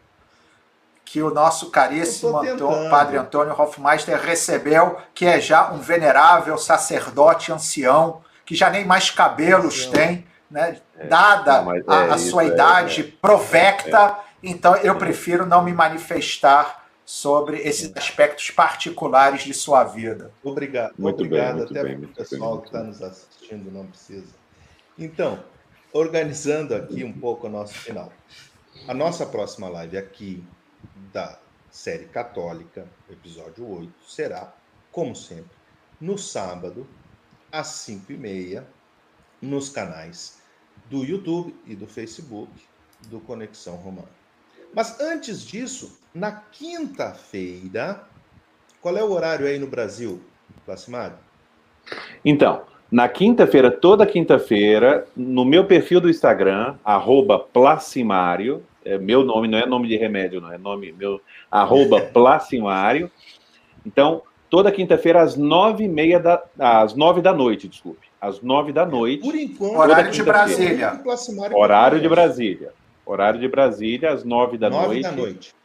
[1.03, 7.51] que o nosso caríssimo Antônio, Padre Antônio Hofmeister recebeu, que é já um venerável sacerdote
[7.51, 10.77] ancião que já nem mais cabelos tem, né?
[10.97, 13.19] É, dada é, a, a sua é, idade é.
[13.21, 16.80] provecta, então eu prefiro não me manifestar
[17.11, 20.31] sobre esses aspectos particulares de sua vida.
[20.41, 24.33] Obrigado, muito obrigado bem, até para o pessoal que está nos assistindo, não precisa.
[24.97, 25.43] Então,
[25.91, 28.13] organizando aqui um pouco o nosso final.
[28.87, 30.41] A nossa próxima live aqui
[31.11, 31.37] da
[31.69, 34.53] série católica, episódio 8, será,
[34.89, 35.51] como sempre,
[35.99, 36.87] no sábado,
[37.51, 38.65] às 5 e meia
[39.41, 40.39] nos canais
[40.89, 42.49] do YouTube e do Facebook
[43.07, 44.07] do Conexão Romana.
[44.73, 48.03] Mas antes disso, na quinta-feira,
[48.81, 50.21] qual é o horário aí no Brasil,
[50.65, 51.17] Placimário?
[52.23, 59.47] Então, na quinta-feira, toda quinta-feira, no meu perfil do Instagram, arroba Placimário, é meu nome,
[59.47, 63.09] não é nome de remédio, não é nome meu, arroba Placimário.
[63.85, 68.73] Então, toda quinta-feira às nove e meia da, às nove da noite, desculpe, às nove
[68.73, 69.23] da noite.
[69.23, 71.01] Por enquanto, horário de Brasília.
[71.53, 72.73] Horário de Brasília.
[73.05, 75.03] Horário de Brasília às nove da nove noite.
[75.03, 75.60] Da noite.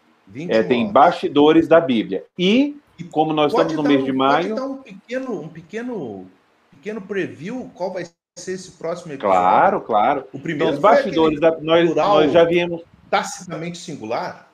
[0.48, 2.24] É, tem bastidores da Bíblia.
[2.38, 2.76] E
[3.10, 6.26] como nós estamos no mês um, de maio, pode dar um pequeno, um pequeno,
[6.70, 8.04] pequeno preview qual vai
[8.38, 9.38] ser esse próximo episódio.
[9.38, 10.24] Claro, claro.
[10.32, 14.50] O primeiro então, os bastidores da, nós, nós já viemos tacitamente singular.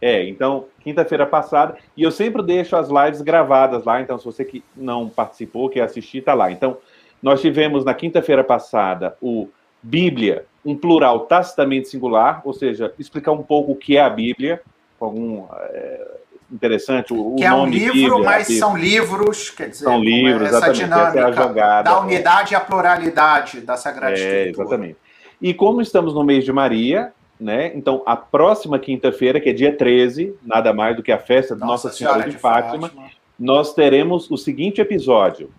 [0.00, 4.44] É, então, quinta-feira passada, e eu sempre deixo as lives gravadas lá, então se você
[4.44, 6.50] que não participou, quer assistir, tá lá.
[6.50, 6.76] Então,
[7.22, 9.48] nós tivemos na quinta-feira passada o
[9.80, 14.60] Bíblia, um plural tacitamente singular, ou seja, explicar um pouco o que é a Bíblia,
[15.04, 16.08] algum é,
[16.52, 20.72] interessante o, que é um livro, Bíblia, mas são livros, quer dizer, são livros, essa
[20.72, 24.66] dinâmica essa jogada, da unidade e a pluralidade da Sagrada é, Escritura.
[24.66, 24.96] Exatamente.
[25.40, 27.72] E como estamos no mês de Maria, né?
[27.74, 31.60] Então, a próxima quinta-feira, que é dia 13, nada mais do que a festa de
[31.60, 35.50] Nossa, Nossa Senhora, Senhora, de, de Fátima, Fátima, nós teremos o seguinte episódio: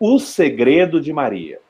[0.00, 1.60] O Segredo de Maria.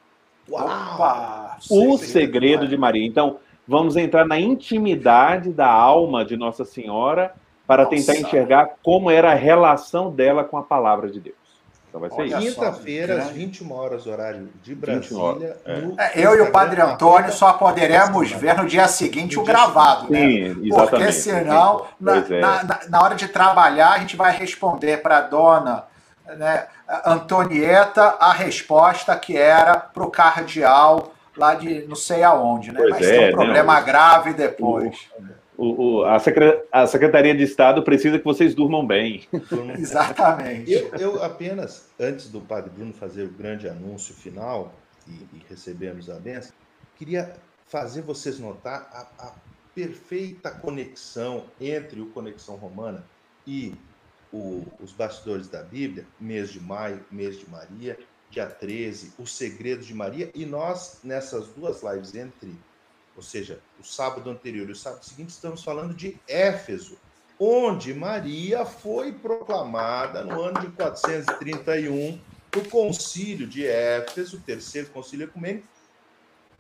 [0.49, 1.57] Uau!
[1.71, 3.07] O Segredo de Maria.
[3.07, 7.35] Então, vamos entrar na intimidade da alma de Nossa Senhora
[7.67, 7.97] para Nossa.
[7.97, 11.43] tentar enxergar como era a relação dela com a palavra de Deus.
[11.93, 15.59] Então vai ser Quinta-feira, às 21 horas, horário de Brasília.
[15.67, 16.21] É.
[16.21, 20.21] É, eu e o Padre Antônio só poderemos ver no dia seguinte o gravado, né?
[20.21, 20.91] Sim, exatamente.
[20.91, 22.41] Porque senão, na, é.
[22.41, 25.85] na, na, hora de trabalhar, a gente vai responder para a dona
[26.39, 26.67] né,
[27.05, 32.79] Antonieta a resposta que era para o cardeal lá de não sei aonde, né?
[32.79, 35.09] Pois Mas é, tem um problema não, grave depois.
[35.17, 36.17] O o, a,
[36.73, 39.29] a, Secretaria de Estado precisa que vocês durmam bem.
[39.79, 40.73] Exatamente.
[40.73, 44.75] Eu, eu, apenas, antes do Padre Bruno fazer o grande anúncio final
[45.07, 46.53] e, e recebermos a benção,
[46.97, 47.35] queria
[47.67, 49.33] fazer vocês notar a, a,
[49.75, 53.03] perfeita conexão entre o Conexão Romana
[53.47, 53.75] e
[54.31, 57.99] o, os bastidores da Bíblia, mês de maio, mês de Maria,
[58.33, 62.57] dia 13, o segredo de Maria, e nós, nessas duas lives entre
[63.17, 66.97] ou seja, o sábado anterior e o sábado seguinte, estamos falando de Éfeso,
[67.39, 72.19] onde Maria foi proclamada no ano de 431,
[72.55, 75.67] no concílio de Éfeso, o terceiro concílio ecumênico,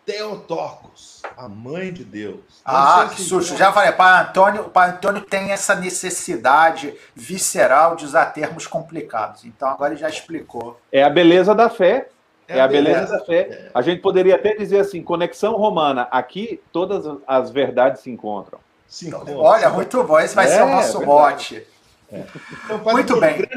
[0.04, 2.40] Teotocos, a mãe de Deus.
[2.66, 3.56] Não ah, que susto.
[3.56, 9.44] Já falei, Pai Antônio, Pai Antônio tem essa necessidade visceral de usar termos complicados.
[9.44, 10.80] Então agora ele já explicou.
[10.90, 12.08] É a beleza da fé.
[12.48, 13.70] É, é a beleza, beleza da fé.
[13.72, 16.08] A gente poderia até dizer assim, conexão romana.
[16.10, 18.58] Aqui todas as verdades se encontram.
[18.88, 19.38] Se encontram.
[19.38, 20.18] Olha, muito bom.
[20.18, 21.66] Esse vai é, ser o nosso é mote.
[22.10, 22.24] É.
[22.64, 23.48] Então, muito bem.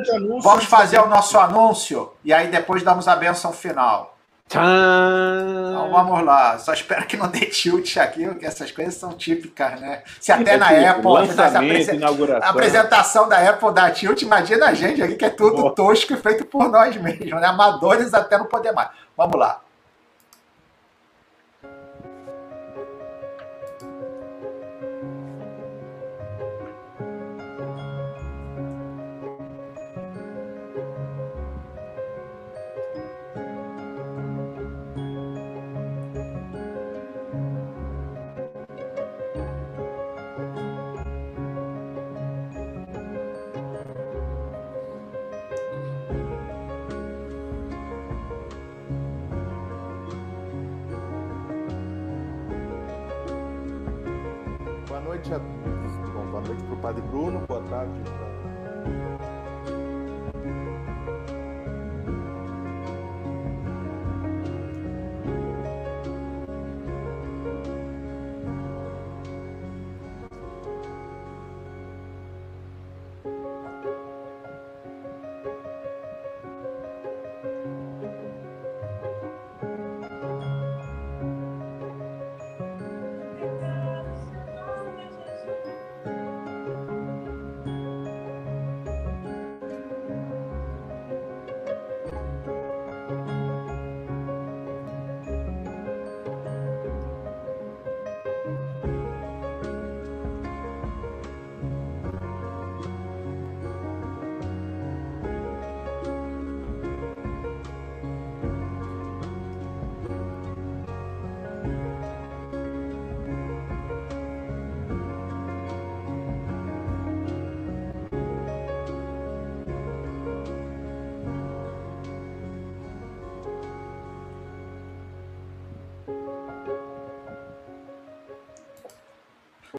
[0.41, 4.14] Vamos fazer o nosso anúncio e aí depois damos a benção final.
[4.47, 9.79] Então vamos lá, só espero que não dê tilt aqui, porque essas coisas são típicas,
[9.81, 10.03] né?
[10.19, 11.03] Se até é na Apple,
[12.41, 16.17] a apresentação da Apple da tilt, imagina a gente aqui que é tudo tosco e
[16.17, 17.47] feito por nós mesmos, né?
[17.47, 18.89] Amadores até não poder mais.
[19.17, 19.61] Vamos lá.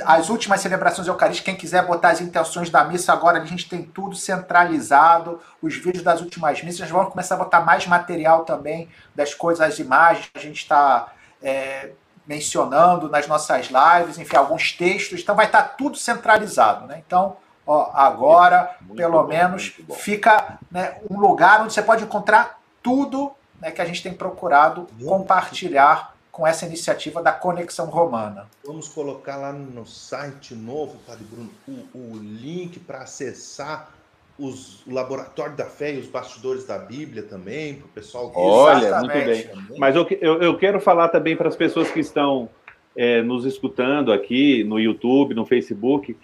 [0.03, 3.83] as últimas celebrações eucarísticas, quem quiser botar as intenções da missa agora, a gente tem
[3.83, 9.35] tudo centralizado, os vídeos das últimas missas, vamos começar a botar mais material também das
[9.35, 11.91] coisas, as imagens, a gente está é,
[12.25, 16.99] mencionando nas nossas lives, enfim, alguns textos, então vai estar tá tudo centralizado, né?
[17.05, 17.37] Então,
[17.67, 23.31] ó, agora, muito pelo bom, menos, fica né, um lugar onde você pode encontrar tudo
[23.61, 28.47] né, que a gente tem procurado muito compartilhar com essa iniciativa da Conexão Romana.
[28.63, 33.91] Vamos colocar lá no site novo, Padre Bruno, o, o link para acessar
[34.37, 38.37] os, o Laboratório da Fé e os bastidores da Bíblia também, para o pessoal que
[38.37, 39.49] Olha, muito bem.
[39.79, 42.47] Mas eu, eu, eu, quero falar também para as pessoas que estão
[42.95, 46.15] é, nos escutando aqui no YouTube, no Facebook.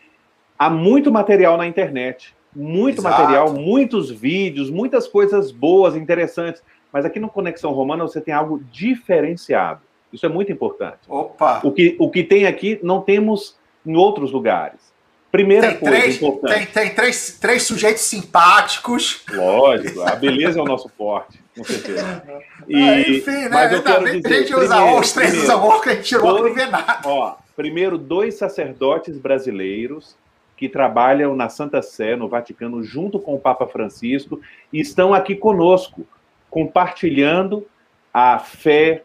[0.57, 2.35] Há muito material na internet.
[2.55, 3.15] Muito Exato.
[3.17, 6.61] material, muitos vídeos, muitas coisas boas, interessantes.
[6.91, 9.81] Mas aqui no Conexão Romana você tem algo diferenciado.
[10.11, 10.99] Isso é muito importante.
[11.09, 11.61] Opa!
[11.63, 14.93] O que, o que tem aqui não temos em outros lugares.
[15.31, 16.53] Primeira tem coisa três, importante.
[16.53, 19.23] Tem, tem três, três sujeitos simpáticos.
[19.33, 22.23] Lógico, a beleza é o nosso forte, com certeza.
[22.65, 23.49] E, ah, enfim, né?
[23.49, 26.05] Mas eu quero dizer, a gente usa primeiro, os três primeiro, usam que a gente
[26.05, 26.99] tirou dois, não vê nada.
[27.03, 30.15] Ó, primeiro, dois sacerdotes brasileiros
[30.63, 34.39] que trabalham na Santa Sé, no Vaticano, junto com o Papa Francisco,
[34.71, 36.07] e estão aqui conosco,
[36.49, 37.67] compartilhando
[38.13, 39.03] a fé,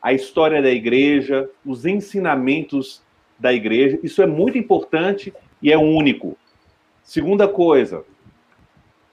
[0.00, 3.02] a história da igreja, os ensinamentos
[3.38, 3.98] da igreja.
[4.02, 6.38] Isso é muito importante e é único.
[7.02, 8.02] Segunda coisa,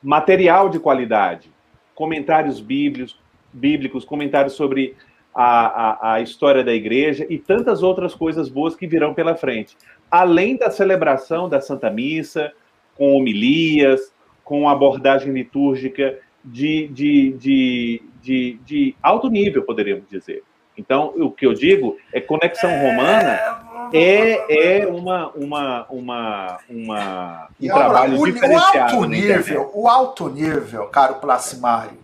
[0.01, 1.51] material de qualidade,
[1.93, 3.19] comentários bíblicos,
[3.51, 4.95] bíblicos comentários sobre
[5.33, 9.75] a, a, a, história da igreja e tantas outras coisas boas que virão pela frente.
[10.09, 12.51] Além da celebração da Santa Missa,
[12.95, 14.13] com homilias,
[14.43, 20.43] com abordagem litúrgica de, de, de, de, de alto nível, poderíamos dizer.
[20.77, 27.47] Então, o que eu digo é conexão é, romana é, é uma, uma, uma, uma
[27.61, 28.95] um trabalho o, diferenciado.
[28.95, 31.97] O alto nível, o alto nível, caro Placimário,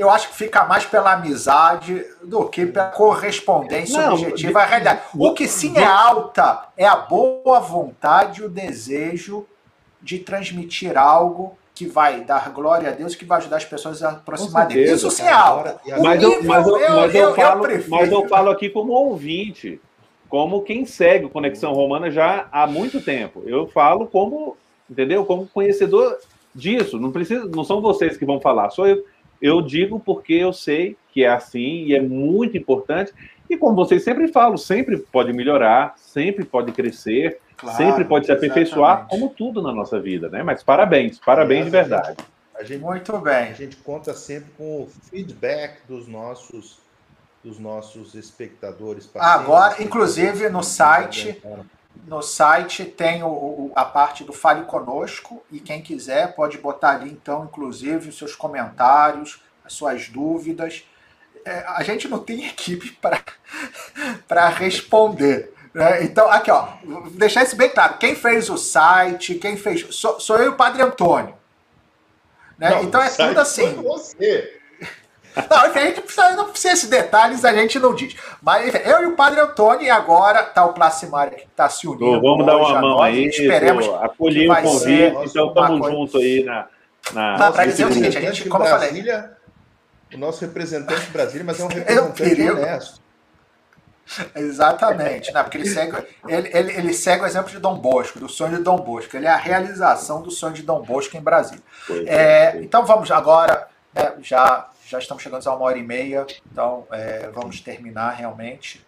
[0.00, 5.02] eu acho que fica mais pela amizade do que pela correspondência Não, objetiva à realidade.
[5.14, 9.46] O que sim é alta é a boa vontade e o desejo
[10.00, 14.12] de transmitir algo que vai dar glória a Deus, que vai ajudar as pessoas a
[14.12, 14.90] aproximar dele.
[14.90, 15.68] Isso sim é algo.
[16.02, 19.78] Mas eu, mas eu, mas eu, falo, mas eu falo aqui como ouvinte,
[20.30, 23.42] como quem segue o Conexão Romana já há muito tempo.
[23.44, 24.56] Eu falo como,
[24.88, 25.26] entendeu?
[25.26, 26.16] Como conhecedor
[26.54, 26.98] disso.
[26.98, 29.04] Não precisa, não são vocês que vão falar, sou eu.
[29.40, 33.12] Eu digo porque eu sei que é assim e é muito importante.
[33.48, 37.40] E como vocês sempre falam, sempre pode melhorar, sempre pode crescer.
[37.56, 39.10] Claro, Sempre pode se aperfeiçoar, exatamente.
[39.20, 40.42] como tudo na nossa vida, né?
[40.42, 42.16] Mas parabéns, parabéns de verdade.
[42.54, 43.50] A gente, Muito bem.
[43.50, 46.78] A gente conta sempre com o feedback dos nossos
[47.42, 49.10] dos nossos espectadores.
[49.14, 51.42] Agora, inclusive no site,
[52.06, 56.90] no site tem o, o, a parte do Fale Conosco e quem quiser pode botar
[56.90, 60.84] ali então, inclusive, os seus comentários, as suas dúvidas.
[61.44, 62.98] É, a gente não tem equipe
[64.26, 65.54] para responder.
[65.74, 67.98] É, então, aqui, ó, vou deixar isso bem claro.
[67.98, 69.94] Quem fez o site, quem fez.
[69.94, 71.34] Sou, sou eu e o Padre Antônio.
[72.58, 72.70] Né?
[72.70, 73.74] Não, então é tudo assim.
[73.74, 74.59] Você.
[75.36, 78.16] Não, enfim, a gente precisa, não precisa esses detalhes, a gente não diz.
[78.42, 81.86] Mas enfim, eu e o Padre Antônio, e agora tá o Placimário que está se
[81.86, 82.20] unindo.
[82.20, 83.26] vamos dar uma mão nós, aí.
[83.26, 83.86] Esperemos.
[84.00, 86.66] Acolhi o convite, então estamos juntos aí na.
[87.12, 89.40] na para dizer o seguinte, a gente, como Brasília, eu falei.
[90.12, 93.00] O nosso representante de Brasília, mas é um representante queria, honesto.
[94.34, 95.42] Exatamente, né?
[95.42, 95.96] porque ele segue,
[96.26, 99.16] ele, ele, ele segue o exemplo de Dom Bosco, do sonho de Dom Bosco.
[99.16, 101.62] Ele é a realização do sonho de Dom Bosco em Brasília.
[102.06, 106.26] É, é, então vamos agora, né, já, já estamos chegando a uma hora e meia,
[106.50, 108.84] então é, vamos terminar realmente.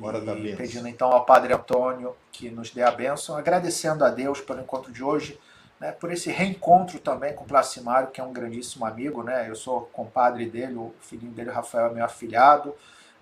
[0.00, 4.10] Hora da e pedindo então ao Padre Antônio que nos dê a bênção, agradecendo a
[4.10, 5.40] Deus pelo encontro de hoje,
[5.80, 9.48] né, por esse reencontro também com o Placimário, que é um grandíssimo amigo, né?
[9.48, 12.74] Eu sou compadre dele, o filhinho dele, Rafael, é meu afilhado.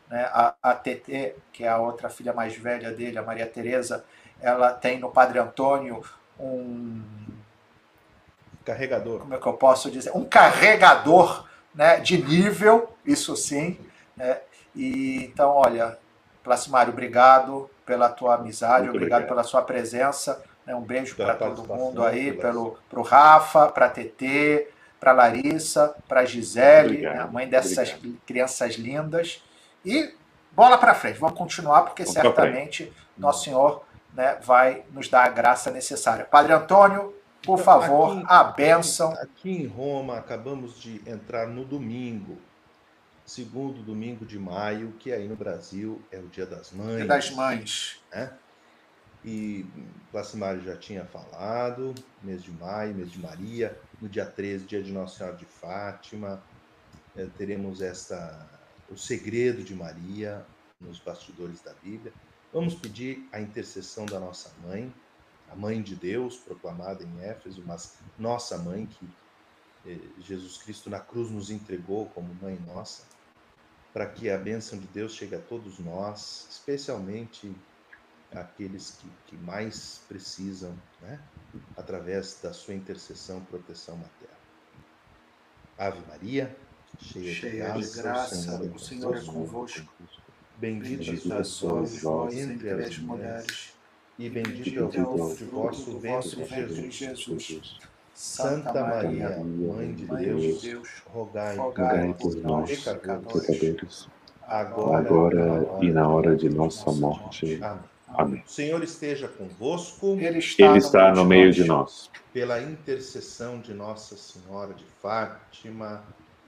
[0.09, 0.23] Né?
[0.33, 4.05] A, a TT, que é a outra filha mais velha dele, a Maria Tereza,
[4.41, 6.03] ela tem no Padre Antônio
[6.41, 7.03] um
[8.65, 9.21] carregador.
[9.21, 10.11] Como é que eu posso dizer?
[10.15, 11.47] Um carregador
[11.77, 13.79] né, de nível, isso sim.
[14.17, 14.39] Né?
[14.75, 15.97] E, então, olha,
[16.43, 20.43] Placimário, obrigado pela tua amizade, obrigado, obrigado pela sua presença.
[20.65, 20.75] Né?
[20.75, 26.25] Um beijo para todo mundo aí, pelo pro Rafa, para a TT, para Larissa, para
[26.25, 28.21] Gisele, né, a mãe dessas obrigado.
[28.27, 29.43] crianças lindas.
[29.85, 30.15] E
[30.53, 33.85] bola para frente, vamos continuar, porque vamos certamente Nosso Senhor
[34.15, 36.25] né, vai nos dar a graça necessária.
[36.25, 37.15] Padre Antônio,
[37.47, 39.13] por favor, aqui, a bênção.
[39.13, 42.37] Aqui em Roma, acabamos de entrar no domingo,
[43.25, 46.97] segundo domingo de maio, que aí no Brasil é o Dia das Mães.
[46.97, 48.01] Dia das Mães.
[48.13, 48.33] Né?
[49.25, 49.65] E
[50.13, 54.93] Placimário já tinha falado, mês de maio, mês de Maria, no dia 13, dia de
[54.93, 56.43] Nossa Senhora de Fátima,
[57.17, 58.47] é, teremos esta
[58.89, 60.45] o segredo de Maria
[60.81, 62.13] nos bastidores da Bíblia.
[62.53, 64.93] Vamos pedir a intercessão da nossa mãe,
[65.57, 69.09] a mãe de Deus, proclamada em Éfeso, mas nossa mãe, que
[69.87, 73.05] eh, Jesus Cristo na cruz nos entregou como mãe nossa,
[73.93, 77.51] para que a bênção de Deus chegue a todos nós, especialmente
[78.33, 81.19] aqueles que, que mais precisam, né?
[81.77, 84.37] através da sua intercessão, proteção materna.
[85.79, 86.55] Ave Maria,
[87.01, 89.93] cheia, cheia de graça, de graça o Senhor é convosco.
[90.59, 93.76] Bendita sois vós entre as mulheres,
[94.19, 94.91] e bendito é o
[95.29, 95.45] fruto de
[96.07, 97.79] vosso ventre, Jesus.
[98.15, 100.65] Santa Maria, Mãe de Deus,
[101.07, 101.57] rogai,
[102.19, 104.09] por nós, pecadores,
[104.43, 107.61] agora e na hora de nossa morte.
[108.09, 108.43] Amém.
[108.47, 110.17] O Senhor esteja convosco.
[110.19, 112.11] Ele está, Ele está no meio de nós.
[112.33, 116.03] Pela intercessão de Nossa Senhora de Fátima,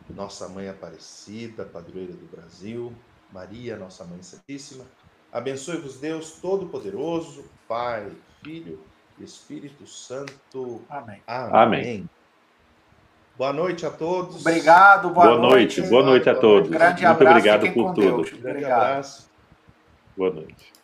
[0.08, 2.92] nossa Mãe Aparecida, padroeira do Brasil,
[3.32, 4.84] Maria, nossa Mãe Santíssima.
[5.32, 8.10] Abençoe-vos Deus Todo-Poderoso, Pai,
[8.42, 8.80] Filho
[9.18, 10.82] e Espírito Santo.
[10.88, 11.22] Amém.
[11.26, 11.52] Amém.
[11.52, 12.10] Amém.
[13.36, 14.40] Boa noite a todos.
[14.40, 15.78] Obrigado, boa, boa noite.
[15.78, 15.90] noite.
[15.90, 16.68] Boa noite a todos.
[16.68, 18.00] Grande Muito abraço, obrigado por tudo.
[18.00, 18.30] Deus.
[18.30, 19.30] Grande abraço.
[20.16, 20.77] Boa noite.